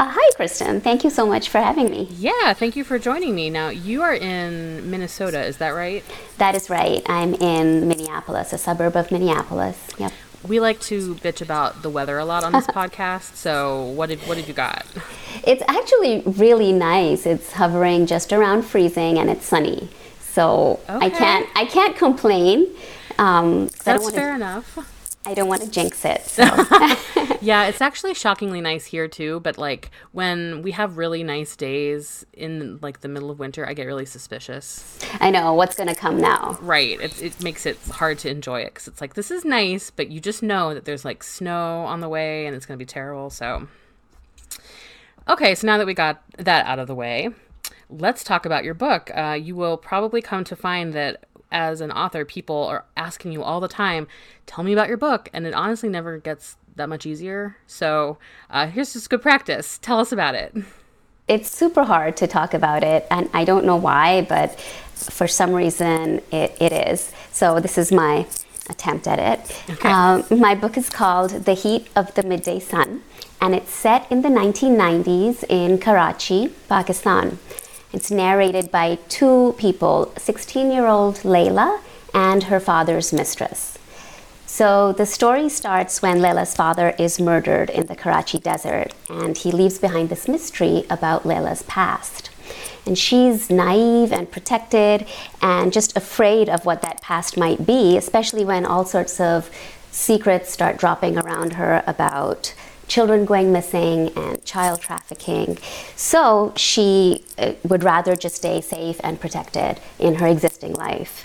Uh, 0.00 0.08
hi, 0.14 0.30
Kristen. 0.36 0.80
Thank 0.80 1.02
you 1.02 1.10
so 1.10 1.26
much 1.26 1.48
for 1.48 1.58
having 1.58 1.90
me. 1.90 2.06
Yeah, 2.12 2.52
thank 2.52 2.76
you 2.76 2.84
for 2.84 2.98
joining 3.00 3.34
me. 3.34 3.50
Now, 3.50 3.68
you 3.70 4.02
are 4.02 4.14
in 4.14 4.88
Minnesota, 4.88 5.44
is 5.44 5.56
that 5.56 5.70
right? 5.70 6.04
That 6.38 6.54
is 6.54 6.70
right. 6.70 7.02
I'm 7.06 7.34
in 7.34 7.88
Minneapolis, 7.88 8.52
a 8.52 8.58
suburb 8.58 8.94
of 8.96 9.10
Minneapolis. 9.10 9.88
Yep. 9.98 10.12
we 10.46 10.60
like 10.60 10.78
to 10.82 11.16
bitch 11.16 11.42
about 11.42 11.82
the 11.82 11.90
weather 11.90 12.16
a 12.18 12.24
lot 12.24 12.44
on 12.44 12.52
this 12.52 12.66
podcast. 12.68 13.34
So 13.34 13.86
what 13.86 14.08
did 14.08 14.20
what 14.20 14.36
did 14.36 14.46
you 14.46 14.54
got? 14.54 14.86
It's 15.44 15.64
actually 15.66 16.22
really 16.24 16.72
nice. 16.72 17.26
It's 17.26 17.52
hovering 17.54 18.06
just 18.06 18.32
around 18.32 18.62
freezing 18.62 19.18
and 19.18 19.28
it's 19.28 19.44
sunny. 19.46 19.88
So 20.20 20.78
I 20.88 21.10
can't 21.10 21.48
I 21.56 21.64
can't 21.64 21.96
complain. 21.96 22.68
Um, 23.18 23.68
'cause 23.68 23.88
I 23.88 23.92
don't 23.94 24.02
That's 24.04 24.14
fair 24.14 24.34
enough. 24.36 24.78
I 25.26 25.34
don't 25.34 25.48
want 25.48 25.62
to 25.62 25.70
jinx 25.70 26.04
it. 26.04 26.22
So. 26.22 26.44
Yeah, 27.40 27.66
it's 27.66 27.80
actually 27.80 28.14
shockingly 28.14 28.60
nice 28.60 28.86
here 28.86 29.08
too. 29.08 29.40
But 29.40 29.58
like 29.58 29.90
when 30.12 30.62
we 30.62 30.72
have 30.72 30.98
really 30.98 31.22
nice 31.22 31.56
days 31.56 32.26
in 32.32 32.78
like 32.82 33.00
the 33.00 33.08
middle 33.08 33.30
of 33.30 33.38
winter, 33.38 33.66
I 33.66 33.74
get 33.74 33.84
really 33.84 34.06
suspicious. 34.06 34.98
I 35.20 35.30
know 35.30 35.54
what's 35.54 35.76
going 35.76 35.88
to 35.88 35.94
come 35.94 36.20
now. 36.20 36.58
Right. 36.60 37.00
It, 37.00 37.22
it 37.22 37.42
makes 37.42 37.66
it 37.66 37.78
hard 37.92 38.18
to 38.20 38.30
enjoy 38.30 38.62
it 38.62 38.74
because 38.74 38.88
it's 38.88 39.00
like 39.00 39.14
this 39.14 39.30
is 39.30 39.44
nice, 39.44 39.90
but 39.90 40.10
you 40.10 40.20
just 40.20 40.42
know 40.42 40.74
that 40.74 40.84
there's 40.84 41.04
like 41.04 41.22
snow 41.22 41.84
on 41.84 42.00
the 42.00 42.08
way 42.08 42.46
and 42.46 42.56
it's 42.56 42.66
going 42.66 42.78
to 42.78 42.82
be 42.82 42.86
terrible. 42.86 43.30
So, 43.30 43.68
okay, 45.28 45.54
so 45.54 45.66
now 45.66 45.78
that 45.78 45.86
we 45.86 45.94
got 45.94 46.22
that 46.38 46.66
out 46.66 46.78
of 46.78 46.86
the 46.86 46.94
way, 46.94 47.30
let's 47.88 48.24
talk 48.24 48.46
about 48.46 48.64
your 48.64 48.74
book. 48.74 49.10
Uh, 49.14 49.38
you 49.40 49.54
will 49.54 49.76
probably 49.76 50.22
come 50.22 50.44
to 50.44 50.56
find 50.56 50.92
that 50.92 51.24
as 51.50 51.80
an 51.80 51.90
author, 51.90 52.24
people 52.24 52.64
are 52.64 52.84
asking 52.96 53.32
you 53.32 53.42
all 53.42 53.60
the 53.60 53.68
time, 53.68 54.06
"Tell 54.46 54.64
me 54.64 54.72
about 54.72 54.88
your 54.88 54.96
book," 54.96 55.28
and 55.32 55.46
it 55.46 55.54
honestly 55.54 55.88
never 55.88 56.18
gets 56.18 56.56
that 56.76 56.88
much 56.88 57.06
easier. 57.06 57.56
So, 57.66 58.18
uh, 58.50 58.66
here's 58.68 58.92
just 58.92 59.10
good 59.10 59.22
practice. 59.22 59.78
Tell 59.78 59.98
us 59.98 60.12
about 60.12 60.34
it. 60.34 60.54
It's 61.28 61.54
super 61.54 61.84
hard 61.84 62.16
to 62.16 62.26
talk 62.26 62.54
about 62.54 62.82
it, 62.82 63.06
and 63.10 63.28
I 63.34 63.44
don't 63.44 63.66
know 63.66 63.76
why, 63.76 64.22
but 64.22 64.58
for 64.94 65.28
some 65.28 65.52
reason 65.52 66.22
it, 66.32 66.56
it 66.58 66.72
is. 66.72 67.12
So 67.32 67.60
this 67.60 67.76
is 67.76 67.92
my 67.92 68.26
attempt 68.70 69.06
at 69.06 69.18
it. 69.18 69.84
Um, 69.84 70.24
my 70.30 70.54
book 70.54 70.78
is 70.78 70.88
called 70.88 71.44
The 71.44 71.52
Heat 71.52 71.88
of 71.94 72.14
the 72.14 72.22
Midday 72.22 72.58
Sun, 72.60 73.02
and 73.42 73.54
it's 73.54 73.70
set 73.70 74.10
in 74.10 74.22
the 74.22 74.30
1990s 74.30 75.44
in 75.50 75.78
Karachi, 75.78 76.48
Pakistan. 76.66 77.38
It's 77.98 78.12
narrated 78.12 78.70
by 78.70 78.98
two 79.08 79.56
people 79.58 80.12
16 80.16 80.70
year 80.70 80.86
old 80.86 81.16
Layla 81.24 81.80
and 82.14 82.44
her 82.44 82.60
father's 82.60 83.12
mistress. 83.12 83.76
So 84.46 84.92
the 84.92 85.04
story 85.04 85.48
starts 85.48 86.00
when 86.00 86.18
Layla's 86.18 86.54
father 86.54 86.94
is 86.96 87.18
murdered 87.18 87.70
in 87.70 87.86
the 87.86 87.96
Karachi 87.96 88.38
desert, 88.38 88.94
and 89.08 89.36
he 89.36 89.50
leaves 89.50 89.80
behind 89.80 90.10
this 90.10 90.28
mystery 90.28 90.84
about 90.88 91.24
Layla's 91.24 91.64
past. 91.64 92.30
And 92.86 92.96
she's 92.96 93.50
naive 93.50 94.12
and 94.12 94.30
protected 94.30 95.04
and 95.42 95.72
just 95.72 95.96
afraid 95.96 96.48
of 96.48 96.64
what 96.64 96.82
that 96.82 97.02
past 97.02 97.36
might 97.36 97.66
be, 97.66 97.96
especially 97.96 98.44
when 98.44 98.64
all 98.64 98.84
sorts 98.84 99.18
of 99.18 99.50
secrets 99.90 100.52
start 100.52 100.76
dropping 100.76 101.18
around 101.18 101.54
her 101.54 101.82
about 101.84 102.54
children 102.88 103.24
going 103.24 103.52
missing 103.52 104.08
and 104.16 104.44
child 104.44 104.80
trafficking. 104.80 105.58
So 105.94 106.52
she 106.56 107.24
uh, 107.38 107.52
would 107.64 107.84
rather 107.84 108.16
just 108.16 108.36
stay 108.36 108.60
safe 108.60 108.98
and 109.04 109.20
protected 109.20 109.80
in 109.98 110.16
her 110.16 110.26
existing 110.26 110.72
life. 110.72 111.24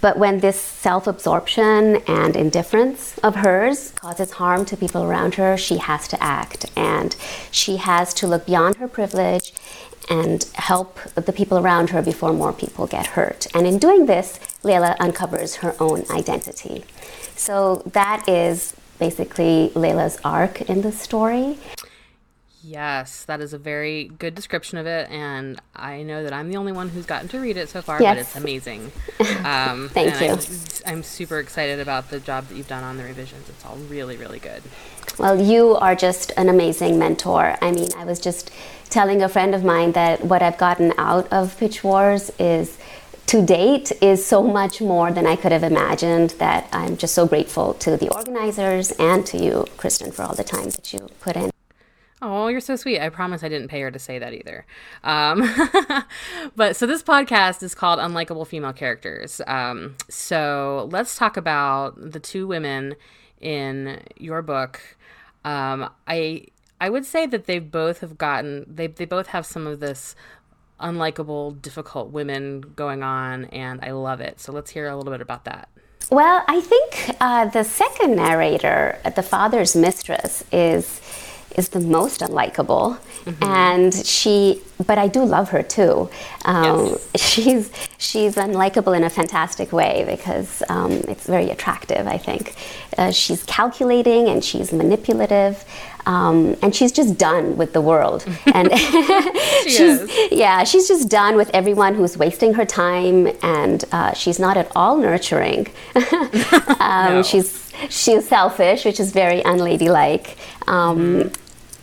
But 0.00 0.16
when 0.16 0.38
this 0.38 0.60
self 0.60 1.08
absorption 1.08 1.96
and 2.06 2.36
indifference 2.36 3.18
of 3.18 3.34
hers 3.36 3.90
causes 3.92 4.32
harm 4.32 4.64
to 4.66 4.76
people 4.76 5.02
around 5.02 5.34
her, 5.34 5.56
she 5.56 5.78
has 5.78 6.06
to 6.08 6.22
act. 6.22 6.66
And 6.76 7.16
she 7.50 7.78
has 7.78 8.14
to 8.14 8.28
look 8.28 8.46
beyond 8.46 8.76
her 8.76 8.86
privilege 8.86 9.52
and 10.08 10.44
help 10.54 10.98
the 11.14 11.32
people 11.32 11.58
around 11.58 11.90
her 11.90 12.00
before 12.00 12.32
more 12.32 12.52
people 12.52 12.86
get 12.86 13.08
hurt. 13.08 13.46
And 13.54 13.66
in 13.66 13.78
doing 13.78 14.06
this, 14.06 14.38
Layla 14.62 14.96
uncovers 15.00 15.56
her 15.56 15.74
own 15.80 16.04
identity. 16.10 16.84
So 17.36 17.82
that 17.92 18.28
is 18.28 18.74
basically 18.98 19.70
Layla's 19.74 20.18
arc 20.24 20.62
in 20.62 20.82
the 20.82 20.92
story. 20.92 21.58
Yes, 22.62 23.24
that 23.24 23.40
is 23.40 23.52
a 23.54 23.58
very 23.58 24.10
good 24.18 24.34
description 24.34 24.78
of 24.78 24.86
it, 24.86 25.08
and 25.10 25.60
I 25.76 26.02
know 26.02 26.24
that 26.24 26.32
I'm 26.32 26.50
the 26.50 26.56
only 26.56 26.72
one 26.72 26.88
who's 26.88 27.06
gotten 27.06 27.28
to 27.28 27.38
read 27.38 27.56
it 27.56 27.68
so 27.68 27.80
far, 27.80 27.98
but 27.98 28.18
it's 28.18 28.36
amazing. 28.36 28.92
Um, 29.44 29.88
Thank 29.88 30.20
and 30.20 30.42
you. 30.42 30.46
I'm, 30.84 30.94
I'm 30.94 31.02
super 31.02 31.38
excited 31.38 31.80
about 31.80 32.10
the 32.10 32.18
job 32.20 32.48
that 32.48 32.56
you've 32.56 32.68
done 32.68 32.82
on 32.82 32.96
the 32.96 33.04
revisions. 33.04 33.48
It's 33.48 33.64
all 33.64 33.76
really, 33.76 34.16
really 34.16 34.38
good. 34.38 34.62
Well, 35.18 35.40
you 35.40 35.76
are 35.76 35.94
just 35.94 36.32
an 36.36 36.48
amazing 36.48 36.98
mentor. 36.98 37.56
I 37.62 37.70
mean, 37.70 37.88
I 37.96 38.04
was 38.04 38.20
just 38.20 38.50
telling 38.90 39.22
a 39.22 39.28
friend 39.28 39.54
of 39.54 39.64
mine 39.64 39.92
that 39.92 40.24
what 40.24 40.42
I've 40.42 40.58
gotten 40.58 40.92
out 40.98 41.32
of 41.32 41.56
Pitch 41.58 41.82
Wars 41.84 42.30
is 42.38 42.78
to 43.28 43.42
date 43.42 43.92
is 44.00 44.24
so 44.24 44.42
much 44.42 44.80
more 44.80 45.12
than 45.12 45.26
I 45.26 45.36
could 45.36 45.52
have 45.52 45.62
imagined 45.62 46.30
that 46.38 46.66
I'm 46.72 46.96
just 46.96 47.14
so 47.14 47.26
grateful 47.26 47.74
to 47.74 47.94
the 47.98 48.08
organizers 48.08 48.90
and 48.92 49.26
to 49.26 49.36
you, 49.36 49.66
Kristen, 49.76 50.12
for 50.12 50.22
all 50.22 50.34
the 50.34 50.42
time 50.42 50.70
that 50.70 50.94
you 50.94 51.10
put 51.20 51.36
in. 51.36 51.50
Oh, 52.22 52.48
you're 52.48 52.60
so 52.60 52.74
sweet. 52.74 53.00
I 53.00 53.10
promise 53.10 53.44
I 53.44 53.50
didn't 53.50 53.68
pay 53.68 53.82
her 53.82 53.90
to 53.90 53.98
say 53.98 54.18
that 54.18 54.32
either. 54.32 54.64
Um, 55.04 55.46
but 56.56 56.74
so 56.74 56.86
this 56.86 57.02
podcast 57.02 57.62
is 57.62 57.74
called 57.74 57.98
Unlikable 57.98 58.46
Female 58.46 58.72
Characters. 58.72 59.42
Um, 59.46 59.96
so 60.08 60.88
let's 60.90 61.14
talk 61.14 61.36
about 61.36 62.12
the 62.12 62.20
two 62.20 62.46
women 62.46 62.96
in 63.42 64.00
your 64.16 64.40
book. 64.40 64.80
Um, 65.44 65.90
I 66.06 66.46
I 66.80 66.88
would 66.90 67.04
say 67.04 67.26
that 67.26 67.46
they 67.46 67.58
both 67.58 68.00
have 68.00 68.16
gotten 68.16 68.64
they 68.66 68.86
they 68.86 69.04
both 69.04 69.28
have 69.28 69.44
some 69.44 69.66
of 69.66 69.80
this 69.80 70.14
unlikable, 70.80 71.60
difficult 71.60 72.10
women 72.10 72.60
going 72.76 73.02
on, 73.02 73.46
and 73.46 73.80
I 73.82 73.92
love 73.92 74.20
it. 74.20 74.40
So 74.40 74.52
let's 74.52 74.70
hear 74.70 74.88
a 74.88 74.96
little 74.96 75.12
bit 75.12 75.20
about 75.20 75.44
that. 75.44 75.68
Well, 76.10 76.42
I 76.48 76.60
think 76.60 77.16
uh, 77.20 77.46
the 77.46 77.64
second 77.64 78.16
narrator, 78.16 78.98
the 79.14 79.22
father's 79.22 79.76
mistress, 79.76 80.42
is 80.52 81.00
is 81.56 81.70
the 81.70 81.80
most 81.80 82.20
unlikable, 82.20 82.98
and 83.42 83.92
she. 83.92 84.62
But 84.86 84.96
I 84.96 85.08
do 85.08 85.24
love 85.24 85.50
her 85.50 85.62
too. 85.62 86.08
Um, 86.44 86.96
She's 87.16 87.70
she's 87.98 88.36
unlikable 88.36 88.96
in 88.96 89.02
a 89.04 89.10
fantastic 89.10 89.72
way 89.72 90.04
because 90.06 90.62
um, 90.68 90.92
it's 91.08 91.26
very 91.26 91.50
attractive. 91.50 92.06
I 92.06 92.16
think 92.16 92.54
uh, 92.96 93.10
she's 93.10 93.42
calculating 93.44 94.28
and 94.28 94.42
she's 94.42 94.72
manipulative. 94.72 95.64
Um, 96.08 96.56
and 96.62 96.74
she's 96.74 96.90
just 96.90 97.18
done 97.18 97.58
with 97.58 97.74
the 97.74 97.82
world, 97.82 98.24
and 98.46 98.72
she's 99.64 100.00
is. 100.00 100.10
yeah, 100.32 100.64
she's 100.64 100.88
just 100.88 101.10
done 101.10 101.36
with 101.36 101.50
everyone 101.52 101.94
who's 101.94 102.16
wasting 102.16 102.54
her 102.54 102.64
time, 102.64 103.28
and 103.42 103.84
uh, 103.92 104.14
she's 104.14 104.38
not 104.38 104.56
at 104.56 104.72
all 104.74 104.96
nurturing. 104.96 105.68
um, 106.80 107.12
No. 107.12 107.22
She's 107.22 107.70
she's 107.90 108.26
selfish, 108.26 108.86
which 108.86 108.98
is 108.98 109.12
very 109.12 109.42
unladylike. 109.42 110.36
Um, 110.66 111.30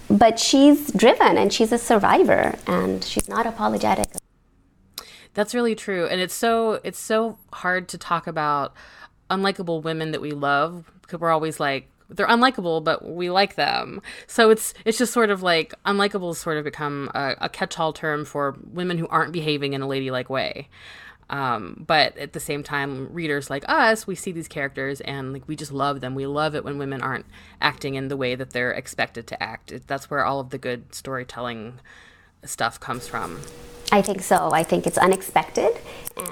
But 0.09 0.39
she's 0.39 0.91
driven, 0.91 1.37
and 1.37 1.53
she's 1.53 1.71
a 1.71 1.77
survivor, 1.77 2.55
and 2.65 3.03
she's 3.03 3.27
not 3.29 3.45
apologetic. 3.45 4.07
That's 5.35 5.53
really 5.53 5.75
true, 5.75 6.07
and 6.07 6.19
it's 6.19 6.33
so 6.33 6.79
it's 6.83 6.99
so 6.99 7.37
hard 7.53 7.87
to 7.89 7.97
talk 7.97 8.25
about 8.25 8.73
unlikable 9.29 9.83
women 9.83 10.11
that 10.13 10.21
we 10.21 10.31
love 10.31 10.91
because 11.01 11.19
we're 11.19 11.31
always 11.31 11.59
like 11.59 11.89
they're 12.09 12.27
unlikable, 12.27 12.83
but 12.83 13.05
we 13.09 13.29
like 13.29 13.55
them. 13.55 14.01
So 14.27 14.49
it's 14.49 14.73
it's 14.85 14.97
just 14.97 15.13
sort 15.13 15.29
of 15.29 15.41
like 15.41 15.73
unlikable 15.85 16.29
has 16.29 16.37
sort 16.37 16.57
of 16.57 16.63
become 16.63 17.09
a, 17.15 17.35
a 17.41 17.49
catch-all 17.49 17.93
term 17.93 18.25
for 18.25 18.57
women 18.71 18.97
who 18.97 19.07
aren't 19.07 19.33
behaving 19.33 19.73
in 19.73 19.81
a 19.81 19.87
ladylike 19.87 20.29
way. 20.29 20.69
Um, 21.27 21.83
but 21.87 22.15
at 22.17 22.33
the 22.33 22.39
same 22.39 22.61
time, 22.61 23.11
readers 23.11 23.49
like 23.49 23.67
us, 23.67 24.05
we 24.05 24.13
see 24.13 24.31
these 24.31 24.47
characters 24.47 25.01
and 25.01 25.33
like 25.33 25.47
we 25.47 25.55
just 25.55 25.71
love 25.71 26.01
them. 26.01 26.13
We 26.13 26.27
love 26.27 26.55
it 26.55 26.63
when 26.63 26.77
women 26.77 27.01
aren't 27.01 27.25
acting 27.59 27.95
in 27.95 28.09
the 28.09 28.17
way 28.17 28.35
that 28.35 28.51
they're 28.51 28.71
expected 28.71 29.25
to 29.27 29.41
act. 29.41 29.71
It, 29.71 29.87
that's 29.87 30.09
where 30.09 30.23
all 30.23 30.39
of 30.39 30.51
the 30.51 30.59
good 30.59 30.93
storytelling 30.93 31.79
stuff 32.43 32.79
comes 32.79 33.07
from. 33.07 33.41
I 33.91 34.01
think 34.01 34.21
so. 34.21 34.51
I 34.51 34.63
think 34.63 34.85
it's 34.85 34.97
unexpected, 34.97 35.77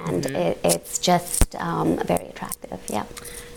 and 0.06 0.26
it, 0.26 0.60
it's 0.64 0.98
just 0.98 1.54
um, 1.56 1.98
very 2.04 2.26
attractive. 2.26 2.80
Yeah. 2.88 3.04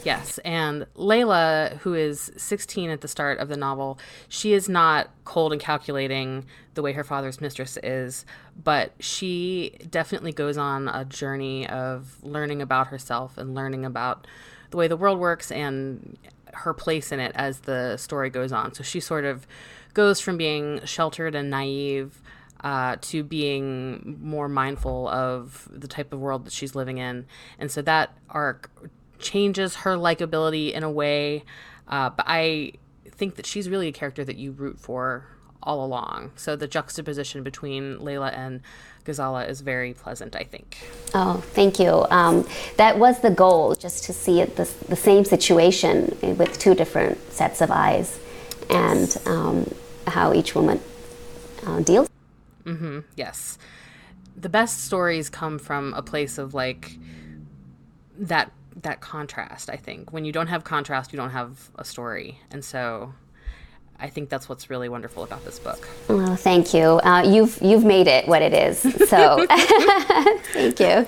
Yes, 0.03 0.37
and 0.39 0.85
Layla, 0.95 1.77
who 1.79 1.93
is 1.93 2.31
16 2.37 2.89
at 2.89 3.01
the 3.01 3.07
start 3.07 3.39
of 3.39 3.49
the 3.49 3.57
novel, 3.57 3.99
she 4.29 4.53
is 4.53 4.69
not 4.69 5.09
cold 5.25 5.51
and 5.51 5.61
calculating 5.61 6.45
the 6.75 6.81
way 6.81 6.93
her 6.93 7.03
father's 7.03 7.41
mistress 7.41 7.77
is, 7.83 8.25
but 8.63 8.93
she 8.99 9.77
definitely 9.89 10.31
goes 10.31 10.57
on 10.57 10.87
a 10.87 11.03
journey 11.03 11.67
of 11.67 12.23
learning 12.23 12.61
about 12.61 12.87
herself 12.87 13.37
and 13.37 13.55
learning 13.55 13.85
about 13.85 14.27
the 14.69 14.77
way 14.77 14.87
the 14.87 14.97
world 14.97 15.19
works 15.19 15.51
and 15.51 16.17
her 16.53 16.73
place 16.73 17.11
in 17.11 17.19
it 17.19 17.31
as 17.35 17.61
the 17.61 17.97
story 17.97 18.29
goes 18.29 18.51
on. 18.51 18.73
So 18.73 18.83
she 18.83 18.99
sort 18.99 19.25
of 19.25 19.47
goes 19.93 20.19
from 20.19 20.37
being 20.37 20.83
sheltered 20.85 21.35
and 21.35 21.49
naive 21.49 22.21
uh, 22.61 22.97
to 23.01 23.23
being 23.23 24.17
more 24.21 24.49
mindful 24.49 25.07
of 25.09 25.67
the 25.71 25.87
type 25.87 26.11
of 26.13 26.19
world 26.19 26.45
that 26.45 26.53
she's 26.53 26.75
living 26.75 26.97
in. 26.97 27.25
And 27.59 27.71
so 27.71 27.81
that 27.83 28.17
arc 28.29 28.71
changes 29.19 29.75
her 29.75 29.95
likability 29.95 30.71
in 30.71 30.83
a 30.83 30.91
way. 30.91 31.43
Uh, 31.87 32.09
but 32.09 32.25
I 32.27 32.73
think 33.09 33.35
that 33.35 33.45
she's 33.45 33.69
really 33.69 33.87
a 33.87 33.91
character 33.91 34.23
that 34.23 34.37
you 34.37 34.51
root 34.51 34.79
for 34.79 35.25
all 35.63 35.83
along. 35.83 36.31
So 36.35 36.55
the 36.55 36.67
juxtaposition 36.67 37.43
between 37.43 37.97
Layla 37.97 38.35
and 38.37 38.61
Ghazala 39.05 39.49
is 39.49 39.61
very 39.61 39.93
pleasant, 39.93 40.35
I 40.35 40.43
think. 40.43 40.77
Oh, 41.13 41.43
thank 41.53 41.79
you. 41.79 42.05
Um, 42.09 42.47
that 42.77 42.99
was 42.99 43.21
the 43.21 43.31
goal, 43.31 43.75
just 43.75 44.03
to 44.05 44.13
see 44.13 44.39
it 44.41 44.55
the, 44.55 44.69
the 44.87 44.95
same 44.95 45.25
situation 45.25 46.17
with 46.21 46.57
two 46.59 46.75
different 46.75 47.17
sets 47.31 47.61
of 47.61 47.71
eyes 47.71 48.19
and 48.69 49.17
um, 49.25 49.73
how 50.07 50.33
each 50.33 50.55
woman 50.55 50.79
uh, 51.65 51.79
deals. 51.81 52.09
Mm-hmm. 52.65 52.99
Yes. 53.15 53.57
The 54.35 54.49
best 54.49 54.83
stories 54.85 55.29
come 55.29 55.57
from 55.57 55.93
a 55.93 56.01
place 56.01 56.37
of 56.37 56.53
like 56.53 56.97
that 58.19 58.51
that 58.83 59.01
contrast, 59.01 59.69
I 59.69 59.75
think. 59.75 60.11
When 60.11 60.25
you 60.25 60.31
don't 60.31 60.47
have 60.47 60.63
contrast, 60.63 61.11
you 61.13 61.17
don't 61.17 61.31
have 61.31 61.69
a 61.75 61.83
story. 61.83 62.39
And 62.51 62.63
so 62.63 63.13
I 63.99 64.09
think 64.09 64.29
that's 64.29 64.47
what's 64.47 64.69
really 64.69 64.89
wonderful 64.89 65.23
about 65.23 65.43
this 65.43 65.59
book. 65.59 65.87
Well, 66.07 66.35
thank 66.35 66.73
you. 66.73 66.99
Uh, 67.03 67.23
you've 67.23 67.59
you've 67.61 67.83
made 67.83 68.07
it 68.07 68.27
what 68.27 68.41
it 68.41 68.53
is. 68.53 68.81
So 69.07 69.45
thank 70.53 70.79
you. 70.79 71.07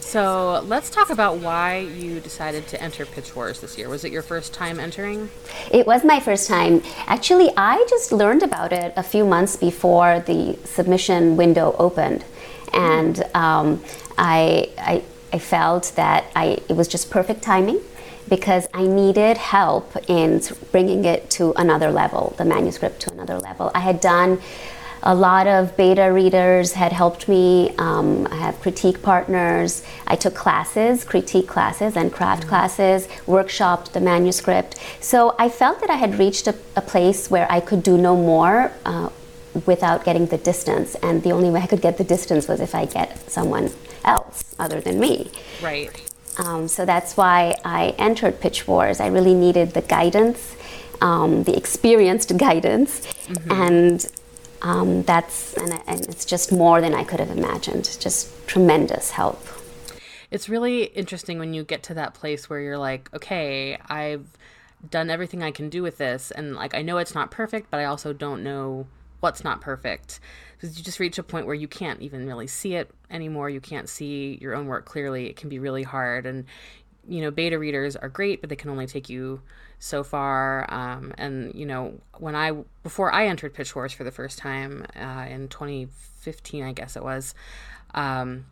So 0.00 0.62
let's 0.66 0.90
talk 0.90 1.10
about 1.10 1.38
why 1.38 1.78
you 1.78 2.20
decided 2.20 2.66
to 2.68 2.82
enter 2.82 3.04
Pitch 3.04 3.34
Wars 3.36 3.60
this 3.60 3.76
year. 3.78 3.88
Was 3.88 4.04
it 4.04 4.12
your 4.12 4.22
first 4.22 4.52
time 4.54 4.80
entering? 4.80 5.30
It 5.70 5.86
was 5.86 6.04
my 6.04 6.18
first 6.18 6.48
time. 6.48 6.82
Actually, 7.06 7.50
I 7.56 7.84
just 7.88 8.10
learned 8.12 8.42
about 8.42 8.72
it 8.72 8.92
a 8.96 9.02
few 9.02 9.24
months 9.24 9.56
before 9.56 10.20
the 10.20 10.58
submission 10.64 11.36
window 11.36 11.74
opened, 11.78 12.24
and 12.72 13.22
um, 13.34 13.82
I, 14.18 14.70
I 14.78 15.02
I 15.32 15.38
felt 15.38 15.92
that 15.96 16.24
I 16.36 16.58
it 16.68 16.76
was 16.76 16.88
just 16.88 17.10
perfect 17.10 17.42
timing 17.42 17.80
because 18.28 18.68
I 18.72 18.86
needed 18.86 19.36
help 19.36 19.96
in 20.08 20.40
bringing 20.70 21.04
it 21.04 21.28
to 21.30 21.52
another 21.54 21.90
level, 21.90 22.34
the 22.38 22.44
manuscript 22.44 23.00
to 23.02 23.12
another 23.12 23.38
level. 23.38 23.70
I 23.74 23.80
had 23.80 24.00
done 24.00 24.40
a 25.02 25.14
lot 25.14 25.48
of 25.48 25.76
beta 25.76 26.12
readers 26.12 26.72
had 26.72 26.92
helped 26.92 27.26
me. 27.26 27.74
Um, 27.76 28.28
I 28.30 28.36
have 28.36 28.60
critique 28.60 29.02
partners. 29.02 29.82
I 30.06 30.14
took 30.14 30.34
classes, 30.34 31.04
critique 31.04 31.48
classes, 31.48 31.96
and 31.96 32.12
craft 32.12 32.42
mm-hmm. 32.42 32.50
classes, 32.50 33.08
workshopped 33.26 33.92
the 33.92 34.00
manuscript. 34.00 34.78
So 35.00 35.34
I 35.38 35.48
felt 35.48 35.80
that 35.80 35.90
I 35.90 35.96
had 35.96 36.18
reached 36.18 36.46
a, 36.46 36.54
a 36.76 36.80
place 36.80 37.30
where 37.30 37.50
I 37.50 37.58
could 37.58 37.82
do 37.82 37.98
no 37.98 38.16
more 38.16 38.70
uh, 38.84 39.08
without 39.66 40.04
getting 40.04 40.26
the 40.26 40.38
distance. 40.38 40.94
And 41.02 41.22
the 41.24 41.32
only 41.32 41.50
way 41.50 41.60
I 41.60 41.66
could 41.66 41.82
get 41.82 41.98
the 41.98 42.04
distance 42.04 42.46
was 42.46 42.60
if 42.60 42.74
I 42.74 42.84
get 42.84 43.28
someone 43.28 43.70
else 44.04 44.54
other 44.58 44.80
than 44.80 45.00
me. 45.00 45.30
Right. 45.62 45.90
Um, 46.38 46.68
so 46.68 46.84
that's 46.84 47.16
why 47.16 47.56
I 47.64 47.94
entered 47.98 48.40
Pitch 48.40 48.66
Wars. 48.66 49.00
I 49.00 49.08
really 49.08 49.34
needed 49.34 49.74
the 49.74 49.82
guidance, 49.82 50.56
um, 51.00 51.44
the 51.44 51.56
experienced 51.56 52.36
guidance, 52.38 53.00
mm-hmm. 53.00 53.52
and 53.52 54.06
um, 54.62 55.02
that's 55.02 55.54
and, 55.54 55.72
and 55.86 56.00
it's 56.06 56.24
just 56.24 56.52
more 56.52 56.80
than 56.80 56.94
I 56.94 57.04
could 57.04 57.20
have 57.20 57.30
imagined. 57.30 57.84
Just 58.00 58.30
tremendous 58.46 59.10
help. 59.10 59.46
It's 60.30 60.48
really 60.48 60.84
interesting 60.84 61.38
when 61.38 61.52
you 61.52 61.62
get 61.64 61.82
to 61.84 61.94
that 61.94 62.14
place 62.14 62.48
where 62.48 62.60
you're 62.60 62.78
like, 62.78 63.10
okay, 63.12 63.78
I've 63.88 64.26
done 64.88 65.10
everything 65.10 65.42
I 65.42 65.50
can 65.50 65.68
do 65.68 65.82
with 65.82 65.98
this, 65.98 66.30
and 66.30 66.54
like 66.54 66.74
I 66.74 66.80
know 66.80 66.96
it's 66.96 67.14
not 67.14 67.30
perfect, 67.30 67.70
but 67.70 67.78
I 67.78 67.84
also 67.84 68.14
don't 68.14 68.42
know 68.42 68.86
what's 69.20 69.44
not 69.44 69.60
perfect 69.60 70.18
because 70.62 70.78
you 70.78 70.84
just 70.84 71.00
reach 71.00 71.18
a 71.18 71.24
point 71.24 71.46
where 71.46 71.56
you 71.56 71.66
can't 71.66 72.00
even 72.02 72.24
really 72.24 72.46
see 72.46 72.76
it 72.76 72.88
anymore. 73.10 73.50
You 73.50 73.60
can't 73.60 73.88
see 73.88 74.38
your 74.40 74.54
own 74.54 74.66
work 74.66 74.84
clearly. 74.84 75.26
It 75.28 75.34
can 75.34 75.48
be 75.48 75.58
really 75.58 75.82
hard. 75.82 76.24
And, 76.24 76.44
you 77.08 77.20
know, 77.20 77.32
beta 77.32 77.58
readers 77.58 77.96
are 77.96 78.08
great, 78.08 78.40
but 78.40 78.48
they 78.48 78.54
can 78.54 78.70
only 78.70 78.86
take 78.86 79.08
you 79.08 79.42
so 79.80 80.04
far. 80.04 80.72
Um, 80.72 81.14
and, 81.18 81.52
you 81.56 81.66
know, 81.66 81.98
when 82.18 82.36
I, 82.36 82.52
before 82.84 83.12
I 83.12 83.26
entered 83.26 83.54
Pitch 83.54 83.74
Wars 83.74 83.92
for 83.92 84.04
the 84.04 84.12
first 84.12 84.38
time 84.38 84.86
uh, 84.94 85.26
in 85.28 85.48
2015, 85.48 86.62
I 86.62 86.70
guess 86.70 86.94
it 86.94 87.02
was, 87.02 87.34
um, 87.96 88.46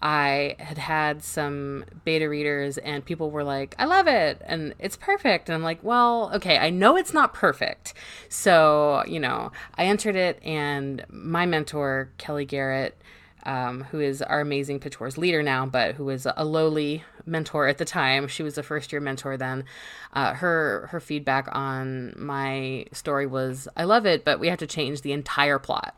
I 0.00 0.54
had 0.58 0.78
had 0.78 1.24
some 1.24 1.84
beta 2.04 2.28
readers 2.28 2.78
and 2.78 3.04
people 3.04 3.30
were 3.30 3.42
like, 3.42 3.74
I 3.78 3.84
love 3.84 4.06
it 4.06 4.40
and 4.46 4.74
it's 4.78 4.96
perfect. 4.96 5.48
And 5.48 5.56
I'm 5.56 5.62
like, 5.62 5.82
well, 5.82 6.30
okay, 6.34 6.58
I 6.58 6.70
know 6.70 6.96
it's 6.96 7.12
not 7.12 7.34
perfect. 7.34 7.94
So, 8.28 9.02
you 9.08 9.18
know, 9.18 9.50
I 9.74 9.86
entered 9.86 10.14
it 10.14 10.40
and 10.44 11.04
my 11.08 11.46
mentor, 11.46 12.10
Kellye 12.18 12.46
Garrett, 12.46 13.00
um, 13.44 13.84
who 13.90 13.98
is 13.98 14.22
our 14.22 14.40
amazing 14.40 14.78
Pitch 14.78 15.00
Wars 15.00 15.18
leader 15.18 15.42
now, 15.42 15.66
but 15.66 15.94
who 15.94 16.04
was 16.04 16.26
a 16.36 16.44
lowly 16.44 17.02
mentor 17.26 17.66
at 17.66 17.78
the 17.78 17.84
time. 17.84 18.28
She 18.28 18.42
was 18.42 18.56
a 18.58 18.62
first 18.62 18.92
year 18.92 19.00
mentor 19.00 19.36
then. 19.36 19.64
Uh, 20.12 20.34
her 20.34 20.88
her 20.90 21.00
feedback 21.00 21.48
on 21.52 22.14
my 22.16 22.86
story 22.92 23.26
was, 23.26 23.66
I 23.76 23.84
love 23.84 24.06
it, 24.06 24.24
but 24.24 24.38
we 24.38 24.48
have 24.48 24.58
to 24.58 24.66
change 24.66 25.02
the 25.02 25.12
entire 25.12 25.58
plot. 25.58 25.96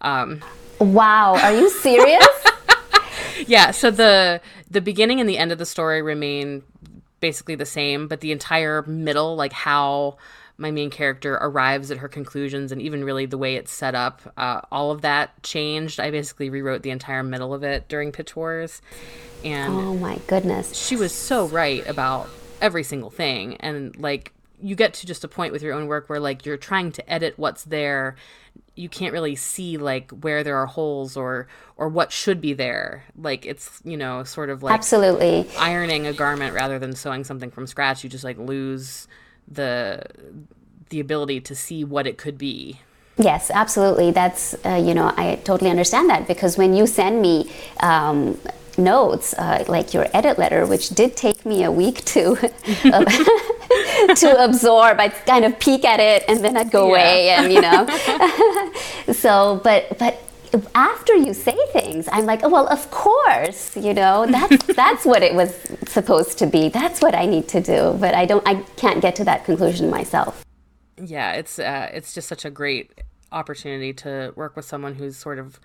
Um, 0.00 0.42
wow, 0.78 1.36
are 1.36 1.52
you 1.52 1.68
serious? 1.68 2.26
yeah, 3.46 3.70
so 3.70 3.90
the 3.90 4.40
the 4.70 4.80
beginning 4.80 5.20
and 5.20 5.28
the 5.28 5.38
end 5.38 5.52
of 5.52 5.58
the 5.58 5.66
story 5.66 6.02
remain 6.02 6.62
basically 7.20 7.54
the 7.54 7.66
same, 7.66 8.06
but 8.06 8.20
the 8.20 8.32
entire 8.32 8.82
middle, 8.82 9.34
like 9.36 9.52
how 9.52 10.16
my 10.56 10.70
main 10.70 10.90
character 10.90 11.34
arrives 11.34 11.90
at 11.90 11.98
her 11.98 12.08
conclusions 12.08 12.70
and 12.70 12.80
even 12.80 13.02
really 13.02 13.26
the 13.26 13.38
way 13.38 13.56
it's 13.56 13.72
set 13.72 13.94
up, 13.94 14.20
uh, 14.36 14.60
all 14.70 14.90
of 14.90 15.00
that 15.00 15.42
changed. 15.42 15.98
I 15.98 16.10
basically 16.10 16.48
rewrote 16.48 16.82
the 16.82 16.90
entire 16.90 17.22
middle 17.22 17.52
of 17.52 17.64
it 17.64 17.88
during 17.88 18.12
Pitch 18.12 18.36
Wars. 18.36 18.80
And 19.44 19.72
oh 19.72 19.94
my 19.94 20.18
goodness. 20.26 20.76
She 20.76 20.96
was 20.96 21.12
so 21.12 21.46
right 21.48 21.86
about 21.88 22.28
every 22.60 22.84
single 22.84 23.10
thing. 23.10 23.56
And 23.56 23.96
like 23.96 24.32
you 24.62 24.76
get 24.76 24.94
to 24.94 25.06
just 25.06 25.24
a 25.24 25.28
point 25.28 25.52
with 25.52 25.62
your 25.62 25.74
own 25.74 25.86
work 25.86 26.08
where 26.08 26.20
like 26.20 26.46
you're 26.46 26.56
trying 26.56 26.92
to 26.92 27.12
edit 27.12 27.34
what's 27.36 27.64
there 27.64 28.14
you 28.76 28.88
can't 28.88 29.12
really 29.12 29.36
see 29.36 29.76
like 29.76 30.10
where 30.10 30.42
there 30.42 30.56
are 30.56 30.66
holes 30.66 31.16
or 31.16 31.46
or 31.76 31.88
what 31.88 32.12
should 32.12 32.40
be 32.40 32.52
there. 32.52 33.04
Like 33.16 33.46
it's 33.46 33.80
you 33.84 33.96
know 33.96 34.24
sort 34.24 34.50
of 34.50 34.62
like 34.62 34.74
absolutely. 34.74 35.46
ironing 35.58 36.06
a 36.06 36.12
garment 36.12 36.54
rather 36.54 36.78
than 36.78 36.94
sewing 36.94 37.24
something 37.24 37.50
from 37.50 37.66
scratch. 37.66 38.04
You 38.04 38.10
just 38.10 38.24
like 38.24 38.38
lose 38.38 39.06
the 39.46 40.02
the 40.90 41.00
ability 41.00 41.40
to 41.40 41.54
see 41.54 41.84
what 41.84 42.06
it 42.06 42.18
could 42.18 42.38
be. 42.38 42.80
Yes, 43.16 43.50
absolutely. 43.52 44.10
That's, 44.10 44.56
uh, 44.64 44.74
you 44.74 44.92
know, 44.92 45.12
I 45.16 45.36
totally 45.44 45.70
understand 45.70 46.10
that 46.10 46.26
because 46.26 46.58
when 46.58 46.74
you 46.74 46.86
send 46.86 47.22
me 47.22 47.50
um, 47.80 48.38
notes, 48.76 49.34
uh, 49.34 49.64
like 49.68 49.94
your 49.94 50.08
edit 50.12 50.36
letter, 50.36 50.66
which 50.66 50.88
did 50.90 51.16
take 51.16 51.46
me 51.46 51.62
a 51.62 51.70
week 51.70 52.04
to 52.06 52.36
to 54.16 54.44
absorb. 54.44 55.00
I'd 55.00 55.14
kind 55.26 55.44
of 55.44 55.58
peek 55.58 55.84
at 55.84 56.00
it 56.00 56.24
and 56.28 56.44
then 56.44 56.56
I'd 56.56 56.70
go 56.70 56.86
yeah. 56.86 56.92
away, 56.92 57.28
and 57.30 57.52
you 57.52 57.60
know. 57.60 57.86
so, 59.12 59.60
but 59.62 59.98
but 59.98 60.20
after 60.74 61.14
you 61.14 61.34
say 61.34 61.56
things, 61.72 62.08
I'm 62.12 62.26
like, 62.26 62.42
oh 62.42 62.48
well, 62.48 62.68
of 62.68 62.90
course, 62.90 63.76
you 63.76 63.94
know, 63.94 64.26
that's 64.26 64.66
that's 64.74 65.04
what 65.04 65.22
it 65.22 65.34
was 65.34 65.54
supposed 65.86 66.38
to 66.38 66.46
be. 66.46 66.68
That's 66.68 67.00
what 67.00 67.14
I 67.14 67.26
need 67.26 67.48
to 67.48 67.60
do, 67.60 67.96
but 67.98 68.14
I 68.14 68.26
don't, 68.26 68.46
I 68.46 68.56
can't 68.76 69.00
get 69.00 69.16
to 69.16 69.24
that 69.24 69.44
conclusion 69.44 69.90
myself. 69.90 70.44
Yeah, 70.96 71.32
it's 71.32 71.58
uh, 71.58 71.90
it's 71.92 72.14
just 72.14 72.28
such 72.28 72.44
a 72.44 72.50
great 72.50 73.00
opportunity 73.32 73.92
to 73.92 74.32
work 74.36 74.54
with 74.56 74.64
someone 74.64 74.94
who's 74.94 75.16
sort 75.16 75.38
of 75.38 75.58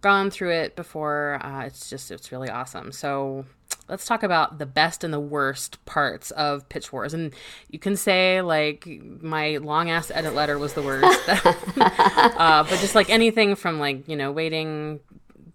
gone 0.00 0.30
through 0.30 0.52
it 0.52 0.76
before. 0.76 1.38
Uh, 1.42 1.64
it's 1.64 1.88
just 1.88 2.10
it's 2.10 2.32
really 2.32 2.50
awesome. 2.50 2.92
So 2.92 3.44
let's 3.88 4.06
talk 4.06 4.22
about 4.22 4.58
the 4.58 4.66
best 4.66 5.04
and 5.04 5.12
the 5.12 5.20
worst 5.20 5.84
parts 5.84 6.30
of 6.32 6.68
Pitch 6.68 6.92
Wars. 6.92 7.14
And 7.14 7.34
you 7.70 7.78
can 7.78 7.96
say 7.96 8.40
like 8.42 8.86
my 9.20 9.58
long 9.58 9.90
ass 9.90 10.10
edit 10.10 10.34
letter 10.34 10.58
was 10.58 10.74
the 10.74 10.82
worst, 10.82 11.28
uh, 11.28 12.62
but 12.62 12.78
just 12.80 12.94
like 12.94 13.10
anything 13.10 13.54
from 13.54 13.78
like 13.78 14.08
you 14.08 14.16
know 14.16 14.32
waiting 14.32 15.00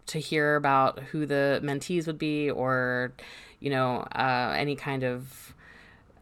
to 0.07 0.19
hear 0.19 0.55
about 0.55 0.99
who 0.99 1.25
the 1.25 1.59
mentees 1.63 2.07
would 2.07 2.19
be, 2.19 2.49
or 2.49 3.13
you 3.59 3.69
know 3.69 4.07
uh, 4.15 4.53
any 4.57 4.75
kind 4.75 5.03
of 5.03 5.53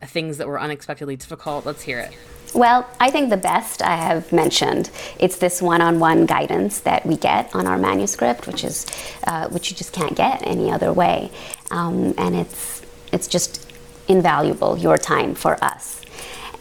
things 0.03 0.37
that 0.37 0.47
were 0.47 0.59
unexpectedly 0.59 1.15
difficult. 1.15 1.65
Let's 1.65 1.81
hear 1.81 1.99
it. 1.99 2.15
Well, 2.53 2.87
I 2.99 3.11
think 3.11 3.29
the 3.29 3.37
best 3.37 3.81
I 3.81 3.95
have 3.95 4.31
mentioned. 4.31 4.89
It's 5.19 5.37
this 5.37 5.61
one-on-one 5.61 6.25
guidance 6.27 6.79
that 6.81 7.05
we 7.05 7.17
get 7.17 7.53
on 7.53 7.67
our 7.67 7.77
manuscript, 7.77 8.47
which 8.47 8.63
is 8.63 8.85
uh, 9.25 9.49
which 9.49 9.69
you 9.69 9.75
just 9.75 9.91
can't 9.93 10.15
get 10.15 10.45
any 10.45 10.71
other 10.71 10.93
way, 10.93 11.29
um, 11.71 12.13
and 12.17 12.35
it's 12.35 12.81
it's 13.11 13.27
just 13.27 13.71
invaluable 14.07 14.77
your 14.77 14.97
time 14.97 15.35
for 15.35 15.61
us. 15.63 16.01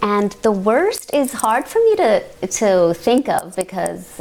And 0.02 0.32
the 0.42 0.52
worst 0.52 1.12
is 1.14 1.32
hard 1.32 1.66
for 1.66 1.78
me 1.78 1.96
to 1.96 2.24
to 2.46 2.94
think 2.94 3.28
of 3.28 3.56
because 3.56 4.20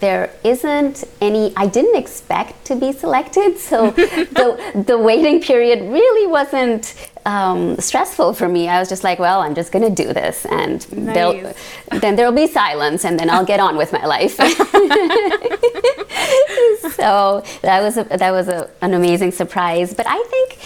there 0.00 0.30
isn't 0.42 1.04
any 1.20 1.52
i 1.56 1.66
didn't 1.66 1.96
expect 1.96 2.64
to 2.64 2.74
be 2.74 2.92
selected 2.92 3.58
so 3.58 3.90
the, 3.90 4.84
the 4.86 4.98
waiting 4.98 5.40
period 5.40 5.80
really 5.92 6.26
wasn't 6.26 6.94
um, 7.26 7.76
stressful 7.78 8.34
for 8.34 8.48
me 8.48 8.68
i 8.68 8.78
was 8.78 8.88
just 8.88 9.04
like 9.04 9.18
well 9.18 9.40
i'm 9.40 9.54
just 9.54 9.72
going 9.72 9.84
to 9.84 10.02
do 10.04 10.12
this 10.12 10.44
and 10.46 10.90
nice. 10.92 11.56
then 12.00 12.16
there'll 12.16 12.32
be 12.32 12.46
silence 12.46 13.04
and 13.04 13.18
then 13.18 13.30
i'll 13.30 13.44
get 13.44 13.60
on 13.60 13.76
with 13.76 13.92
my 13.92 14.04
life 14.04 14.34
so 16.92 17.42
that 17.62 17.80
was 17.82 17.96
a, 17.96 18.04
that 18.04 18.30
was 18.30 18.48
a, 18.48 18.70
an 18.82 18.94
amazing 18.94 19.30
surprise 19.30 19.94
but 19.94 20.06
i 20.08 20.22
think 20.24 20.58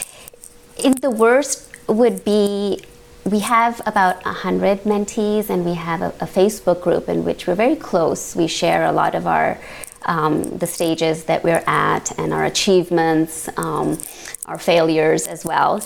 in 0.84 0.92
the 1.00 1.10
worst 1.10 1.68
would 1.88 2.24
be 2.24 2.80
we 3.24 3.40
have 3.40 3.80
about 3.86 4.24
100 4.24 4.84
mentees, 4.84 5.50
and 5.50 5.64
we 5.64 5.74
have 5.74 6.00
a, 6.00 6.08
a, 6.20 6.26
Facebook 6.26 6.80
group 6.80 7.08
in 7.08 7.24
which 7.24 7.46
we're 7.46 7.54
very 7.54 7.76
close. 7.76 8.34
We 8.34 8.46
share 8.46 8.86
a 8.86 8.92
lot 8.92 9.14
of 9.14 9.26
our 9.26 9.58
um, 10.06 10.44
the 10.58 10.66
stages 10.66 11.24
that 11.24 11.44
we're 11.44 11.62
at 11.66 12.18
and 12.18 12.32
our 12.32 12.44
achievements, 12.44 13.48
um, 13.58 13.98
our 14.46 14.58
failures 14.58 15.26
as 15.26 15.44
well. 15.44 15.82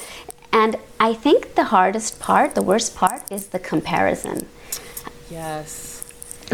And 0.53 0.77
I 1.01 1.15
think 1.15 1.55
the 1.55 1.65
hardest 1.65 2.21
part, 2.21 2.55
the 2.55 2.63
worst 2.63 2.95
part, 2.95 3.31
is 3.31 3.49
the 3.49 3.59
comparison. 3.59 4.49
Yes 5.31 5.93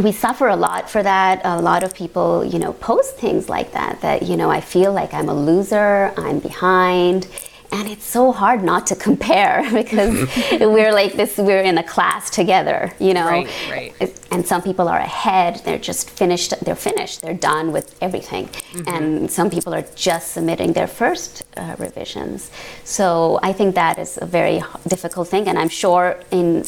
we 0.02 0.12
suffer 0.12 0.46
a 0.48 0.56
lot 0.56 0.88
for 0.88 1.02
that. 1.02 1.40
A 1.44 1.60
lot 1.60 1.82
of 1.82 1.94
people, 1.94 2.44
you 2.44 2.58
know, 2.58 2.72
post 2.74 3.16
things 3.16 3.48
like 3.48 3.72
that, 3.72 4.00
that, 4.02 4.22
you 4.22 4.36
know, 4.36 4.50
I 4.50 4.60
feel 4.60 4.92
like 4.92 5.12
I'm 5.12 5.28
a 5.28 5.34
loser, 5.34 6.12
I'm 6.16 6.38
behind 6.38 7.26
and 7.70 7.88
it's 7.88 8.04
so 8.04 8.32
hard 8.32 8.62
not 8.62 8.86
to 8.86 8.96
compare 8.96 9.68
because 9.72 10.28
we're 10.60 10.92
like 10.92 11.14
this 11.14 11.36
we're 11.38 11.60
in 11.60 11.78
a 11.78 11.82
class 11.82 12.30
together 12.30 12.92
you 12.98 13.14
know 13.14 13.26
right, 13.26 13.48
right. 13.70 14.20
and 14.30 14.46
some 14.46 14.62
people 14.62 14.88
are 14.88 14.98
ahead 14.98 15.60
they're 15.64 15.78
just 15.78 16.10
finished 16.10 16.54
they're 16.64 16.74
finished 16.74 17.20
they're 17.22 17.34
done 17.34 17.72
with 17.72 17.96
everything 18.02 18.46
mm-hmm. 18.46 18.88
and 18.88 19.30
some 19.30 19.50
people 19.50 19.74
are 19.74 19.84
just 19.94 20.32
submitting 20.32 20.72
their 20.72 20.86
first 20.86 21.42
uh, 21.56 21.74
revisions 21.78 22.50
so 22.84 23.38
i 23.42 23.52
think 23.52 23.74
that 23.74 23.98
is 23.98 24.18
a 24.20 24.26
very 24.26 24.62
difficult 24.86 25.28
thing 25.28 25.46
and 25.48 25.58
i'm 25.58 25.68
sure 25.68 26.20
in 26.30 26.64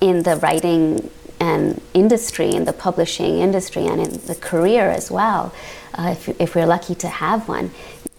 in 0.00 0.22
the 0.22 0.36
writing 0.36 1.10
and 1.40 1.80
industry 1.94 2.54
in 2.54 2.64
the 2.64 2.72
publishing 2.72 3.38
industry 3.38 3.86
and 3.86 4.00
in 4.00 4.12
the 4.26 4.34
career 4.36 4.88
as 4.90 5.10
well 5.10 5.54
uh, 5.94 6.08
if, 6.12 6.40
if 6.40 6.54
we're 6.54 6.66
lucky 6.66 6.94
to 6.94 7.08
have 7.08 7.48
one 7.48 7.70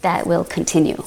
that 0.02 0.28
will 0.28 0.44
continue 0.44 1.02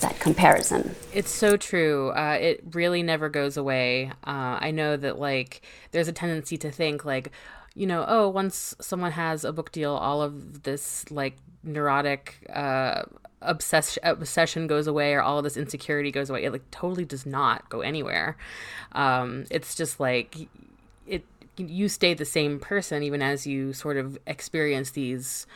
that 0.00 0.18
comparison. 0.20 0.94
It's 1.12 1.30
so 1.30 1.56
true. 1.56 2.10
Uh, 2.10 2.38
it 2.40 2.62
really 2.72 3.02
never 3.02 3.28
goes 3.28 3.56
away. 3.56 4.12
Uh, 4.26 4.58
I 4.60 4.70
know 4.70 4.96
that 4.96 5.18
like 5.18 5.62
there's 5.92 6.08
a 6.08 6.12
tendency 6.12 6.56
to 6.58 6.70
think 6.70 7.04
like, 7.04 7.30
you 7.74 7.86
know, 7.86 8.04
oh, 8.08 8.28
once 8.28 8.74
someone 8.80 9.12
has 9.12 9.44
a 9.44 9.52
book 9.52 9.72
deal, 9.72 9.92
all 9.92 10.22
of 10.22 10.62
this 10.62 11.10
like 11.10 11.36
neurotic 11.62 12.46
uh, 12.52 13.02
obsession 13.42 14.02
obsession 14.04 14.66
goes 14.66 14.86
away, 14.86 15.14
or 15.14 15.22
all 15.22 15.38
of 15.38 15.44
this 15.44 15.56
insecurity 15.56 16.10
goes 16.10 16.30
away. 16.30 16.44
It 16.44 16.52
like 16.52 16.70
totally 16.70 17.04
does 17.04 17.26
not 17.26 17.68
go 17.68 17.80
anywhere. 17.80 18.36
Um, 18.92 19.44
it's 19.50 19.74
just 19.74 20.00
like 20.00 20.48
it. 21.06 21.24
You 21.58 21.88
stay 21.88 22.12
the 22.12 22.26
same 22.26 22.60
person 22.60 23.02
even 23.02 23.22
as 23.22 23.46
you 23.46 23.72
sort 23.72 23.96
of 23.96 24.18
experience 24.26 24.90
these 24.90 25.46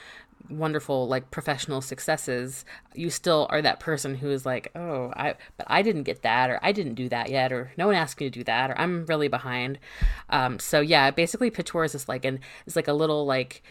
wonderful 0.48 1.06
like 1.06 1.30
professional 1.30 1.80
successes 1.80 2.64
you 2.94 3.10
still 3.10 3.46
are 3.50 3.62
that 3.62 3.78
person 3.78 4.14
who 4.16 4.30
is 4.30 4.44
like 4.44 4.70
oh 4.74 5.12
i 5.14 5.34
but 5.56 5.66
i 5.68 5.82
didn't 5.82 6.02
get 6.04 6.22
that 6.22 6.50
or 6.50 6.58
i 6.62 6.72
didn't 6.72 6.94
do 6.94 7.08
that 7.08 7.30
yet 7.30 7.52
or 7.52 7.70
no 7.76 7.86
one 7.86 7.94
asked 7.94 8.18
me 8.18 8.26
to 8.26 8.30
do 8.30 8.42
that 8.42 8.70
or 8.70 8.78
i'm 8.78 9.04
really 9.06 9.28
behind. 9.28 9.78
Um, 10.28 10.58
so 10.58 10.80
yeah 10.80 11.10
basically 11.10 11.50
pitch 11.50 11.74
wars 11.74 11.94
is 11.94 12.08
like 12.08 12.24
an 12.24 12.40
it's 12.66 12.76
like 12.76 12.88
a 12.88 12.92
little 12.92 13.26
like 13.26 13.62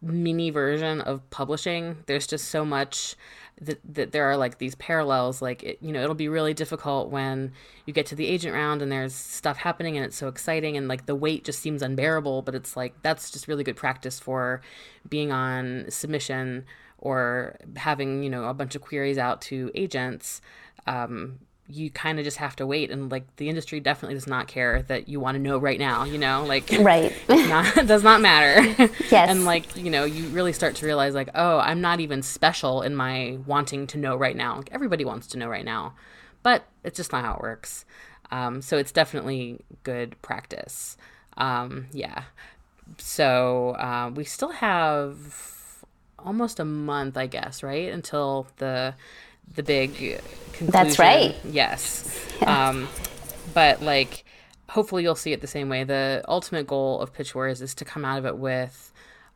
mini 0.00 0.50
version 0.50 1.00
of 1.00 1.28
publishing. 1.30 1.96
There's 2.06 2.26
just 2.26 2.48
so 2.48 2.64
much 2.64 3.16
that, 3.60 3.80
that 3.84 4.12
there 4.12 4.24
are 4.24 4.36
like 4.36 4.58
these 4.58 4.74
parallels 4.76 5.42
like 5.42 5.62
it, 5.62 5.78
you 5.80 5.92
know 5.92 6.02
it'll 6.02 6.14
be 6.14 6.28
really 6.28 6.54
difficult 6.54 7.10
when 7.10 7.52
you 7.86 7.92
get 7.92 8.06
to 8.06 8.14
the 8.14 8.26
agent 8.26 8.54
round 8.54 8.82
and 8.82 8.90
there's 8.92 9.14
stuff 9.14 9.56
happening 9.56 9.96
and 9.96 10.06
it's 10.06 10.16
so 10.16 10.28
exciting 10.28 10.76
and 10.76 10.88
like 10.88 11.06
the 11.06 11.14
wait 11.14 11.44
just 11.44 11.60
seems 11.60 11.82
unbearable 11.82 12.42
but 12.42 12.54
it's 12.54 12.76
like 12.76 12.94
that's 13.02 13.30
just 13.30 13.48
really 13.48 13.64
good 13.64 13.76
practice 13.76 14.20
for 14.20 14.60
being 15.08 15.32
on 15.32 15.84
submission 15.88 16.64
or 16.98 17.56
having 17.76 18.22
you 18.22 18.30
know 18.30 18.44
a 18.44 18.54
bunch 18.54 18.74
of 18.74 18.82
queries 18.82 19.18
out 19.18 19.40
to 19.40 19.70
agents. 19.74 20.40
Um, 20.86 21.38
you 21.70 21.90
kind 21.90 22.18
of 22.18 22.24
just 22.24 22.38
have 22.38 22.56
to 22.56 22.66
wait 22.66 22.90
and 22.90 23.10
like 23.10 23.36
the 23.36 23.48
industry 23.48 23.78
definitely 23.78 24.14
does 24.14 24.26
not 24.26 24.48
care 24.48 24.82
that 24.82 25.08
you 25.08 25.20
want 25.20 25.34
to 25.34 25.38
know 25.38 25.58
right 25.58 25.78
now 25.78 26.04
you 26.04 26.18
know? 26.18 26.44
Like 26.44 26.70
right. 26.80 27.12
not, 27.28 27.74
does 27.86 28.02
not 28.02 28.20
matter. 28.20 28.90
Yes. 29.10 29.28
And 29.28 29.44
like 29.44 29.76
you 29.76 29.90
know 29.90 30.04
you 30.04 30.28
really 30.28 30.52
start 30.52 30.76
to 30.76 30.86
realize 30.86 31.14
like 31.14 31.28
oh 31.34 31.58
i'm 31.58 31.80
not 31.80 32.00
even 32.00 32.22
special 32.22 32.82
in 32.82 32.96
my 32.96 33.38
wanting 33.46 33.86
to 33.88 33.98
know 33.98 34.16
right 34.16 34.36
now. 34.36 34.56
Like, 34.56 34.70
everybody 34.72 35.04
wants 35.04 35.26
to 35.28 35.38
know 35.38 35.48
right 35.48 35.64
now 35.64 35.94
but 36.42 36.64
it's 36.84 36.96
just 36.96 37.12
not 37.12 37.24
how 37.24 37.34
it 37.34 37.42
works. 37.42 37.84
Um, 38.30 38.62
so 38.62 38.78
it's 38.78 38.92
definitely 38.92 39.60
good 39.82 40.20
practice. 40.22 40.96
Um, 41.36 41.86
yeah. 41.92 42.24
So 42.96 43.70
uh, 43.70 44.10
we 44.14 44.24
still 44.24 44.52
have 44.52 45.58
almost 46.18 46.58
a 46.58 46.64
month 46.64 47.16
i 47.16 47.26
guess 47.26 47.62
right 47.62 47.92
until 47.92 48.48
the 48.56 48.94
the 49.54 49.62
big 49.62 49.94
conclusion. 49.94 50.66
That's 50.70 50.98
right. 50.98 51.36
Yes. 51.44 52.24
Yeah. 52.40 52.68
Um, 52.68 52.88
but 53.52 53.82
like, 53.82 54.24
hopefully 54.68 55.02
you'll 55.02 55.16
see 55.16 55.32
it 55.32 55.40
the 55.40 55.48
same 55.48 55.68
way. 55.68 55.82
The 55.82 56.22
ultimate 56.28 56.68
goal 56.68 57.00
of 57.00 57.12
Pitch 57.12 57.34
Wars 57.34 57.60
is 57.60 57.74
to 57.74 57.84
come 57.84 58.04
out 58.04 58.16
of 58.16 58.26
it 58.26 58.38
with 58.38 58.92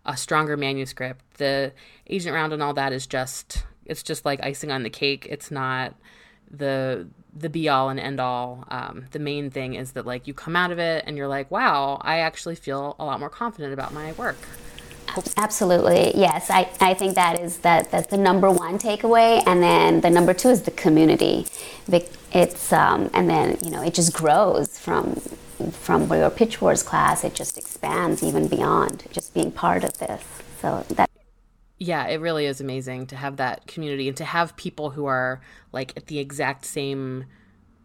a 0.07 0.17
stronger 0.17 0.57
manuscript. 0.57 1.21
The 1.39 1.73
agent 2.09 2.33
round 2.33 2.53
and 2.53 2.63
all 2.63 2.75
that 2.75 2.93
is 2.93 3.09
just 3.09 3.65
it's 3.87 4.03
just 4.03 4.25
like 4.25 4.41
icing 4.45 4.71
on 4.71 4.83
the 4.85 4.91
cake. 4.91 5.27
It's 5.29 5.51
not 5.51 5.95
the 6.51 7.09
the 7.35 7.49
be 7.49 7.69
all 7.69 7.89
and 7.89 7.99
end 7.99 8.21
all. 8.21 8.65
Um, 8.69 9.07
the 9.11 9.19
main 9.19 9.51
thing 9.51 9.75
is 9.75 9.93
that 9.93 10.07
like 10.07 10.27
you 10.27 10.35
come 10.35 10.55
out 10.55 10.71
of 10.71 10.79
it 10.79 11.05
and 11.07 11.17
you're 11.17 11.29
like, 11.29 11.51
wow, 11.51 11.99
I 12.03 12.19
actually 12.19 12.57
feel 12.57 12.95
a 12.99 13.05
lot 13.05 13.21
more 13.21 13.31
confident 13.31 13.73
about 13.73 13.93
my 13.93 14.13
work. 14.13 14.37
Absolutely, 15.37 16.13
yes. 16.17 16.49
I, 16.51 16.71
I 16.81 16.95
think 16.95 17.17
that 17.17 17.39
is 17.41 17.59
that 17.59 17.91
that's 17.91 18.09
the 18.09 18.17
number 18.17 18.51
one 18.51 18.79
takeaway, 18.79 19.43
and 19.47 19.63
then 19.63 20.01
the 20.01 20.11
number 20.11 20.33
two 20.33 20.49
is 20.49 20.63
the 20.63 20.71
community. 20.71 21.47
It's 22.33 22.73
um, 22.73 23.11
and 23.13 23.29
then 23.29 23.59
you 23.63 23.71
know 23.71 23.83
it 23.83 23.95
just 23.95 24.15
grows 24.15 24.79
from 24.79 25.17
from 25.71 26.11
your 26.11 26.31
pitch 26.31 26.61
wars 26.61 26.83
class. 26.83 27.25
It 27.25 27.35
just 27.35 27.59
expands 27.59 28.23
even 28.23 28.49
beyond 28.49 29.05
just 29.11 29.35
being 29.35 29.53
part 29.53 29.85
of 29.85 29.99
this. 29.99 30.25
So 30.61 30.85
that. 30.91 31.11
Yeah, 31.79 32.07
it 32.07 32.21
really 32.21 32.47
is 32.47 32.61
amazing 32.61 33.07
to 33.09 33.17
have 33.17 33.37
that 33.37 33.67
community 33.67 34.09
and 34.09 34.17
to 34.17 34.25
have 34.25 34.57
people 34.57 34.91
who 34.91 35.07
are 35.07 35.41
like 35.73 35.93
at 35.97 36.07
the 36.07 36.21
exact 36.21 36.65
same 36.65 37.25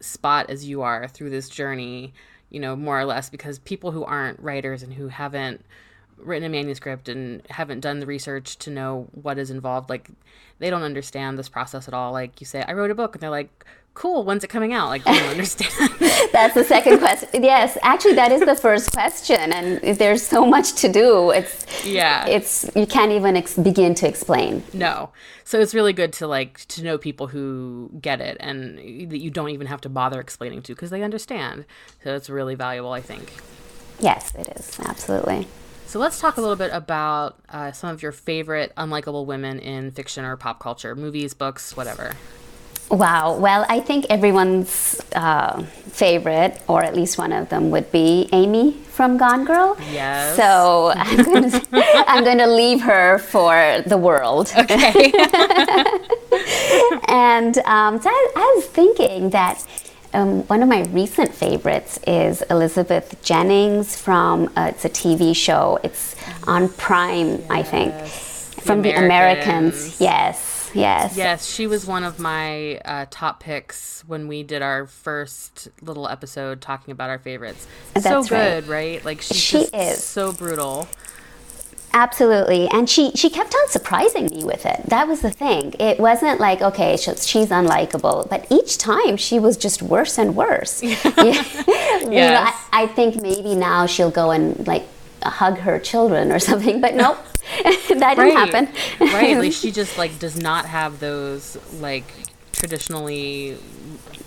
spot 0.00 0.48
as 0.48 0.66
you 0.66 0.82
are 0.82 1.08
through 1.08 1.30
this 1.30 1.48
journey. 1.48 2.14
You 2.48 2.60
know, 2.60 2.74
more 2.74 2.98
or 2.98 3.04
less, 3.04 3.28
because 3.28 3.58
people 3.58 3.90
who 3.90 4.04
aren't 4.04 4.40
writers 4.40 4.82
and 4.82 4.94
who 4.94 5.08
haven't 5.08 5.66
written 6.18 6.44
a 6.44 6.48
manuscript 6.48 7.08
and 7.08 7.42
haven't 7.50 7.80
done 7.80 8.00
the 8.00 8.06
research 8.06 8.56
to 8.58 8.70
know 8.70 9.08
what 9.12 9.38
is 9.38 9.50
involved 9.50 9.88
like 9.88 10.10
they 10.58 10.70
don't 10.70 10.82
understand 10.82 11.38
this 11.38 11.48
process 11.48 11.86
at 11.86 11.94
all. 11.94 12.12
Like 12.12 12.40
you 12.40 12.46
say 12.46 12.64
i 12.66 12.72
wrote 12.72 12.90
a 12.90 12.94
book 12.94 13.14
and 13.14 13.22
they're 13.22 13.30
like 13.30 13.64
cool 13.94 14.22
when's 14.24 14.44
it 14.44 14.48
coming 14.48 14.72
out? 14.72 14.88
Like 14.88 15.04
they 15.04 15.18
don't 15.18 15.28
understand. 15.30 15.72
That's 16.32 16.54
the 16.54 16.64
second 16.64 16.98
question 16.98 17.42
yes 17.42 17.78
actually 17.82 18.14
that 18.14 18.32
is 18.32 18.40
the 18.40 18.54
first 18.56 18.92
question 18.92 19.52
and 19.52 19.98
there's 19.98 20.26
so 20.26 20.44
much 20.44 20.74
to 20.74 20.90
do. 20.90 21.30
It's 21.30 21.84
yeah. 21.84 22.26
it's 22.26 22.70
you 22.74 22.86
can't 22.86 23.12
even 23.12 23.36
ex- 23.36 23.56
begin 23.56 23.94
to 23.96 24.08
explain. 24.08 24.62
No. 24.72 25.10
So 25.44 25.60
it's 25.60 25.74
really 25.74 25.92
good 25.92 26.12
to 26.14 26.26
like 26.26 26.66
to 26.66 26.84
know 26.84 26.98
people 26.98 27.28
who 27.28 27.90
get 28.00 28.20
it 28.20 28.36
and 28.40 28.78
that 29.10 29.18
you 29.18 29.30
don't 29.30 29.50
even 29.50 29.66
have 29.66 29.80
to 29.82 29.88
bother 29.88 30.20
explaining 30.20 30.62
to 30.62 30.74
because 30.74 30.90
they 30.90 31.02
understand. 31.02 31.64
So 32.04 32.14
it's 32.14 32.28
really 32.28 32.54
valuable 32.54 32.92
i 32.92 33.00
think. 33.00 33.32
Yes 34.00 34.32
it 34.34 34.48
is. 34.56 34.78
Absolutely 34.80 35.46
so 35.88 35.98
let's 35.98 36.20
talk 36.20 36.36
a 36.36 36.40
little 36.40 36.54
bit 36.54 36.70
about 36.72 37.38
uh, 37.48 37.72
some 37.72 37.88
of 37.88 38.02
your 38.02 38.12
favorite 38.12 38.74
unlikable 38.76 39.24
women 39.24 39.58
in 39.58 39.90
fiction 39.90 40.22
or 40.22 40.36
pop 40.36 40.60
culture, 40.60 40.94
movies, 40.94 41.32
books, 41.32 41.74
whatever. 41.78 42.14
Wow. 42.90 43.38
Well, 43.38 43.64
I 43.70 43.80
think 43.80 44.04
everyone's 44.10 45.00
uh, 45.14 45.62
favorite, 45.62 46.60
or 46.68 46.84
at 46.84 46.94
least 46.94 47.16
one 47.16 47.32
of 47.32 47.48
them, 47.48 47.70
would 47.70 47.90
be 47.90 48.28
Amy 48.32 48.72
from 48.72 49.16
Gone 49.16 49.46
Girl. 49.46 49.78
Yes. 49.90 50.36
So 50.36 50.92
I'm 50.94 51.22
going 51.22 51.50
to 51.50 51.66
I'm 51.72 52.22
going 52.22 52.38
to 52.38 52.46
leave 52.46 52.82
her 52.82 53.18
for 53.18 53.82
the 53.86 53.96
world. 53.96 54.52
Okay. 54.58 55.12
and 57.08 57.56
um, 57.58 58.00
so 58.00 58.10
I, 58.10 58.32
I 58.36 58.54
was 58.56 58.66
thinking 58.66 59.30
that 59.30 59.64
um, 60.14 60.42
one 60.46 60.62
of 60.62 60.68
my 60.68 60.84
recent 60.84 61.34
favorites 61.34 61.98
is 62.06 62.42
Elizabeth 62.42 63.20
Jennings 63.22 63.96
from 63.96 64.50
uh, 64.56 64.72
it's 64.74 64.84
a 64.84 64.88
TV 64.88 65.34
show. 65.34 65.78
It's 65.82 66.16
on 66.46 66.68
Prime, 66.70 67.28
yes. 67.28 67.50
I 67.50 67.62
think, 67.62 67.94
from 68.62 68.82
the 68.82 68.92
Americans. 68.92 68.96
The 68.96 69.46
Americans. 69.46 70.00
Yes, 70.00 70.70
yes, 70.74 71.16
yes. 71.16 71.46
She 71.46 71.66
was 71.66 71.86
one 71.86 72.04
of 72.04 72.18
my 72.18 72.78
uh, 72.78 73.06
top 73.10 73.40
picks 73.40 74.02
when 74.06 74.28
we 74.28 74.42
did 74.42 74.62
our 74.62 74.86
first 74.86 75.68
little 75.82 76.08
episode 76.08 76.60
talking 76.60 76.92
about 76.92 77.10
our 77.10 77.18
favorites. 77.18 77.66
That's 77.94 78.06
so 78.06 78.24
good, 78.24 78.66
right? 78.66 79.04
Like 79.04 79.20
she's 79.20 79.36
she 79.36 79.58
is 79.58 80.02
so 80.02 80.32
brutal. 80.32 80.88
Absolutely. 81.92 82.68
And 82.68 82.88
she, 82.88 83.10
she 83.12 83.30
kept 83.30 83.54
on 83.54 83.68
surprising 83.68 84.26
me 84.26 84.44
with 84.44 84.66
it. 84.66 84.82
That 84.86 85.08
was 85.08 85.20
the 85.20 85.30
thing. 85.30 85.74
It 85.78 85.98
wasn't 85.98 86.40
like, 86.40 86.60
okay, 86.60 86.96
she's 86.96 87.48
unlikable, 87.48 88.28
but 88.28 88.46
each 88.50 88.78
time 88.78 89.16
she 89.16 89.38
was 89.38 89.56
just 89.56 89.82
worse 89.82 90.18
and 90.18 90.36
worse. 90.36 90.82
yes. 90.82 91.64
you 92.02 92.10
know, 92.10 92.44
I, 92.46 92.54
I, 92.72 92.86
think 92.86 93.20
maybe 93.20 93.54
now 93.54 93.86
she'll 93.86 94.10
go 94.10 94.30
and 94.30 94.66
like 94.66 94.84
hug 95.22 95.58
her 95.58 95.78
children 95.78 96.30
or 96.30 96.38
something, 96.38 96.80
but 96.80 96.94
nope. 96.94 97.18
that 97.64 97.88
didn't 97.88 98.18
right. 98.18 98.32
happen. 98.32 98.68
right. 99.00 99.38
Like 99.38 99.52
she 99.52 99.72
just 99.72 99.96
like 99.96 100.18
does 100.18 100.40
not 100.40 100.66
have 100.66 101.00
those 101.00 101.56
like 101.80 102.04
traditionally 102.52 103.56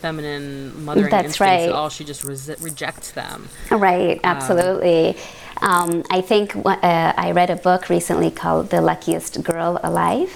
feminine 0.01 0.83
mothering 0.83 1.11
That's 1.11 1.27
instincts 1.27 1.39
right. 1.39 1.69
at 1.69 1.71
all. 1.71 1.89
She 1.89 2.03
just 2.03 2.23
resi- 2.23 2.61
rejects 2.63 3.11
them. 3.11 3.49
Right, 3.69 4.19
absolutely. 4.23 5.09
Um, 5.09 5.15
I 5.61 6.21
think 6.21 6.55
uh, 6.55 6.77
I 6.81 7.31
read 7.31 7.49
a 7.49 7.55
book 7.55 7.89
recently 7.89 8.31
called 8.31 8.69
"The 8.69 8.81
Luckiest 8.81 9.43
Girl 9.43 9.79
Alive," 9.83 10.31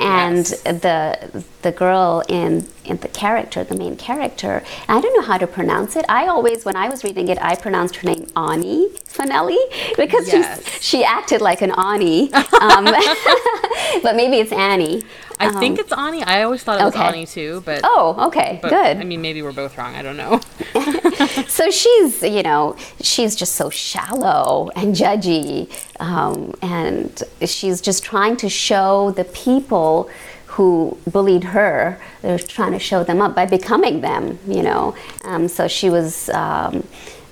and 0.00 0.36
yes. 0.48 0.62
the 0.62 1.44
the 1.62 1.72
girl 1.72 2.22
in 2.28 2.66
in 2.84 2.96
the 2.98 3.08
character, 3.08 3.62
the 3.64 3.76
main 3.76 3.96
character, 3.96 4.62
I 4.88 5.00
don't 5.00 5.14
know 5.16 5.22
how 5.22 5.38
to 5.38 5.46
pronounce 5.46 5.94
it. 5.96 6.04
I 6.08 6.26
always, 6.26 6.64
when 6.64 6.76
I 6.76 6.88
was 6.88 7.04
reading 7.04 7.28
it, 7.28 7.38
I 7.40 7.54
pronounced 7.54 7.96
her 7.96 8.06
name 8.08 8.26
Ani 8.36 8.88
Fanelli 9.06 9.58
because 9.96 10.26
Yes. 10.32 10.64
she's, 10.64 10.82
she 10.82 11.04
acted 11.04 11.40
like 11.40 11.60
an 11.62 11.72
Ani, 11.72 12.32
um, 12.32 12.84
but 14.02 14.16
maybe 14.16 14.38
it's 14.38 14.52
Annie. 14.52 15.02
I 15.40 15.50
think 15.58 15.78
it's 15.78 15.92
Ani. 15.92 16.22
I 16.22 16.42
always 16.42 16.62
thought 16.62 16.80
it 16.80 16.84
was 16.84 16.94
Um, 16.94 17.00
okay. 17.00 17.08
Ani 17.08 17.26
too, 17.26 17.62
but 17.64 17.80
Oh, 17.84 18.26
okay, 18.28 18.58
but, 18.62 18.70
good. 18.70 18.96
I 18.98 19.04
mean, 19.04 19.22
maybe 19.22 19.42
we're 19.42 19.52
both 19.52 19.76
wrong. 19.78 19.94
I 19.94 20.02
don't 20.02 20.16
know. 20.16 20.40
so 21.48 21.70
she's 21.70 22.22
you 22.22 22.42
know 22.42 22.76
she's 23.00 23.34
just 23.34 23.54
so 23.54 23.70
shallow 23.70 24.70
and 24.76 24.94
judgy 24.94 25.70
um, 25.98 26.54
and 26.62 27.22
she's 27.44 27.80
just 27.80 28.02
trying 28.04 28.36
to 28.36 28.48
show 28.48 29.10
the 29.12 29.24
people 29.24 30.08
who 30.46 30.96
bullied 31.10 31.44
her 31.44 32.00
they're 32.22 32.38
trying 32.38 32.72
to 32.72 32.78
show 32.78 33.02
them 33.04 33.20
up 33.20 33.34
by 33.34 33.46
becoming 33.46 34.00
them 34.00 34.38
you 34.46 34.62
know 34.62 34.94
um, 35.24 35.48
so 35.48 35.66
she 35.68 35.90
was 35.90 36.28
um, 36.30 36.86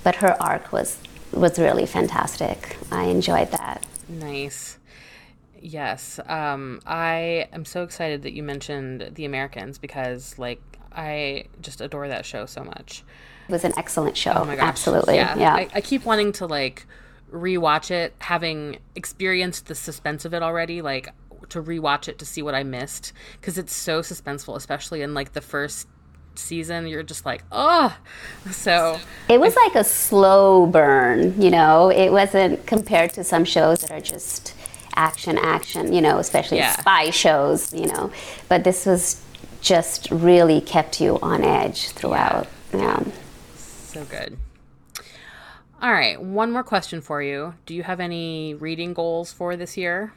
but 0.05 0.17
her 0.17 0.37
arc 0.43 0.73
was 0.73 0.99
was 1.33 1.59
really 1.59 1.87
fantastic 1.87 2.77
i 2.91 3.05
enjoyed 3.05 3.51
that 3.51 3.85
Nice. 4.09 4.78
Yes. 5.61 6.21
Um, 6.27 6.81
I 6.87 7.49
am 7.53 7.65
so 7.65 7.83
excited 7.83 8.23
that 8.23 8.33
you 8.33 8.43
mentioned 8.43 9.11
The 9.15 9.25
Americans 9.25 9.79
because, 9.79 10.39
like, 10.39 10.61
I 10.93 11.45
just 11.61 11.81
adore 11.81 12.09
that 12.09 12.25
show 12.25 12.47
so 12.47 12.65
much. 12.65 13.05
it 13.49 13.53
was 13.53 13.65
an 13.65 13.73
excellent 13.77 14.17
show 14.17 14.33
Oh 14.37 14.45
my 14.45 14.57
gosh. 14.57 14.65
absolutely 14.69 15.17
Yeah. 15.17 15.39
yeah, 15.39 15.55
I, 15.55 15.69
I 15.75 15.81
keep 15.81 16.05
wanting 16.05 16.33
to, 16.33 16.47
like, 16.47 16.87
rewatch 17.33 17.91
it, 17.91 18.15
having 18.21 18.79
experienced 18.95 19.67
the 19.67 19.75
suspense 19.75 20.25
of 20.25 20.33
it 20.35 20.43
already, 20.43 20.81
like, 20.83 21.11
to 21.51 21.63
rewatch 21.63 22.09
it 22.09 22.19
to 22.19 22.25
see 22.27 22.43
what 22.43 22.55
I 22.55 22.63
missed 22.63 23.13
because 23.41 23.59
it's 23.59 23.73
so 23.75 24.01
suspenseful, 24.01 24.57
especially 24.57 25.03
in, 25.03 25.15
like, 25.15 25.33
the 25.33 25.41
first 25.41 25.87
season. 26.35 26.87
You're 26.87 27.03
just 27.03 27.27
like, 27.27 27.43
oh. 27.53 27.97
So, 28.51 28.99
It 29.29 29.41
was 29.41 29.57
like 29.57 29.75
a 29.75 29.85
slow 29.85 30.67
burn, 30.67 31.41
you 31.41 31.51
know. 31.51 31.91
It 31.91 32.11
wasn't 32.11 32.67
compared 32.67 33.13
to 33.15 33.25
some 33.25 33.45
shows 33.45 33.81
that 33.83 33.91
are 33.91 34.01
just 34.01 34.55
action, 34.99 35.39
action, 35.39 35.93
you 35.93 36.01
know, 36.01 36.19
especially 36.19 36.59
Yeah. 36.59 36.77
spy 36.77 37.11
shows, 37.11 37.73
you 37.73 37.87
know. 37.87 38.11
But 38.49 38.65
this 38.65 38.85
was 38.85 39.23
just 39.61 40.11
really 40.11 40.61
kept 40.61 41.01
you 41.01 41.19
on 41.23 41.43
edge 41.43 41.89
throughout. 41.91 42.47
Yeah. 42.75 43.01
so 43.91 44.05
good. 44.05 44.37
All 45.81 45.93
right. 45.93 46.21
One 46.21 46.53
more 46.53 46.63
question 46.63 47.01
for 47.01 47.23
you. 47.23 47.55
Do 47.65 47.73
you 47.75 47.83
have 47.85 48.01
any 48.01 48.55
reading 48.55 48.93
goals 48.93 49.33
for 49.33 49.57
this 49.57 49.77
year? 49.77 50.13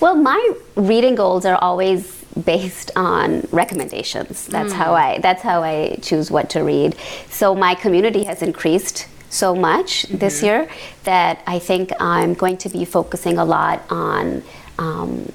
Well, 0.00 0.14
my 0.14 0.52
reading 0.76 1.14
goals 1.16 1.44
are 1.44 1.56
always 1.56 2.24
based 2.44 2.90
on 2.94 3.48
recommendations. 3.50 4.46
That's 4.46 4.72
hmm. 4.72 4.78
how 4.78 4.94
I 4.94 5.18
that's 5.18 5.42
how 5.42 5.62
I 5.62 5.98
choose 6.02 6.30
what 6.30 6.50
to 6.50 6.60
read. 6.60 6.94
So 7.30 7.54
my 7.54 7.74
community 7.74 8.24
has 8.24 8.42
increased 8.42 9.08
so 9.30 9.54
much 9.54 10.04
this 10.04 10.42
year 10.42 10.68
that 11.04 11.42
I 11.46 11.58
think 11.58 11.92
I'm 12.00 12.34
going 12.34 12.56
to 12.58 12.68
be 12.68 12.84
focusing 12.84 13.38
a 13.38 13.44
lot 13.44 13.82
on 13.90 14.42
um, 14.78 15.30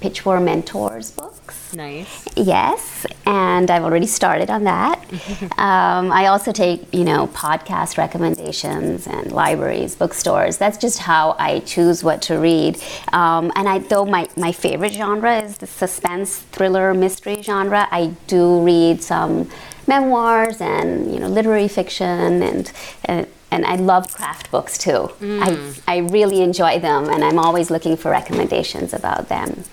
Pitch 0.00 0.24
Wars 0.24 0.42
Mentors 0.42 1.10
books. 1.10 1.29
Nice. 1.74 2.24
Yes, 2.36 3.06
and 3.26 3.70
I've 3.70 3.82
already 3.84 4.06
started 4.06 4.50
on 4.50 4.64
that. 4.64 4.98
um, 5.58 6.10
I 6.12 6.26
also 6.26 6.52
take, 6.52 6.92
you 6.92 7.04
know, 7.04 7.28
podcast 7.28 7.98
recommendations 7.98 9.06
and 9.06 9.32
libraries, 9.32 9.94
bookstores. 9.94 10.58
That's 10.58 10.78
just 10.78 10.98
how 10.98 11.36
I 11.38 11.60
choose 11.60 12.02
what 12.02 12.22
to 12.22 12.38
read. 12.38 12.82
Um, 13.12 13.52
and 13.54 13.68
I, 13.68 13.78
though 13.78 14.04
my, 14.04 14.28
my 14.36 14.52
favorite 14.52 14.92
genre 14.92 15.40
is 15.40 15.58
the 15.58 15.66
suspense, 15.66 16.38
thriller, 16.38 16.94
mystery 16.94 17.42
genre, 17.42 17.86
I 17.90 18.14
do 18.26 18.62
read 18.62 19.02
some 19.02 19.50
memoirs 19.86 20.60
and, 20.60 21.12
you 21.12 21.20
know, 21.20 21.28
literary 21.28 21.68
fiction 21.68 22.42
and. 22.42 22.72
and 23.04 23.26
and 23.52 23.66
I 23.66 23.74
love 23.74 24.14
craft 24.14 24.52
books 24.52 24.78
too. 24.78 25.10
I, 25.20 25.72
I 25.88 25.96
really 25.98 26.40
enjoy 26.40 26.78
them, 26.78 27.08
and 27.08 27.24
I'm 27.24 27.36
always 27.36 27.68
looking 27.68 27.96
for 27.96 28.08
recommendations 28.08 28.94
about 28.94 29.28
them. 29.28 29.64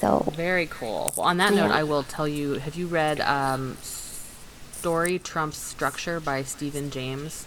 So 0.00 0.30
Very 0.36 0.66
cool. 0.66 1.12
Well, 1.16 1.26
on 1.26 1.38
that 1.38 1.54
note, 1.54 1.70
I 1.70 1.82
will 1.82 2.02
tell 2.02 2.28
you 2.28 2.54
have 2.54 2.74
you 2.74 2.86
read 2.86 3.20
um, 3.20 3.76
Story 3.80 5.18
Trumps 5.18 5.56
Structure 5.58 6.20
by 6.20 6.42
Steven 6.42 6.90
James? 6.90 7.46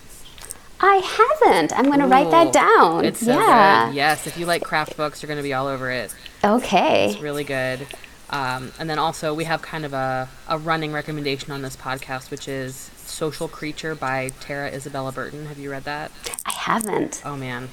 I 0.81 0.95
haven't. 0.95 1.77
I'm 1.77 1.85
going 1.85 1.99
to 1.99 2.07
write 2.07 2.31
that 2.31 2.53
down. 2.53 3.03
It's 3.03 3.19
so 3.19 3.37
yeah. 3.37 3.87
good. 3.87 3.95
Yes, 3.95 4.27
if 4.27 4.37
you 4.37 4.45
like 4.45 4.63
craft 4.63 4.95
books, 4.95 5.21
you're 5.21 5.27
going 5.27 5.37
to 5.37 5.43
be 5.43 5.53
all 5.53 5.67
over 5.67 5.91
it. 5.91 6.15
Okay. 6.43 7.11
It's 7.11 7.21
really 7.21 7.43
good. 7.43 7.85
Um, 8.29 8.71
and 8.79 8.89
then 8.89 8.97
also, 8.97 9.33
we 9.33 9.43
have 9.43 9.61
kind 9.61 9.83
of 9.85 9.93
a, 9.93 10.29
a 10.47 10.57
running 10.57 10.93
recommendation 10.93 11.51
on 11.51 11.63
this 11.63 11.75
podcast, 11.75 12.31
which 12.31 12.47
is 12.47 12.91
Social 12.95 13.47
Creature 13.47 13.95
by 13.95 14.29
Tara 14.39 14.69
Isabella 14.69 15.11
Burton. 15.11 15.47
Have 15.47 15.59
you 15.59 15.69
read 15.69 15.83
that? 15.83 16.11
I 16.45 16.51
haven't. 16.51 17.21
Oh, 17.25 17.35
man. 17.35 17.69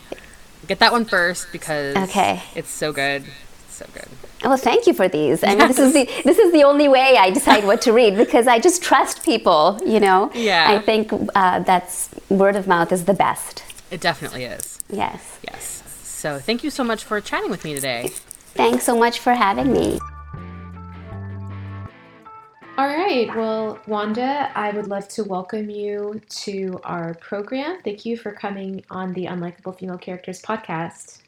Get 0.66 0.80
that 0.80 0.90
one 0.90 1.04
first 1.04 1.48
because 1.52 1.94
Okay. 1.96 2.42
it's 2.56 2.70
so 2.70 2.92
good. 2.92 3.24
It's 3.76 3.92
so 3.92 4.00
good. 4.00 4.08
Well, 4.42 4.56
thank 4.56 4.86
you 4.86 4.94
for 4.94 5.08
these. 5.08 5.44
I 5.44 5.54
mean, 5.54 5.68
this 5.68 5.78
is 5.78 5.92
the 5.92 6.04
this 6.24 6.38
is 6.38 6.52
the 6.52 6.64
only 6.64 6.88
way 6.88 7.16
I 7.18 7.30
decide 7.30 7.64
what 7.64 7.82
to 7.82 7.92
read 7.92 8.16
because 8.16 8.46
I 8.46 8.58
just 8.58 8.82
trust 8.82 9.24
people. 9.24 9.78
You 9.84 10.00
know. 10.00 10.30
Yeah. 10.34 10.66
I 10.70 10.78
think 10.78 11.12
uh, 11.34 11.60
that's 11.60 12.08
word 12.28 12.56
of 12.56 12.66
mouth 12.66 12.92
is 12.92 13.04
the 13.04 13.14
best. 13.14 13.64
It 13.90 14.00
definitely 14.00 14.44
is. 14.44 14.78
Yes. 14.88 15.38
Yes. 15.42 15.82
So 16.02 16.38
thank 16.38 16.64
you 16.64 16.70
so 16.70 16.84
much 16.84 17.04
for 17.04 17.20
chatting 17.20 17.50
with 17.50 17.64
me 17.64 17.74
today. 17.74 18.08
Thanks 18.54 18.84
so 18.84 18.96
much 18.96 19.18
for 19.18 19.34
having 19.34 19.72
me. 19.72 19.98
All 22.78 22.88
right. 22.88 23.28
Well, 23.34 23.78
Wanda, 23.86 24.50
I 24.54 24.70
would 24.70 24.86
love 24.86 25.08
to 25.08 25.24
welcome 25.24 25.70
you 25.70 26.20
to 26.44 26.80
our 26.84 27.14
program. 27.14 27.80
Thank 27.82 28.04
you 28.04 28.16
for 28.16 28.32
coming 28.32 28.84
on 28.90 29.12
the 29.12 29.26
Unlikable 29.26 29.78
Female 29.78 29.98
Characters 29.98 30.42
podcast. 30.42 31.20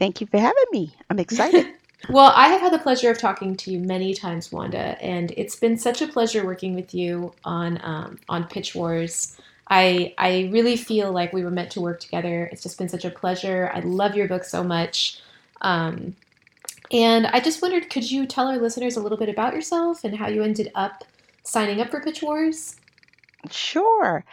Thank 0.00 0.20
you 0.20 0.26
for 0.26 0.38
having 0.38 0.64
me. 0.72 0.96
I'm 1.08 1.20
excited. 1.20 1.68
Well, 2.08 2.32
I 2.34 2.48
have 2.48 2.62
had 2.62 2.72
the 2.72 2.78
pleasure 2.78 3.10
of 3.10 3.18
talking 3.18 3.54
to 3.56 3.70
you 3.70 3.78
many 3.78 4.14
times, 4.14 4.50
Wanda, 4.50 4.96
and 5.04 5.34
it's 5.36 5.54
been 5.54 5.76
such 5.76 6.00
a 6.00 6.08
pleasure 6.08 6.46
working 6.46 6.74
with 6.74 6.94
you 6.94 7.34
on 7.44 7.78
um, 7.82 8.18
on 8.26 8.44
Pitch 8.44 8.74
Wars. 8.74 9.38
I 9.68 10.14
I 10.16 10.48
really 10.50 10.78
feel 10.78 11.12
like 11.12 11.34
we 11.34 11.44
were 11.44 11.50
meant 11.50 11.70
to 11.72 11.82
work 11.82 12.00
together. 12.00 12.48
It's 12.50 12.62
just 12.62 12.78
been 12.78 12.88
such 12.88 13.04
a 13.04 13.10
pleasure. 13.10 13.70
I 13.74 13.80
love 13.80 14.16
your 14.16 14.28
book 14.28 14.44
so 14.44 14.64
much, 14.64 15.20
um, 15.60 16.16
and 16.90 17.26
I 17.26 17.38
just 17.38 17.60
wondered, 17.60 17.90
could 17.90 18.10
you 18.10 18.24
tell 18.24 18.48
our 18.48 18.56
listeners 18.56 18.96
a 18.96 19.02
little 19.02 19.18
bit 19.18 19.28
about 19.28 19.52
yourself 19.52 20.02
and 20.02 20.16
how 20.16 20.28
you 20.28 20.42
ended 20.42 20.72
up 20.74 21.04
signing 21.42 21.82
up 21.82 21.90
for 21.90 22.00
Pitch 22.00 22.22
Wars? 22.22 22.79
Sure. 23.48 24.24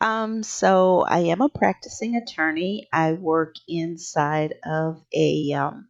Um, 0.00 0.42
so 0.42 1.02
I 1.02 1.18
am 1.20 1.40
a 1.40 1.48
practicing 1.48 2.16
attorney. 2.16 2.88
I 2.92 3.12
work 3.12 3.54
inside 3.68 4.54
of 4.64 5.04
a 5.14 5.52
um, 5.52 5.88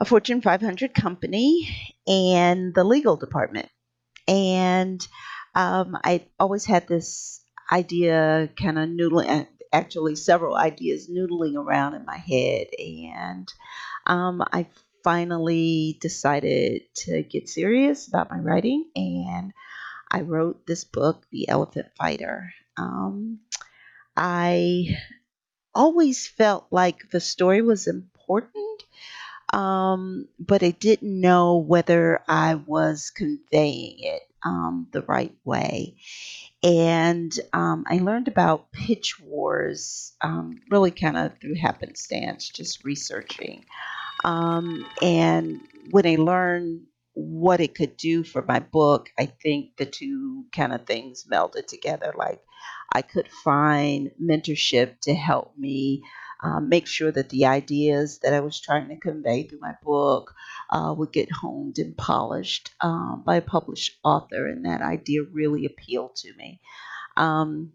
a 0.00 0.04
Fortune 0.04 0.40
500 0.40 0.94
company 0.94 1.68
and 2.06 2.74
the 2.74 2.84
legal 2.84 3.16
department. 3.16 3.68
And 4.28 5.06
um, 5.54 5.96
I 6.04 6.26
always 6.40 6.64
had 6.66 6.88
this 6.88 7.42
idea, 7.72 8.50
kind 8.60 8.78
of 8.78 8.88
noodling, 8.90 9.28
uh, 9.28 9.44
actually 9.72 10.16
several 10.16 10.56
ideas 10.56 11.10
noodling 11.10 11.56
around 11.56 11.94
in 11.94 12.04
my 12.06 12.18
head, 12.18 12.68
and 12.78 13.52
um, 14.06 14.42
I 14.52 14.66
finally 15.04 15.98
decided 16.00 16.82
to 16.94 17.22
get 17.24 17.48
serious 17.48 18.08
about 18.08 18.30
my 18.30 18.38
writing 18.38 18.90
and 18.96 19.52
I 20.10 20.22
wrote 20.22 20.66
this 20.66 20.84
book, 20.84 21.26
The 21.30 21.48
Elephant 21.48 21.88
Fighter. 21.96 22.52
Um, 22.76 23.40
I 24.16 24.96
always 25.74 26.26
felt 26.26 26.66
like 26.70 27.10
the 27.10 27.20
story 27.20 27.62
was 27.62 27.86
important, 27.86 28.82
um, 29.52 30.28
but 30.38 30.62
I 30.62 30.70
didn't 30.70 31.20
know 31.20 31.58
whether 31.58 32.22
I 32.28 32.54
was 32.54 33.10
conveying 33.10 33.98
it 34.00 34.22
um, 34.44 34.88
the 34.92 35.02
right 35.02 35.34
way. 35.44 35.96
And 36.62 37.32
um, 37.52 37.84
I 37.86 37.98
learned 37.98 38.28
about 38.28 38.72
pitch 38.72 39.20
wars 39.20 40.12
um, 40.20 40.60
really 40.70 40.90
kind 40.90 41.16
of 41.16 41.38
through 41.38 41.54
happenstance, 41.54 42.48
just 42.48 42.84
researching. 42.84 43.64
Um, 44.24 44.84
and 45.00 45.60
when 45.90 46.06
I 46.06 46.16
learned 46.16 46.86
what 47.18 47.60
it 47.60 47.74
could 47.74 47.96
do 47.96 48.22
for 48.22 48.42
my 48.42 48.60
book, 48.60 49.10
I 49.18 49.26
think 49.26 49.76
the 49.76 49.86
two 49.86 50.44
kind 50.52 50.72
of 50.72 50.86
things 50.86 51.26
melded 51.30 51.66
together. 51.66 52.14
Like 52.16 52.40
I 52.92 53.02
could 53.02 53.28
find 53.44 54.12
mentorship 54.22 55.00
to 55.00 55.14
help 55.14 55.52
me 55.58 56.04
um, 56.40 56.68
make 56.68 56.86
sure 56.86 57.10
that 57.10 57.30
the 57.30 57.46
ideas 57.46 58.20
that 58.20 58.32
I 58.32 58.40
was 58.40 58.60
trying 58.60 58.88
to 58.88 58.96
convey 58.96 59.42
through 59.42 59.58
my 59.58 59.74
book 59.82 60.32
uh, 60.70 60.94
would 60.96 61.12
get 61.12 61.32
honed 61.32 61.78
and 61.78 61.96
polished 61.96 62.70
um, 62.80 63.24
by 63.26 63.36
a 63.36 63.42
published 63.42 63.98
author, 64.04 64.46
and 64.46 64.64
that 64.64 64.80
idea 64.80 65.22
really 65.32 65.66
appealed 65.66 66.14
to 66.16 66.32
me. 66.36 66.60
Um, 67.16 67.72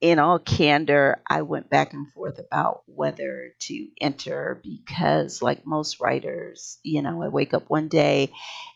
in 0.00 0.18
all 0.18 0.38
candor, 0.38 1.20
I 1.28 1.42
went 1.42 1.70
back 1.70 1.92
and 1.92 2.10
forth 2.12 2.38
about 2.38 2.82
whether 2.86 3.52
to 3.60 3.88
enter 4.00 4.60
because, 4.62 5.42
like 5.42 5.66
most 5.66 6.00
writers, 6.00 6.78
you 6.84 7.02
know, 7.02 7.22
I 7.22 7.28
wake 7.28 7.52
up 7.52 7.68
one 7.68 7.88
day 7.88 8.30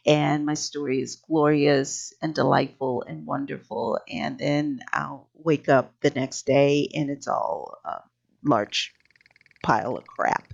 and 0.05 0.45
my 0.45 0.55
story 0.55 1.01
is 1.01 1.16
glorious 1.16 2.12
and 2.20 2.35
delightful 2.35 3.05
and 3.07 3.25
wonderful, 3.27 4.01
and 4.11 4.39
then 4.39 4.81
I'll 4.93 5.29
wake 5.35 5.68
up 5.68 5.93
the 6.01 6.11
next 6.11 6.45
day 6.47 6.89
and 6.95 7.09
it's 7.09 7.29
all 7.29 7.79
a 7.85 8.01
large 8.45 8.93
pile 9.62 9.97
of 9.97 10.07
crap. 10.07 10.53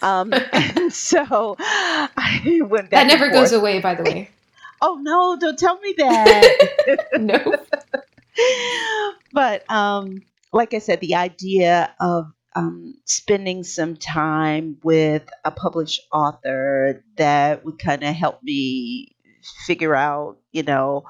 Um, 0.00 0.32
and 0.32 0.92
so 0.92 1.56
I 1.58 2.60
went 2.62 2.90
back. 2.90 2.90
That 2.90 3.06
never 3.08 3.30
goes 3.30 3.52
away, 3.52 3.80
by 3.80 3.94
the 3.94 4.04
way. 4.04 4.30
Oh 4.86 4.98
no! 5.00 5.38
Don't 5.40 5.58
tell 5.58 5.78
me 5.78 5.94
that. 5.96 7.06
no. 7.18 7.56
but 9.32 9.70
um, 9.70 10.22
like 10.52 10.74
I 10.74 10.78
said, 10.78 11.00
the 11.00 11.16
idea 11.16 11.94
of 12.00 12.26
um, 12.56 12.94
spending 13.04 13.64
some 13.64 13.96
time 13.96 14.78
with 14.82 15.28
a 15.44 15.50
published 15.50 16.02
author 16.12 17.04
that 17.16 17.64
would 17.64 17.78
kind 17.78 18.04
of 18.04 18.14
help 18.14 18.42
me 18.42 19.16
figure 19.66 19.94
out, 19.94 20.38
you 20.52 20.62
know, 20.62 21.04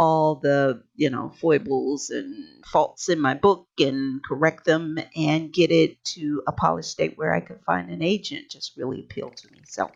all 0.00 0.36
the 0.36 0.82
you 0.96 1.10
know 1.10 1.30
foibles 1.42 2.08
and 2.08 2.64
faults 2.64 3.10
in 3.10 3.20
my 3.20 3.34
book 3.34 3.66
and 3.78 4.24
correct 4.24 4.64
them 4.64 4.98
and 5.14 5.52
get 5.52 5.70
it 5.70 6.02
to 6.02 6.42
a 6.48 6.52
polished 6.52 6.90
state 6.90 7.18
where 7.18 7.34
I 7.34 7.40
could 7.40 7.60
find 7.66 7.90
an 7.90 8.02
agent 8.02 8.50
just 8.50 8.78
really 8.78 9.00
appealed 9.00 9.36
to 9.36 9.52
me. 9.52 9.60
So 9.66 9.90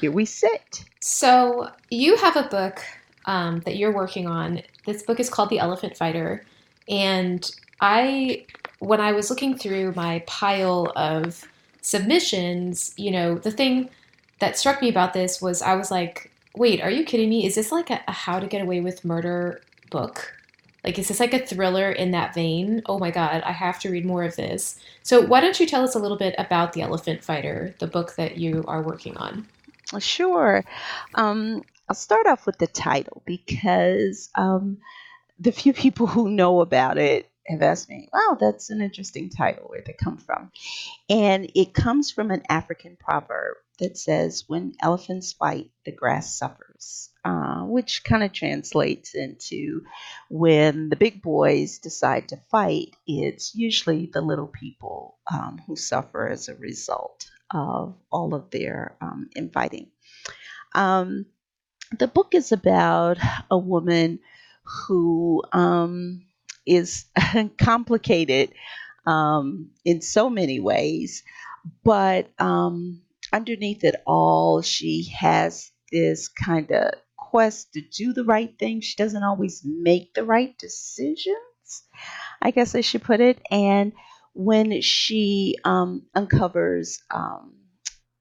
here 0.00 0.10
we 0.10 0.24
sit. 0.24 0.84
So 1.00 1.70
you 1.90 2.16
have 2.16 2.36
a 2.36 2.48
book 2.48 2.82
um, 3.26 3.60
that 3.60 3.76
you're 3.76 3.94
working 3.94 4.26
on. 4.26 4.62
This 4.86 5.02
book 5.02 5.20
is 5.20 5.30
called 5.30 5.50
The 5.50 5.58
Elephant 5.58 5.96
Fighter, 5.96 6.44
and 6.88 7.50
I, 7.80 8.46
when 8.78 9.00
I 9.00 9.12
was 9.12 9.30
looking 9.30 9.56
through 9.56 9.94
my 9.94 10.22
pile 10.26 10.92
of 10.96 11.46
submissions, 11.82 12.92
you 12.96 13.10
know, 13.10 13.36
the 13.36 13.50
thing 13.50 13.90
that 14.38 14.58
struck 14.58 14.82
me 14.82 14.88
about 14.88 15.12
this 15.12 15.40
was 15.40 15.62
I 15.62 15.74
was 15.74 15.90
like, 15.90 16.30
wait, 16.54 16.80
are 16.80 16.90
you 16.90 17.04
kidding 17.04 17.28
me? 17.28 17.46
Is 17.46 17.54
this 17.54 17.72
like 17.72 17.90
a, 17.90 18.00
a 18.08 18.12
How 18.12 18.40
to 18.40 18.46
Get 18.46 18.62
Away 18.62 18.80
with 18.80 19.04
Murder 19.04 19.62
book? 19.90 20.34
Like, 20.82 20.98
is 20.98 21.08
this 21.08 21.20
like 21.20 21.34
a 21.34 21.44
thriller 21.44 21.92
in 21.92 22.10
that 22.12 22.34
vein? 22.34 22.82
Oh 22.86 22.98
my 22.98 23.10
God, 23.10 23.42
I 23.44 23.52
have 23.52 23.78
to 23.80 23.90
read 23.90 24.06
more 24.06 24.24
of 24.24 24.36
this. 24.36 24.80
So, 25.02 25.20
why 25.20 25.40
don't 25.40 25.60
you 25.60 25.66
tell 25.66 25.84
us 25.84 25.94
a 25.94 25.98
little 25.98 26.16
bit 26.16 26.34
about 26.38 26.72
The 26.72 26.82
Elephant 26.82 27.22
Fighter, 27.22 27.74
the 27.78 27.86
book 27.86 28.16
that 28.16 28.38
you 28.38 28.64
are 28.66 28.82
working 28.82 29.16
on? 29.18 29.46
Sure. 29.98 30.64
Um, 31.16 31.64
I'll 31.90 31.96
start 31.96 32.28
off 32.28 32.46
with 32.46 32.56
the 32.56 32.68
title 32.68 33.20
because 33.26 34.30
um, 34.36 34.78
the 35.40 35.50
few 35.50 35.72
people 35.84 36.06
who 36.06 36.30
know 36.30 36.60
about 36.60 36.98
it 36.98 37.28
have 37.48 37.62
asked 37.62 37.88
me, 37.88 38.08
wow, 38.12 38.36
that's 38.38 38.70
an 38.70 38.80
interesting 38.80 39.28
title. 39.28 39.64
Where'd 39.64 39.88
it 39.88 39.98
come 39.98 40.16
from? 40.16 40.52
And 41.08 41.50
it 41.56 41.74
comes 41.74 42.12
from 42.12 42.30
an 42.30 42.44
African 42.48 42.96
proverb 42.96 43.56
that 43.80 43.98
says, 43.98 44.44
when 44.46 44.74
elephants 44.80 45.32
fight, 45.32 45.72
the 45.84 45.90
grass 45.90 46.38
suffers, 46.38 47.10
uh, 47.24 47.62
which 47.62 48.04
kind 48.04 48.22
of 48.22 48.32
translates 48.32 49.16
into 49.16 49.82
when 50.28 50.90
the 50.90 50.96
big 50.96 51.20
boys 51.20 51.80
decide 51.80 52.28
to 52.28 52.40
fight, 52.52 52.94
it's 53.04 53.52
usually 53.56 54.06
the 54.06 54.20
little 54.20 54.46
people 54.46 55.18
um, 55.28 55.60
who 55.66 55.74
suffer 55.74 56.28
as 56.28 56.48
a 56.48 56.54
result 56.54 57.28
of 57.52 57.96
all 58.12 58.32
of 58.32 58.48
their 58.50 58.96
um, 59.00 59.28
infighting. 59.34 59.88
Um, 60.72 61.26
the 61.98 62.08
book 62.08 62.34
is 62.34 62.52
about 62.52 63.18
a 63.50 63.58
woman 63.58 64.20
who 64.64 65.42
um, 65.52 66.24
is 66.66 67.06
complicated 67.58 68.52
um, 69.06 69.70
in 69.84 70.00
so 70.00 70.30
many 70.30 70.60
ways, 70.60 71.22
but 71.84 72.30
um, 72.38 73.02
underneath 73.32 73.84
it 73.84 73.96
all, 74.06 74.62
she 74.62 75.10
has 75.18 75.70
this 75.90 76.28
kind 76.28 76.70
of 76.70 76.92
quest 77.16 77.72
to 77.72 77.80
do 77.80 78.12
the 78.12 78.24
right 78.24 78.56
thing. 78.58 78.80
She 78.80 78.96
doesn't 78.96 79.22
always 79.22 79.62
make 79.64 80.14
the 80.14 80.24
right 80.24 80.56
decisions, 80.58 81.84
I 82.40 82.50
guess 82.50 82.74
I 82.74 82.80
should 82.80 83.02
put 83.02 83.20
it. 83.20 83.40
And 83.50 83.92
when 84.34 84.80
she 84.80 85.56
um, 85.64 86.06
uncovers 86.14 87.02
um, 87.12 87.54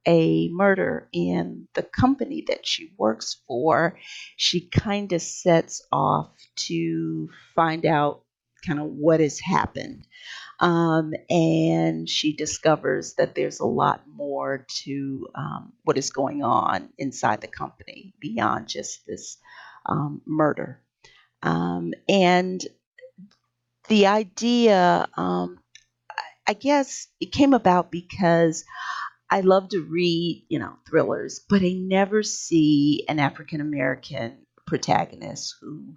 a 0.08 0.50
murder 0.50 1.08
in 1.12 1.68
the 1.74 1.84
company 1.84 2.43
that 2.47 2.66
she 2.66 2.93
works 2.97 3.41
for, 3.47 3.97
she 4.38 4.62
kind 4.62 5.12
of 5.14 5.22
sets 5.22 5.86
off 5.91 6.32
to 6.56 7.30
find 7.56 7.86
out 7.86 8.24
kind 8.66 8.80
of 8.80 8.88
what 8.88 9.20
has 9.20 9.39
happened. 9.39 10.06
Um, 10.60 11.14
and 11.30 12.10
she 12.10 12.36
discovers 12.36 13.14
that 13.16 13.34
there's 13.34 13.60
a 13.62 13.66
lot 13.66 14.04
more 14.14 14.66
to 14.84 15.28
um, 15.36 15.74
what 15.84 15.97
is 15.97 16.10
going 16.10 16.43
on 16.43 16.89
inside 16.97 17.41
the 17.41 17.47
company 17.47 18.14
beyond 18.20 18.68
just 18.68 19.06
this 19.08 19.38
um, 19.86 20.22
murder. 20.26 20.82
Um, 21.41 21.93
and 22.10 22.62
the 23.88 24.08
idea, 24.08 25.08
um, 25.16 25.60
I 26.45 26.54
guess, 26.54 27.08
it 27.22 27.32
came 27.32 27.54
about 27.54 27.91
because 27.91 28.66
I 29.30 29.41
love 29.41 29.69
to 29.69 29.82
read, 29.82 30.45
you 30.49 30.59
know, 30.59 30.73
thrillers, 30.88 31.39
but 31.47 31.61
I 31.61 31.73
never 31.73 32.23
see 32.23 33.05
an 33.07 33.19
African 33.19 33.61
American 33.61 34.45
protagonist 34.65 35.55
who 35.61 35.95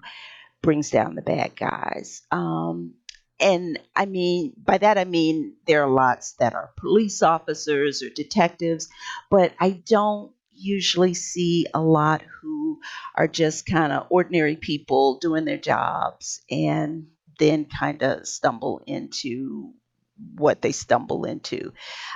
brings 0.62 0.90
down 0.90 1.14
the 1.14 1.22
bad 1.22 1.56
guys. 1.56 2.22
Um, 2.30 2.94
and 3.40 3.78
I 3.96 4.06
mean, 4.06 4.52
by 4.56 4.78
that 4.78 4.98
I 4.98 5.04
mean 5.04 5.56
there 5.66 5.82
are 5.82 5.90
lots 5.90 6.34
that 6.34 6.54
are 6.54 6.72
police 6.78 7.22
officers 7.22 8.02
or 8.02 8.10
detectives, 8.10 8.88
but 9.30 9.52
I 9.58 9.82
don't 9.86 10.32
usually 10.52 11.14
see 11.14 11.66
a 11.74 11.82
lot 11.82 12.22
who 12.40 12.80
are 13.16 13.26
just 13.26 13.66
kind 13.66 13.92
of 13.92 14.06
ordinary 14.10 14.56
people 14.56 15.18
doing 15.18 15.44
their 15.44 15.58
jobs 15.58 16.42
and 16.50 17.08
then 17.38 17.64
kind 17.64 18.02
of 18.02 18.26
stumble 18.26 18.82
into 18.86 19.72
what 20.34 20.62
they 20.62 20.72
stumble 20.72 21.24
into. 21.24 21.72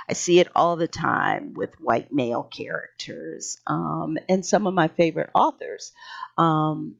I 0.09 0.13
see 0.13 0.39
it 0.39 0.47
all 0.55 0.75
the 0.75 0.87
time 0.87 1.53
with 1.53 1.79
white 1.79 2.13
male 2.13 2.43
characters 2.43 3.57
um, 3.67 4.17
and 4.29 4.45
some 4.45 4.67
of 4.67 4.73
my 4.73 4.87
favorite 4.87 5.29
authors. 5.33 5.91
Um, 6.37 6.95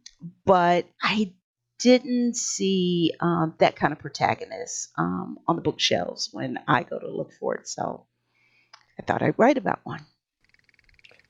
but 0.45 0.86
I 1.02 1.34
didn't 1.80 2.36
see 2.36 3.14
um, 3.20 3.54
that 3.60 3.76
kind 3.76 3.93
of 3.93 4.00
protagonist 4.00 4.89
um, 4.98 5.38
on 5.48 5.56
the 5.56 5.62
bookshelves 5.62 6.30
when 6.32 6.60
I 6.68 6.84
go 6.84 7.00
to 7.00 7.08
look 7.08 7.32
for 7.39 7.56
it. 7.56 7.68
So 7.68 8.06
I 9.00 9.04
thought 9.04 9.22
I'd 9.22 9.38
write 9.38 9.58
about 9.58 9.80
one. 9.84 10.06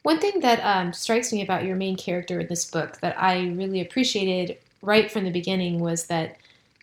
One 0.03 0.19
thing 0.19 0.39
that 0.39 0.61
um, 0.61 0.93
strikes 0.93 1.33
me 1.33 1.41
about 1.41 1.65
your 1.65 1.75
main 1.75 1.97
character 1.97 2.39
in 2.39 2.47
this 2.47 2.69
book 2.69 2.99
that 3.01 3.21
I 3.21 3.47
really 3.47 3.81
appreciated 3.81 4.57
right 4.81 5.11
from 5.11 5.25
the 5.25 5.31
beginning 5.31 5.79
was 5.79 6.07
that 6.07 6.37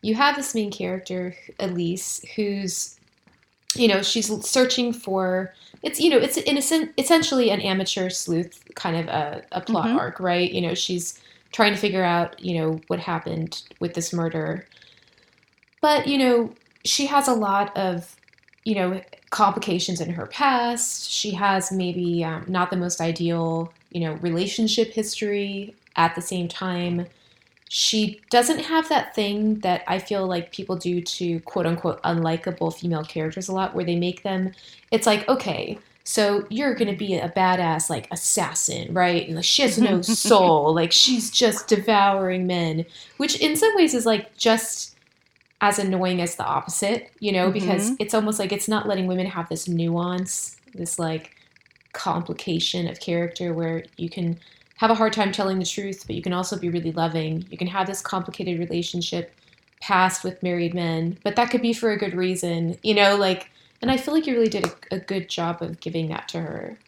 you 0.05 0.15
have 0.15 0.37
this 0.37 0.55
main 0.55 0.71
character, 0.71 1.35
Elise, 1.59 2.23
who's, 2.37 3.01
you 3.75 3.89
know, 3.89 4.03
she's 4.03 4.29
searching 4.47 4.93
for. 4.93 5.55
It's 5.83 5.99
you 5.99 6.11
know, 6.11 6.19
it's 6.19 6.37
innocent, 6.37 6.93
essentially 6.99 7.51
an 7.51 7.61
amateur 7.63 8.11
sleuth 8.11 8.63
kind 8.75 8.97
of 8.97 9.07
a, 9.09 9.43
a 9.53 9.63
plot 9.63 9.89
Mhm. 9.89 9.97
arc, 9.99 10.21
right? 10.21 10.51
You 10.53 10.61
know, 10.61 10.75
she's 10.75 11.19
trying 11.53 11.73
to 11.73 11.79
figure 11.81 12.05
out, 12.05 12.39
you 12.39 12.59
know, 12.59 12.83
what 12.89 13.01
happened 13.01 13.63
with 13.81 13.95
this 13.95 14.13
murder. 14.13 14.67
But, 15.81 16.07
you 16.07 16.19
know, 16.19 16.55
she 16.85 17.07
has 17.07 17.29
a 17.29 17.35
lot 17.35 17.75
of, 17.77 18.15
you 18.65 18.75
know, 18.75 19.01
complications 19.31 20.01
in 20.03 20.11
her 20.11 20.27
past. 20.27 21.11
She 21.11 21.33
has 21.33 21.73
maybe 21.73 22.25
um, 22.25 22.45
not 22.47 22.71
the 22.71 22.77
most 22.77 23.01
ideal, 23.01 23.73
you 23.91 24.01
know, 24.01 24.15
relationship 24.15 24.93
history 24.93 25.77
at 25.97 26.15
the 26.15 26.23
same 26.23 26.49
time. 26.49 27.07
She 27.77 28.23
doesn't 28.31 28.61
have 28.61 28.89
that 28.89 29.17
thing 29.17 29.59
that 29.61 29.83
I 29.89 29.99
feel 29.99 30.29
like 30.29 30.53
people 30.53 30.77
do 30.77 31.03
to 31.03 31.41
quote 31.41 31.67
unquote 31.67 32.01
unlikable 32.05 32.73
female 32.73 33.05
characters 33.05 33.49
a 33.49 33.53
lot, 33.53 33.75
where 33.75 33.85
they 33.85 33.97
make 33.97 34.23
them, 34.23 34.53
it's 34.93 35.07
like, 35.09 35.29
okay, 35.29 35.83
so 36.05 36.47
you're 36.51 36.75
gonna 36.77 36.95
be 36.97 37.15
a 37.17 37.29
badass 37.31 37.91
like 37.91 38.07
assassin, 38.13 38.95
right? 38.95 39.27
And 39.27 39.35
like 39.37 39.45
she 39.45 39.63
has 39.63 39.77
no 39.77 40.03
soul, 40.03 40.73
like 40.73 40.93
she's 40.93 41.33
just 41.33 41.67
devouring 41.67 42.47
men, 42.47 42.87
which 43.17 43.41
in 43.41 43.57
some 43.57 43.75
ways 43.75 43.93
is 43.95 44.07
like 44.07 44.37
just 44.37 44.97
as 45.61 45.79
annoying 45.79 46.21
as 46.23 46.37
the 46.37 46.45
opposite, 46.45 47.13
you 47.21 47.33
know, 47.33 47.51
because 47.51 47.93
Mhm. 47.93 47.97
it's 47.99 48.15
almost 48.15 48.39
like 48.39 48.53
it's 48.53 48.69
not 48.69 48.89
letting 48.89 49.07
women 49.09 49.27
have 49.27 49.49
this 49.49 49.69
nuance, 49.69 50.59
this 50.75 50.99
like 50.99 51.33
complication 51.93 52.89
of 52.89 53.01
character 53.01 53.55
where 53.55 53.85
you 53.97 54.11
can 54.11 54.41
have 54.77 54.91
a 54.91 54.95
hard 54.95 55.13
time 55.13 55.33
telling 55.33 55.59
the 55.59 55.65
truth, 55.65 56.05
but 56.07 56.17
you 56.17 56.23
can 56.23 56.33
also 56.33 56.59
be 56.59 56.69
really 56.69 56.93
loving. 56.93 57.47
You 57.51 57.59
can 57.59 57.69
have 57.69 57.87
this 57.87 58.01
complicated 58.01 58.59
relationship 58.59 59.33
past 59.81 60.25
with 60.25 60.43
married 60.43 60.75
men, 60.75 61.19
but 61.23 61.37
that 61.37 61.51
could 61.51 61.63
be 61.63 61.73
for 61.73 61.93
a 61.93 61.99
good 61.99 62.15
reason, 62.15 62.79
you 62.83 62.95
know, 62.95 63.17
like 63.17 63.51
and 63.85 63.91
I 63.91 63.99
feel 63.99 64.15
like 64.15 64.27
you 64.27 64.33
really 64.33 64.49
did 64.49 64.65
a, 64.65 64.73
a 64.93 64.99
good 64.99 65.29
job 65.29 65.61
of 65.61 65.79
giving 65.79 66.09
that 66.09 66.29
to 66.29 66.41
her. 66.41 66.79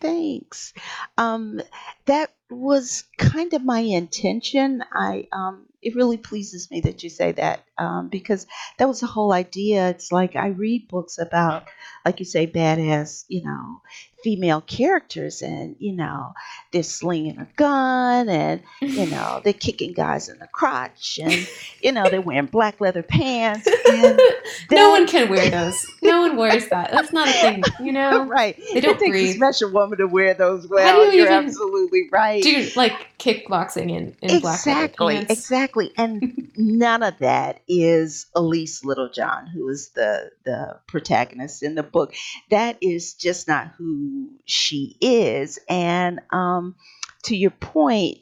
Thanks. 0.00 0.74
Um, 1.16 1.62
that 2.04 2.30
was 2.50 3.04
kind 3.16 3.54
of 3.54 3.64
my 3.64 3.80
intention. 3.80 4.84
I 4.92 5.28
um, 5.32 5.64
it 5.80 5.96
really 5.96 6.18
pleases 6.18 6.70
me 6.70 6.80
that 6.82 7.02
you 7.02 7.08
say 7.08 7.32
that 7.32 7.64
um, 7.78 8.08
because 8.08 8.46
that 8.78 8.88
was 8.88 9.00
the 9.00 9.06
whole 9.06 9.32
idea. 9.32 9.90
It's 9.90 10.12
like 10.12 10.36
I 10.36 10.48
read 10.48 10.88
books 10.88 11.18
about, 11.18 11.64
like 12.04 12.18
you 12.18 12.24
say, 12.24 12.46
badass, 12.46 13.24
you 13.28 13.44
know, 13.44 13.80
female 14.26 14.60
characters, 14.60 15.40
and 15.40 15.76
you 15.78 15.92
know, 15.92 16.32
they're 16.72 16.82
slinging 16.82 17.38
a 17.38 17.46
gun, 17.56 18.28
and 18.28 18.60
you 18.80 19.06
know, 19.10 19.40
they're 19.44 19.52
kicking 19.52 19.92
guys 19.92 20.28
in 20.28 20.38
the 20.40 20.48
crotch, 20.48 21.20
and 21.22 21.48
you 21.80 21.92
know, 21.92 22.08
they're 22.08 22.20
wearing 22.20 22.46
black 22.46 22.80
leather 22.80 23.04
pants. 23.04 23.68
And 23.88 24.20
no 24.72 24.90
one 24.90 25.06
can 25.06 25.28
wear 25.28 25.48
those. 25.48 25.86
No 26.02 26.22
one 26.22 26.36
wears 26.36 26.68
that. 26.70 26.90
That's 26.90 27.12
not 27.12 27.28
a 27.28 27.32
thing. 27.32 27.62
You 27.80 27.92
know, 27.92 28.24
right? 28.24 28.60
They 28.72 28.80
don't 28.80 28.98
think 28.98 29.12
breathe. 29.12 29.30
a 29.30 29.34
special 29.34 29.70
woman 29.70 29.98
to 29.98 30.06
wear 30.06 30.34
those. 30.34 30.66
Well, 30.66 31.10
do 31.10 31.16
you 31.16 31.22
you're 31.22 31.32
even 31.32 31.46
absolutely 31.46 32.08
right. 32.10 32.42
do 32.42 32.68
like 32.74 33.16
kickboxing 33.18 33.90
in, 33.90 34.16
in 34.22 34.40
black 34.40 34.66
leather 34.66 34.88
pants. 34.88 34.94
exactly, 34.98 35.16
exactly, 35.18 35.92
and 35.96 36.50
none 36.56 37.04
of 37.04 37.18
that 37.18 37.60
is 37.68 38.26
Elise 38.34 38.84
Littlejohn, 38.84 39.48
who 39.48 39.68
is 39.68 39.90
the 39.94 40.30
the 40.44 40.80
protagonist 40.88 41.62
in 41.62 41.74
the 41.74 41.82
book. 41.82 42.14
That 42.50 42.78
is 42.80 43.14
just 43.14 43.48
not 43.48 43.72
who 43.78 44.30
she 44.44 44.96
is. 45.00 45.58
And 45.68 46.20
um, 46.32 46.76
to 47.24 47.36
your 47.36 47.50
point, 47.52 48.18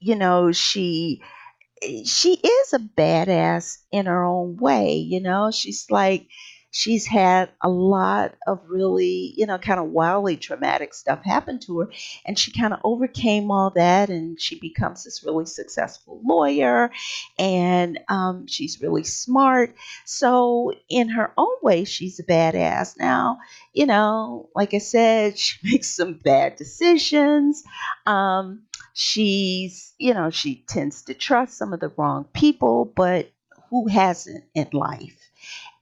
you 0.00 0.16
know, 0.16 0.52
she 0.52 1.22
she 2.04 2.34
is 2.34 2.72
a 2.74 2.78
badass 2.78 3.78
in 3.90 4.06
her 4.06 4.24
own 4.24 4.56
way. 4.56 4.94
You 4.96 5.20
know, 5.20 5.50
she's 5.50 5.86
like 5.90 6.28
she's 6.70 7.06
had 7.06 7.50
a 7.62 7.68
lot 7.68 8.34
of 8.46 8.60
really, 8.68 9.34
you 9.36 9.46
know, 9.46 9.58
kind 9.58 9.80
of 9.80 9.86
wildly 9.86 10.36
traumatic 10.36 10.94
stuff 10.94 11.22
happen 11.24 11.58
to 11.60 11.80
her. 11.80 11.90
And 12.24 12.38
she 12.38 12.52
kind 12.52 12.72
of 12.72 12.80
overcame 12.84 13.50
all 13.50 13.70
that 13.70 14.08
and 14.08 14.40
she 14.40 14.58
becomes 14.58 15.04
this 15.04 15.24
really 15.24 15.46
successful 15.46 16.20
lawyer 16.24 16.90
and 17.38 17.98
um, 18.08 18.46
she's 18.46 18.80
really 18.80 19.04
smart. 19.04 19.74
So, 20.04 20.72
in 20.88 21.08
her 21.10 21.32
own 21.36 21.56
way, 21.62 21.84
she's 21.84 22.20
a 22.20 22.24
badass. 22.24 22.98
Now, 22.98 23.38
you 23.72 23.86
know, 23.86 24.48
like 24.54 24.74
I 24.74 24.78
said, 24.78 25.38
she 25.38 25.58
makes 25.70 25.88
some 25.94 26.14
bad 26.14 26.56
decisions. 26.56 27.62
Um, 28.06 28.62
she's, 28.92 29.92
you 29.98 30.14
know, 30.14 30.30
she 30.30 30.64
tends 30.68 31.02
to 31.02 31.14
trust 31.14 31.56
some 31.56 31.72
of 31.72 31.80
the 31.80 31.92
wrong 31.96 32.24
people, 32.32 32.84
but 32.84 33.30
who 33.70 33.88
hasn't 33.88 34.44
in 34.54 34.68
life? 34.72 35.29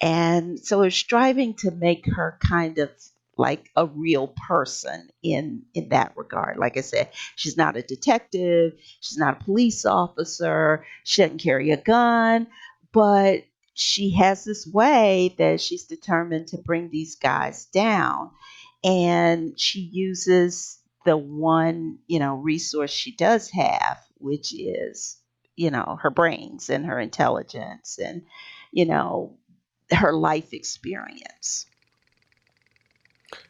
And 0.01 0.61
so 0.61 0.79
we're 0.79 0.91
striving 0.91 1.55
to 1.55 1.71
make 1.71 2.07
her 2.07 2.39
kind 2.41 2.79
of 2.79 2.91
like 3.37 3.71
a 3.77 3.87
real 3.87 4.35
person 4.49 5.09
in 5.23 5.63
in 5.75 5.89
that 5.91 6.13
regard. 6.17 6.59
Like 6.59 6.77
I 6.77 6.81
said, 6.83 7.11
she's 7.37 7.57
not 7.57 7.77
a 7.77 7.83
detective, 7.83 8.73
she's 9.01 9.17
not 9.17 9.41
a 9.41 9.45
police 9.45 9.85
officer, 9.85 10.85
she 11.05 11.23
doesn't 11.23 11.39
carry 11.43 11.71
a 11.71 11.77
gun, 11.77 12.49
but 12.93 13.45
she 13.75 14.11
has 14.11 14.45
this 14.45 14.67
way 14.67 15.35
that 15.39 15.61
she's 15.61 15.85
determined 15.85 16.49
to 16.49 16.59
bring 16.59 16.91
these 16.91 17.15
guys 17.15 17.67
down. 17.67 18.31
And 18.83 19.59
she 19.59 19.81
uses 19.81 20.81
the 21.05 21.17
one, 21.17 21.99
you 22.09 22.19
know, 22.19 22.35
resource 22.35 22.91
she 22.91 23.15
does 23.15 23.51
have, 23.51 23.99
which 24.19 24.53
is, 24.53 25.17
you 25.57 25.71
know, 25.71 25.99
her 26.03 26.11
brains 26.11 26.71
and 26.71 26.87
her 26.87 26.99
intelligence 26.99 27.99
and, 28.03 28.23
you 28.73 28.85
know, 28.85 29.37
her 29.93 30.13
life 30.13 30.53
experience. 30.53 31.67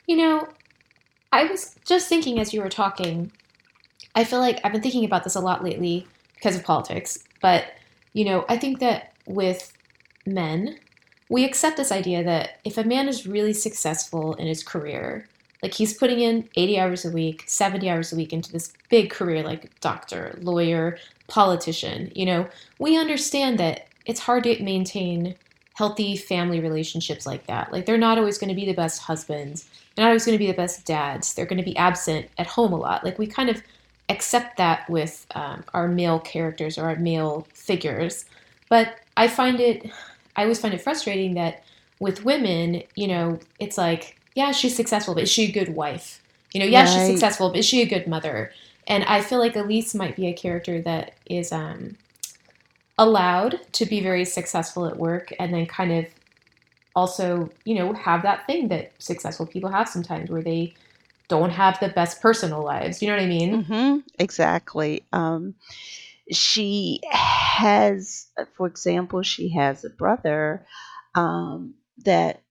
You 0.07 0.17
know, 0.17 0.49
I 1.33 1.45
was 1.45 1.77
just 1.85 2.09
thinking 2.09 2.41
as 2.41 2.55
you 2.55 2.63
were 2.63 2.69
talking, 2.69 3.31
I 4.15 4.25
feel 4.25 4.41
like 4.41 4.61
I've 4.65 4.73
been 4.73 4.83
thinking 4.83 5.05
about 5.05 5.25
this 5.25 5.35
a 5.35 5.41
lot 5.41 5.63
lately 5.63 6.07
because 6.35 6.57
of 6.57 6.65
politics, 6.65 7.19
but 7.43 7.67
you 8.15 8.25
know, 8.25 8.45
I 8.49 8.57
think 8.57 8.81
that 8.81 9.13
with 9.27 9.73
men, 10.27 10.79
we 11.29 11.45
accept 11.45 11.77
this 11.77 11.93
idea 11.93 12.25
that 12.25 12.59
if 12.65 12.79
a 12.79 12.85
man 12.85 13.09
is 13.09 13.27
really 13.27 13.53
successful 13.53 14.35
in 14.35 14.47
his 14.47 14.65
career, 14.65 15.27
like 15.63 15.75
he's 15.75 15.93
putting 15.93 16.21
in 16.21 16.49
80 16.57 16.79
hours 16.79 17.05
a 17.05 17.11
week, 17.11 17.45
70 17.47 17.91
hours 17.91 18.13
a 18.13 18.17
week 18.17 18.33
into 18.33 18.51
this 18.51 18.73
big 18.89 19.11
career 19.11 19.43
like 19.43 19.79
doctor, 19.81 20.39
lawyer, 20.41 20.99
politician, 21.27 22.11
you 22.15 22.25
know, 22.25 22.49
we 22.79 22.97
understand 22.97 23.59
that 23.59 23.89
it's 24.07 24.21
hard 24.21 24.45
to 24.45 24.63
maintain 24.63 25.35
healthy 25.79 26.17
family 26.17 26.59
relationships 26.59 27.25
like 27.25 27.47
that. 27.47 27.71
Like 27.73 27.87
they're 27.87 27.97
not 27.97 28.19
always 28.19 28.37
going 28.37 28.49
to 28.49 28.55
be 28.55 28.67
the 28.67 28.73
best 28.73 29.01
husbands. 29.01 29.69
They're 29.95 30.05
not 30.05 30.09
always 30.09 30.27
going 30.27 30.37
to 30.37 30.45
be 30.45 30.51
the 30.51 30.57
best 30.57 30.85
dads. 30.85 31.35
They're 31.35 31.47
going 31.47 31.61
to 31.61 31.65
be 31.65 31.77
absent 31.77 32.27
at 32.37 32.49
home 32.49 32.73
a 32.73 32.77
lot. 32.77 33.05
Like 33.05 33.17
we 33.17 33.29
kind 33.29 33.49
of 33.49 33.63
accept 34.09 34.57
that 34.57 34.91
with 34.91 35.25
um, 35.37 35.63
our 35.75 35.87
male 35.87 36.19
characters 36.19 36.79
or 36.79 36.89
our 36.89 36.97
male 36.97 37.47
figures. 37.53 38.25
But 38.69 38.97
I 39.17 39.29
find 39.29 39.61
it, 39.61 39.89
I 40.35 40.43
always 40.43 40.59
find 40.59 40.75
it 40.75 40.81
frustrating 40.81 41.35
that 41.35 41.63
with 42.01 42.25
women, 42.25 42.83
you 42.97 43.07
know, 43.07 43.39
it's 43.61 43.79
like, 43.79 44.19
yeah, 44.35 44.51
she's 44.51 44.75
successful, 44.75 45.15
but 45.15 45.23
is 45.23 45.31
she 45.31 45.45
a 45.45 45.53
good 45.53 45.77
wife? 45.77 46.21
You 46.55 46.59
know, 46.59 46.67
yeah, 46.67 46.87
she's 46.87 47.07
successful, 47.07 47.51
but 47.51 47.59
is 47.61 47.67
she 47.67 47.83
a 47.83 47.87
good 47.87 48.09
mother? 48.09 48.51
And 48.89 49.05
I 49.05 49.21
feel 49.21 49.39
like 49.39 49.55
Elise 49.55 49.95
might 49.95 50.17
be 50.17 50.27
a 50.27 50.33
character 50.33 50.83
that 50.83 51.13
is 51.27 51.53
um, 51.53 51.97
allowed 52.99 53.61
to 53.73 53.87
be 53.87 54.01
very 54.01 54.25
successful 54.25 54.87
at 54.87 54.99
work 54.99 55.33
and 55.39 55.55
then 55.55 55.67
kind 55.67 55.93
of 55.93 56.07
also, 56.95 57.51
you 57.65 57.77
know, 57.77 57.93
have 57.93 58.23
that 58.23 58.47
thing 58.47 58.69
that 58.69 58.93
successful 58.99 59.47
people 59.47 59.71
have 59.71 59.89
sometimes 59.89 60.31
where 60.31 60.43
they 60.43 60.75
don't 61.29 61.51
have 61.51 61.79
the 61.81 61.89
best 61.91 62.21
personal 62.21 62.65
lives. 62.65 63.01
You 63.01 63.09
know 63.09 63.15
what 63.15 63.23
I 63.23 63.27
mean? 63.27 63.63
hmm 63.65 63.97
Exactly. 64.19 65.05
Um, 65.13 65.55
she 66.33 67.01
has, 67.11 68.27
for 68.57 68.67
example, 68.67 69.23
she 69.23 69.51
has 69.51 69.85
a 69.85 69.91
brother 69.91 70.67
um, 71.15 71.75
that, 72.05 72.43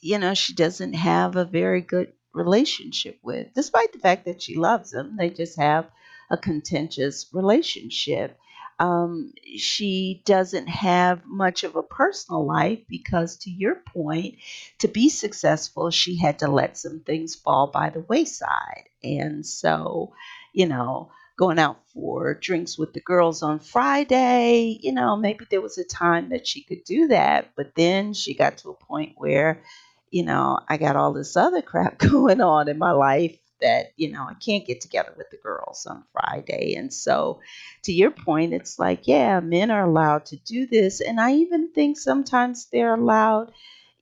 you 0.00 0.18
know, 0.18 0.34
she 0.34 0.54
doesn't 0.54 0.94
have 0.94 1.36
a 1.36 1.44
very 1.44 1.80
good 1.80 2.12
relationship 2.32 3.18
with, 3.22 3.48
despite 3.54 3.92
the 3.92 3.98
fact 3.98 4.26
that 4.26 4.42
she 4.42 4.56
loves 4.56 4.92
him. 4.92 5.16
They 5.18 5.30
just 5.30 5.58
have 5.58 5.86
a 6.30 6.36
contentious 6.36 7.26
relationship. 7.32 8.38
Um, 8.78 9.32
she 9.56 10.22
doesn't 10.26 10.68
have 10.68 11.22
much 11.26 11.64
of 11.64 11.76
a 11.76 11.82
personal 11.82 12.46
life 12.46 12.80
because, 12.88 13.36
to 13.38 13.50
your 13.50 13.76
point, 13.76 14.36
to 14.80 14.88
be 14.88 15.08
successful, 15.08 15.90
she 15.90 16.18
had 16.18 16.40
to 16.40 16.48
let 16.48 16.76
some 16.76 17.00
things 17.00 17.34
fall 17.34 17.68
by 17.68 17.90
the 17.90 18.00
wayside. 18.00 18.88
And 19.02 19.46
so, 19.46 20.12
you 20.52 20.66
know, 20.66 21.10
going 21.38 21.58
out 21.58 21.78
for 21.92 22.34
drinks 22.34 22.78
with 22.78 22.92
the 22.92 23.00
girls 23.00 23.42
on 23.42 23.60
Friday, 23.60 24.78
you 24.82 24.92
know, 24.92 25.16
maybe 25.16 25.46
there 25.50 25.60
was 25.60 25.78
a 25.78 25.84
time 25.84 26.30
that 26.30 26.46
she 26.46 26.62
could 26.62 26.84
do 26.84 27.08
that, 27.08 27.52
but 27.56 27.74
then 27.76 28.12
she 28.12 28.34
got 28.34 28.58
to 28.58 28.70
a 28.70 28.74
point 28.86 29.12
where, 29.16 29.62
you 30.10 30.24
know, 30.24 30.58
I 30.68 30.76
got 30.76 30.96
all 30.96 31.12
this 31.12 31.36
other 31.36 31.62
crap 31.70 31.98
going 31.98 32.40
on 32.40 32.68
in 32.68 32.78
my 32.78 32.92
life 32.92 33.38
that, 33.60 33.92
you 33.96 34.12
know, 34.12 34.22
I 34.28 34.34
can't 34.34 34.66
get 34.66 34.80
together 34.80 35.12
with 35.16 35.30
the 35.30 35.36
girls 35.38 35.86
on 35.86 36.04
Friday. 36.12 36.74
And 36.76 36.92
so, 36.92 37.40
to 37.84 37.92
your 37.92 38.10
point, 38.10 38.54
it's 38.54 38.78
like, 38.78 39.06
yeah, 39.06 39.40
men 39.40 39.70
are 39.70 39.84
allowed 39.84 40.26
to 40.26 40.36
do 40.36 40.66
this. 40.66 41.00
And 41.00 41.20
I 41.20 41.34
even 41.34 41.72
think 41.72 41.98
sometimes 41.98 42.66
they're 42.72 42.94
allowed 42.94 43.52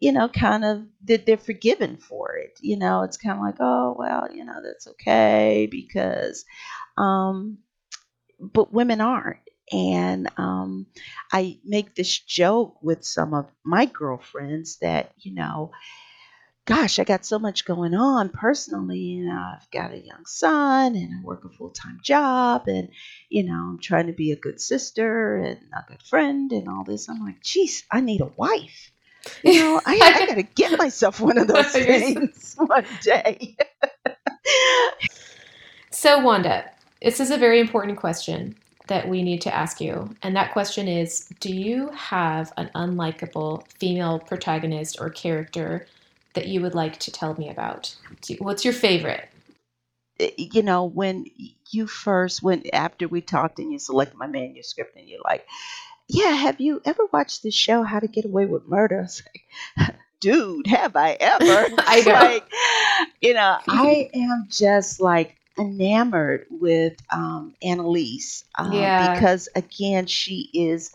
you 0.01 0.13
know, 0.13 0.29
kind 0.29 0.65
of 0.65 0.83
that 1.05 1.25
they're 1.25 1.39
forgiven 1.39 1.97
for 1.97 2.37
it. 2.37 2.59
You 2.61 2.77
know, 2.77 3.03
it's 3.03 3.17
kind 3.17 3.39
of 3.39 3.43
like, 3.45 3.57
oh, 3.61 3.95
well, 3.99 4.29
you 4.35 4.45
know, 4.45 4.61
that's 4.63 4.87
okay 4.89 5.67
because, 5.71 6.45
um, 6.99 7.59
but 8.41 8.73
women 8.73 9.01
aren't. 9.01 9.39
And 9.73 10.29
um, 10.37 10.87
I 11.33 11.59
make 11.65 11.95
this 11.95 12.19
joke 12.19 12.77
with 12.83 13.05
some 13.05 13.33
of 13.33 13.47
my 13.65 13.87
girlfriends 13.87 14.77
that, 14.79 15.13
you 15.19 15.35
know, 15.35 15.71
gosh, 16.67 16.99
I 16.99 17.05
got 17.05 17.27
so 17.27 17.39
much 17.39 17.65
going 17.65 17.95
on 17.95 18.31
personally. 18.31 18.99
You 18.99 19.27
know, 19.27 19.53
I've 19.57 19.71
got 19.71 19.93
a 19.93 19.99
young 19.99 20.25
son 20.27 20.97
and 20.97 21.15
I 21.15 21.23
work 21.23 21.45
a 21.45 21.49
full 21.51 21.71
time 21.71 22.01
job 22.03 22.69
and, 22.69 22.89
you 23.29 23.45
know, 23.45 23.55
I'm 23.55 23.79
trying 23.79 24.07
to 24.07 24.13
be 24.13 24.33
a 24.33 24.37
good 24.37 24.61
sister 24.61 25.37
and 25.37 25.59
a 25.73 25.85
good 25.89 26.03
friend 26.03 26.51
and 26.53 26.69
all 26.69 26.85
this. 26.85 27.09
I'm 27.09 27.25
like, 27.25 27.43
geez, 27.43 27.85
I 27.91 28.01
need 28.01 28.21
a 28.21 28.33
wife. 28.37 28.93
You 29.43 29.59
know, 29.61 29.81
I, 29.87 29.99
I 30.03 30.27
got 30.27 30.35
to 30.35 30.43
get 30.43 30.79
myself 30.79 31.21
one 31.21 31.39
of 31.39 31.47
those 31.49 31.73
things 31.73 32.55
one 32.59 32.87
day. 33.03 33.57
So, 35.91 36.19
Wanda, 36.19 36.71
this 37.03 37.21
is 37.21 37.31
a 37.31 37.37
very 37.37 37.61
important 37.61 37.99
question 37.99 38.57
that 38.87 39.09
we 39.09 39.23
need 39.23 39.41
to 39.43 39.55
ask 39.55 39.81
you. 39.81 40.15
And 40.23 40.37
that 40.37 40.53
question 40.53 40.89
is 40.89 41.29
Do 41.41 41.55
you 41.55 41.91
have 41.91 42.53
an 42.57 42.71
unlikable 42.75 43.67
female 43.79 44.19
protagonist 44.19 44.99
or 45.01 45.11
character 45.11 45.87
that 46.35 46.47
you 46.49 46.61
would 46.61 46.75
like 46.75 46.99
to 47.01 47.11
tell 47.13 47.35
me 47.35 47.49
about? 47.49 47.95
What's 48.39 48.65
your 48.65 48.75
favorite? 48.75 49.29
you 50.37 50.63
know, 50.63 50.85
when 50.85 51.27
you 51.71 51.87
first, 51.87 52.43
went 52.43 52.69
after 52.73 53.09
we 53.09 53.21
talked 53.21 53.59
and 53.59 53.73
you 53.73 53.79
selected 53.79 54.17
my 54.17 54.27
manuscript 54.27 54.97
and 54.97 55.09
you're 55.09 55.21
like, 55.25 55.47
yeah, 56.09 56.31
have 56.31 56.61
you 56.61 56.81
ever 56.85 57.05
watched 57.13 57.43
this 57.43 57.55
show, 57.55 57.83
How 57.83 57.99
to 57.99 58.07
Get 58.07 58.25
Away 58.25 58.47
with 58.47 58.69
Murder? 58.69 59.07
Like, 59.77 59.97
dude, 60.21 60.67
have 60.67 60.97
I 60.97 61.13
ever? 61.19 61.67
I 61.79 62.01
know. 62.03 62.13
Like, 62.13 62.53
you 63.21 63.35
know, 63.35 63.59
I 63.67 64.11
am 64.15 64.47
just 64.51 65.01
like 65.01 65.37
enamored 65.59 66.47
with 66.51 66.97
um, 67.11 67.55
Annalise 67.63 68.45
um, 68.57 68.73
Yeah. 68.73 69.15
because, 69.15 69.49
again, 69.57 70.07
she 70.07 70.51
is 70.53 70.93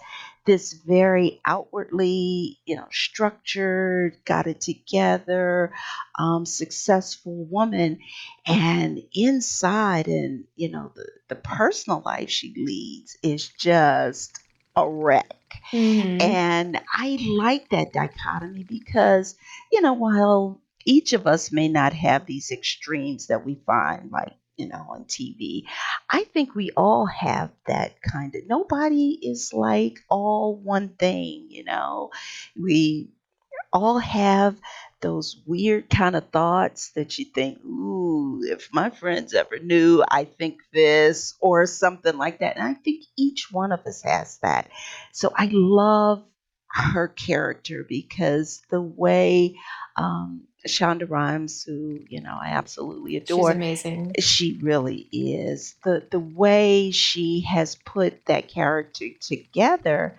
this 0.50 0.74
very 0.74 1.42
outwardly, 1.46 2.60
you 2.66 2.76
know, 2.76 2.88
structured, 2.92 4.18
got 4.26 4.48
it 4.48 4.62
together, 4.62 5.74
um, 6.18 6.46
successful 6.46 7.46
woman, 7.46 8.00
and 8.48 9.02
inside, 9.14 10.08
and 10.08 10.46
you 10.56 10.70
know, 10.72 10.92
the 10.96 11.08
the 11.30 11.36
personal 11.36 12.02
life 12.06 12.30
she 12.30 12.54
leads 12.58 13.18
is 13.24 13.50
just 13.50 14.40
a 14.76 14.90
wreck. 14.90 15.26
Mhm. 15.74 16.20
And 16.22 16.80
I 16.96 17.18
like 17.22 17.70
that 17.70 17.94
dichotomy 17.94 18.64
because, 18.64 19.36
you 19.72 19.82
know, 19.82 19.94
while 19.94 20.62
each 20.86 21.14
of 21.14 21.28
us 21.28 21.52
may 21.52 21.68
not 21.70 21.94
have 21.94 22.26
these 22.26 22.52
extremes 22.52 23.28
that 23.28 23.46
we 23.46 23.56
find, 23.66 24.12
like, 24.12 24.34
you 24.60 24.68
know, 24.68 24.86
on 24.90 25.06
TV, 25.06 25.64
I 26.10 26.26
think 26.26 26.54
we 26.54 26.72
all 26.76 27.06
have 27.06 27.52
that 27.66 28.02
kind 28.02 28.36
of, 28.36 28.42
nobody 28.48 29.18
is 29.22 29.54
like 29.54 30.00
all 30.10 30.56
one 30.56 30.90
thing, 30.90 31.48
you 31.50 31.64
know. 31.64 32.12
We 32.60 33.10
all 33.72 34.00
have 34.00 34.60
those 35.02 35.42
weird 35.46 35.90
kind 35.90 36.16
of 36.16 36.30
thoughts 36.30 36.92
that 36.92 37.18
you 37.18 37.26
think, 37.26 37.64
ooh, 37.64 38.42
if 38.44 38.70
my 38.74 38.90
friends 38.90 39.34
ever 39.34 39.60
knew 39.60 40.04
I 40.10 40.26
think 40.26 40.60
this 40.74 41.36
or 41.40 41.66
something 41.66 42.18
like 42.18 42.40
that. 42.40 42.58
And 42.58 42.68
I 42.68 42.74
think 42.74 43.06
each 43.18 43.48
one 43.52 43.72
of 43.72 43.86
us 43.86 44.02
has 44.04 44.40
that. 44.40 44.70
So 45.14 45.32
I 45.34 45.50
love 45.54 46.24
her 46.72 47.08
character 47.08 47.86
because 47.88 48.62
the 48.70 48.82
way 48.82 49.56
um, 49.96 50.49
Shonda 50.68 51.10
Rhimes, 51.10 51.64
who, 51.64 52.00
you 52.10 52.22
know, 52.22 52.38
I 52.40 52.50
absolutely 52.50 53.16
adore. 53.18 53.52
She's 53.52 53.56
amazing. 53.56 54.14
she 54.20 54.60
really 54.62 55.08
is. 55.12 55.76
The 55.84 56.06
the 56.12 56.20
way 56.20 56.92
she 56.92 57.42
has 57.42 57.76
put 57.76 58.26
that 58.26 58.50
character 58.50 59.06
together, 59.20 60.18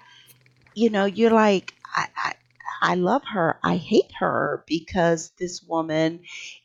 you 0.75 0.91
know, 0.91 1.05
you're 1.05 1.31
like, 1.31 1.75
I, 1.95 2.07
I 2.17 2.35
I 2.83 2.95
love 2.95 3.23
her. 3.33 3.59
I 3.63 3.77
hate 3.77 4.13
her 4.19 4.65
because 4.67 5.31
this 5.39 5.63
woman 5.63 6.21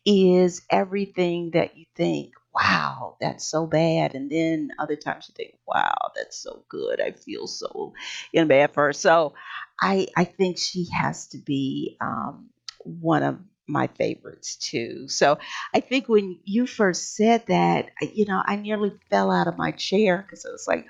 is 0.06 0.62
everything 0.70 1.52
that 1.52 1.76
you 1.78 1.86
think, 1.96 2.32
wow, 2.54 3.18
that's 3.20 3.46
so 3.46 3.68
bad. 3.68 4.16
And 4.16 4.32
then 4.32 4.70
other 4.80 4.96
times 4.96 5.28
you 5.28 5.34
think, 5.36 5.58
wow, 5.68 6.12
that's 6.16 6.38
so 6.38 6.64
good. 6.70 7.02
I 7.02 7.12
feel 7.12 7.48
so 7.48 7.94
you 8.32 8.42
know, 8.42 8.48
bad 8.48 8.74
for 8.74 8.86
her. 8.86 8.94
So 8.94 9.34
I 9.82 10.08
I 10.16 10.24
think 10.24 10.58
she 10.58 10.88
has 10.98 11.28
to 11.28 11.38
be 11.38 11.98
um, 12.00 12.50
one 12.84 13.24
of 13.24 13.40
my 13.68 13.88
favorites 13.88 14.56
too. 14.56 15.08
So 15.08 15.38
I 15.74 15.80
think 15.80 16.08
when 16.08 16.40
you 16.44 16.68
first 16.68 17.16
said 17.16 17.46
that, 17.48 17.90
you 18.14 18.26
know, 18.26 18.42
I 18.46 18.56
nearly 18.56 18.94
fell 19.10 19.32
out 19.32 19.48
of 19.48 19.58
my 19.58 19.72
chair 19.72 20.24
because 20.26 20.46
I 20.46 20.52
was 20.52 20.68
like, 20.68 20.86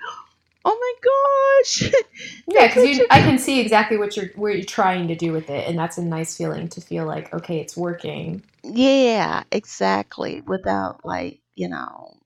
oh 0.64 0.78
my 0.80 1.10
gosh. 1.10 1.92
Yeah, 2.48 2.68
because 2.68 3.00
I 3.10 3.20
can 3.20 3.38
see 3.38 3.60
exactly 3.60 3.98
what 3.98 4.16
you're 4.16 4.28
what 4.36 4.54
you're 4.54 4.64
trying 4.64 5.08
to 5.08 5.14
do 5.14 5.32
with 5.32 5.50
it, 5.50 5.68
and 5.68 5.78
that's 5.78 5.98
a 5.98 6.02
nice 6.02 6.36
feeling 6.36 6.68
to 6.68 6.80
feel 6.80 7.04
like 7.04 7.32
okay, 7.34 7.58
it's 7.60 7.76
working. 7.76 8.42
Yeah, 8.62 9.42
exactly. 9.50 10.42
Without 10.42 11.04
like, 11.04 11.40
you 11.54 11.68
know, 11.68 12.16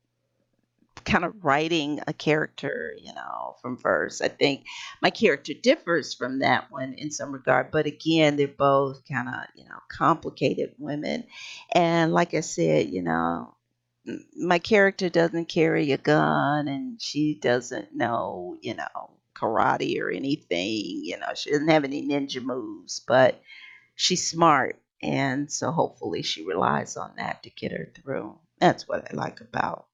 kind 1.05 1.25
of 1.25 1.45
writing 1.45 2.01
a 2.07 2.13
character, 2.13 2.95
you 3.01 3.13
know, 3.15 3.57
from 3.61 3.77
first. 3.77 4.23
I 4.23 4.29
think 4.29 4.65
my 5.03 5.11
character 5.11 5.53
differs 5.55 6.15
from 6.15 6.41
that 6.41 6.71
one 6.71 6.95
in 6.95 7.11
some 7.11 7.33
regard, 7.33 7.71
but 7.71 7.87
again, 7.87 8.37
they're 8.37 8.49
both 8.49 9.03
kind 9.07 9.29
of, 9.29 9.35
you 9.55 9.65
know, 9.65 9.79
complicated 9.89 10.75
women. 10.79 11.25
And 11.73 12.13
like 12.13 12.35
I 12.35 12.41
said, 12.41 12.91
you 12.91 13.03
know, 13.03 13.55
my 14.37 14.59
character 14.59 15.09
doesn't 15.09 15.49
carry 15.49 15.93
a 15.93 15.99
gun 15.99 16.69
and 16.69 17.01
she 17.01 17.35
doesn't 17.35 17.95
know, 17.95 18.57
you 18.61 18.75
know, 18.75 19.11
karate 19.35 20.01
or 20.01 20.11
anything, 20.11 21.03
you 21.05 21.19
know, 21.19 21.35
she 21.35 21.51
doesn't 21.51 21.69
have 21.69 21.85
any 21.85 22.07
ninja 22.07 22.43
moves, 22.43 23.01
but 23.07 23.41
she's 23.95 24.29
smart 24.29 24.81
and 25.03 25.51
so 25.51 25.71
hopefully 25.71 26.23
she 26.23 26.45
relies 26.45 26.97
on 26.97 27.13
that 27.17 27.43
to 27.43 27.51
get 27.51 27.73
her 27.73 27.91
through. 27.95 28.39
That's 28.59 28.87
what 28.87 29.11
I 29.11 29.15
like 29.15 29.41
about 29.41 29.87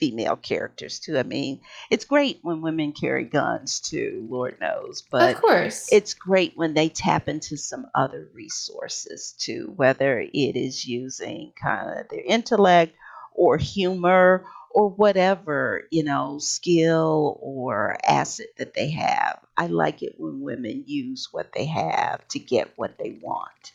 female 0.00 0.36
characters 0.36 0.98
too. 0.98 1.18
I 1.18 1.22
mean, 1.22 1.60
it's 1.90 2.06
great 2.06 2.38
when 2.40 2.62
women 2.62 2.92
carry 2.92 3.24
guns 3.24 3.80
too, 3.80 4.26
Lord 4.30 4.56
knows, 4.60 5.02
but 5.10 5.36
of 5.36 5.42
course, 5.42 5.92
it's 5.92 6.14
great 6.14 6.56
when 6.56 6.72
they 6.72 6.88
tap 6.88 7.28
into 7.28 7.58
some 7.58 7.86
other 7.94 8.28
resources 8.32 9.34
too, 9.38 9.74
whether 9.76 10.18
it 10.20 10.56
is 10.56 10.86
using 10.86 11.52
kind 11.60 12.00
of 12.00 12.08
their 12.08 12.24
intellect 12.24 12.96
or 13.34 13.58
humor 13.58 14.46
or 14.70 14.88
whatever, 14.88 15.82
you 15.90 16.02
know, 16.02 16.38
skill 16.38 17.38
or 17.42 17.98
asset 18.06 18.46
that 18.56 18.72
they 18.72 18.90
have. 18.90 19.38
I 19.58 19.66
like 19.66 20.02
it 20.02 20.14
when 20.16 20.40
women 20.40 20.84
use 20.86 21.28
what 21.30 21.52
they 21.52 21.66
have 21.66 22.26
to 22.28 22.38
get 22.38 22.72
what 22.76 22.96
they 22.96 23.18
want. 23.20 23.72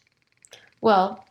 Well, 0.81 1.23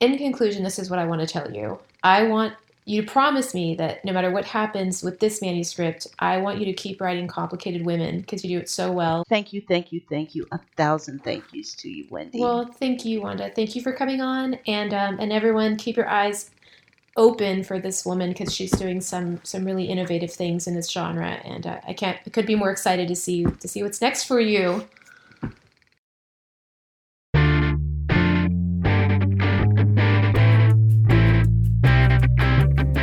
in 0.00 0.16
conclusion, 0.16 0.64
this 0.64 0.78
is 0.78 0.88
what 0.88 0.98
I 0.98 1.04
want 1.04 1.20
to 1.20 1.26
tell 1.26 1.52
you. 1.52 1.78
I 2.02 2.24
want 2.24 2.54
you 2.84 3.04
promise 3.04 3.54
me 3.54 3.76
that 3.76 4.04
no 4.04 4.12
matter 4.12 4.30
what 4.30 4.44
happens 4.44 5.02
with 5.02 5.20
this 5.20 5.40
manuscript, 5.40 6.08
I 6.18 6.38
want 6.38 6.58
you 6.58 6.64
to 6.66 6.72
keep 6.72 7.00
writing 7.00 7.28
complicated 7.28 7.86
women 7.86 8.20
because 8.20 8.44
you 8.44 8.58
do 8.58 8.62
it 8.62 8.68
so 8.68 8.90
well. 8.90 9.24
Thank 9.28 9.52
you, 9.52 9.60
thank 9.60 9.92
you, 9.92 10.00
thank 10.08 10.34
you. 10.34 10.46
A 10.50 10.58
thousand 10.76 11.22
thank 11.22 11.44
yous 11.52 11.74
to 11.76 11.88
you, 11.88 12.06
Wendy. 12.10 12.40
Well, 12.40 12.66
thank 12.66 13.04
you, 13.04 13.22
Wanda. 13.22 13.50
Thank 13.54 13.76
you 13.76 13.82
for 13.82 13.92
coming 13.92 14.20
on, 14.20 14.58
and 14.66 14.92
um, 14.92 15.20
and 15.20 15.32
everyone, 15.32 15.76
keep 15.76 15.96
your 15.96 16.08
eyes 16.08 16.50
open 17.16 17.62
for 17.62 17.78
this 17.78 18.06
woman 18.06 18.30
because 18.30 18.54
she's 18.54 18.72
doing 18.72 19.00
some 19.00 19.40
some 19.44 19.64
really 19.64 19.84
innovative 19.84 20.32
things 20.32 20.66
in 20.66 20.74
this 20.74 20.90
genre, 20.90 21.40
and 21.44 21.66
uh, 21.66 21.80
I 21.86 21.92
can't 21.92 22.18
I 22.26 22.30
could 22.30 22.46
be 22.46 22.56
more 22.56 22.70
excited 22.70 23.06
to 23.08 23.16
see 23.16 23.44
to 23.44 23.68
see 23.68 23.82
what's 23.82 24.00
next 24.00 24.24
for 24.24 24.40
you. 24.40 24.88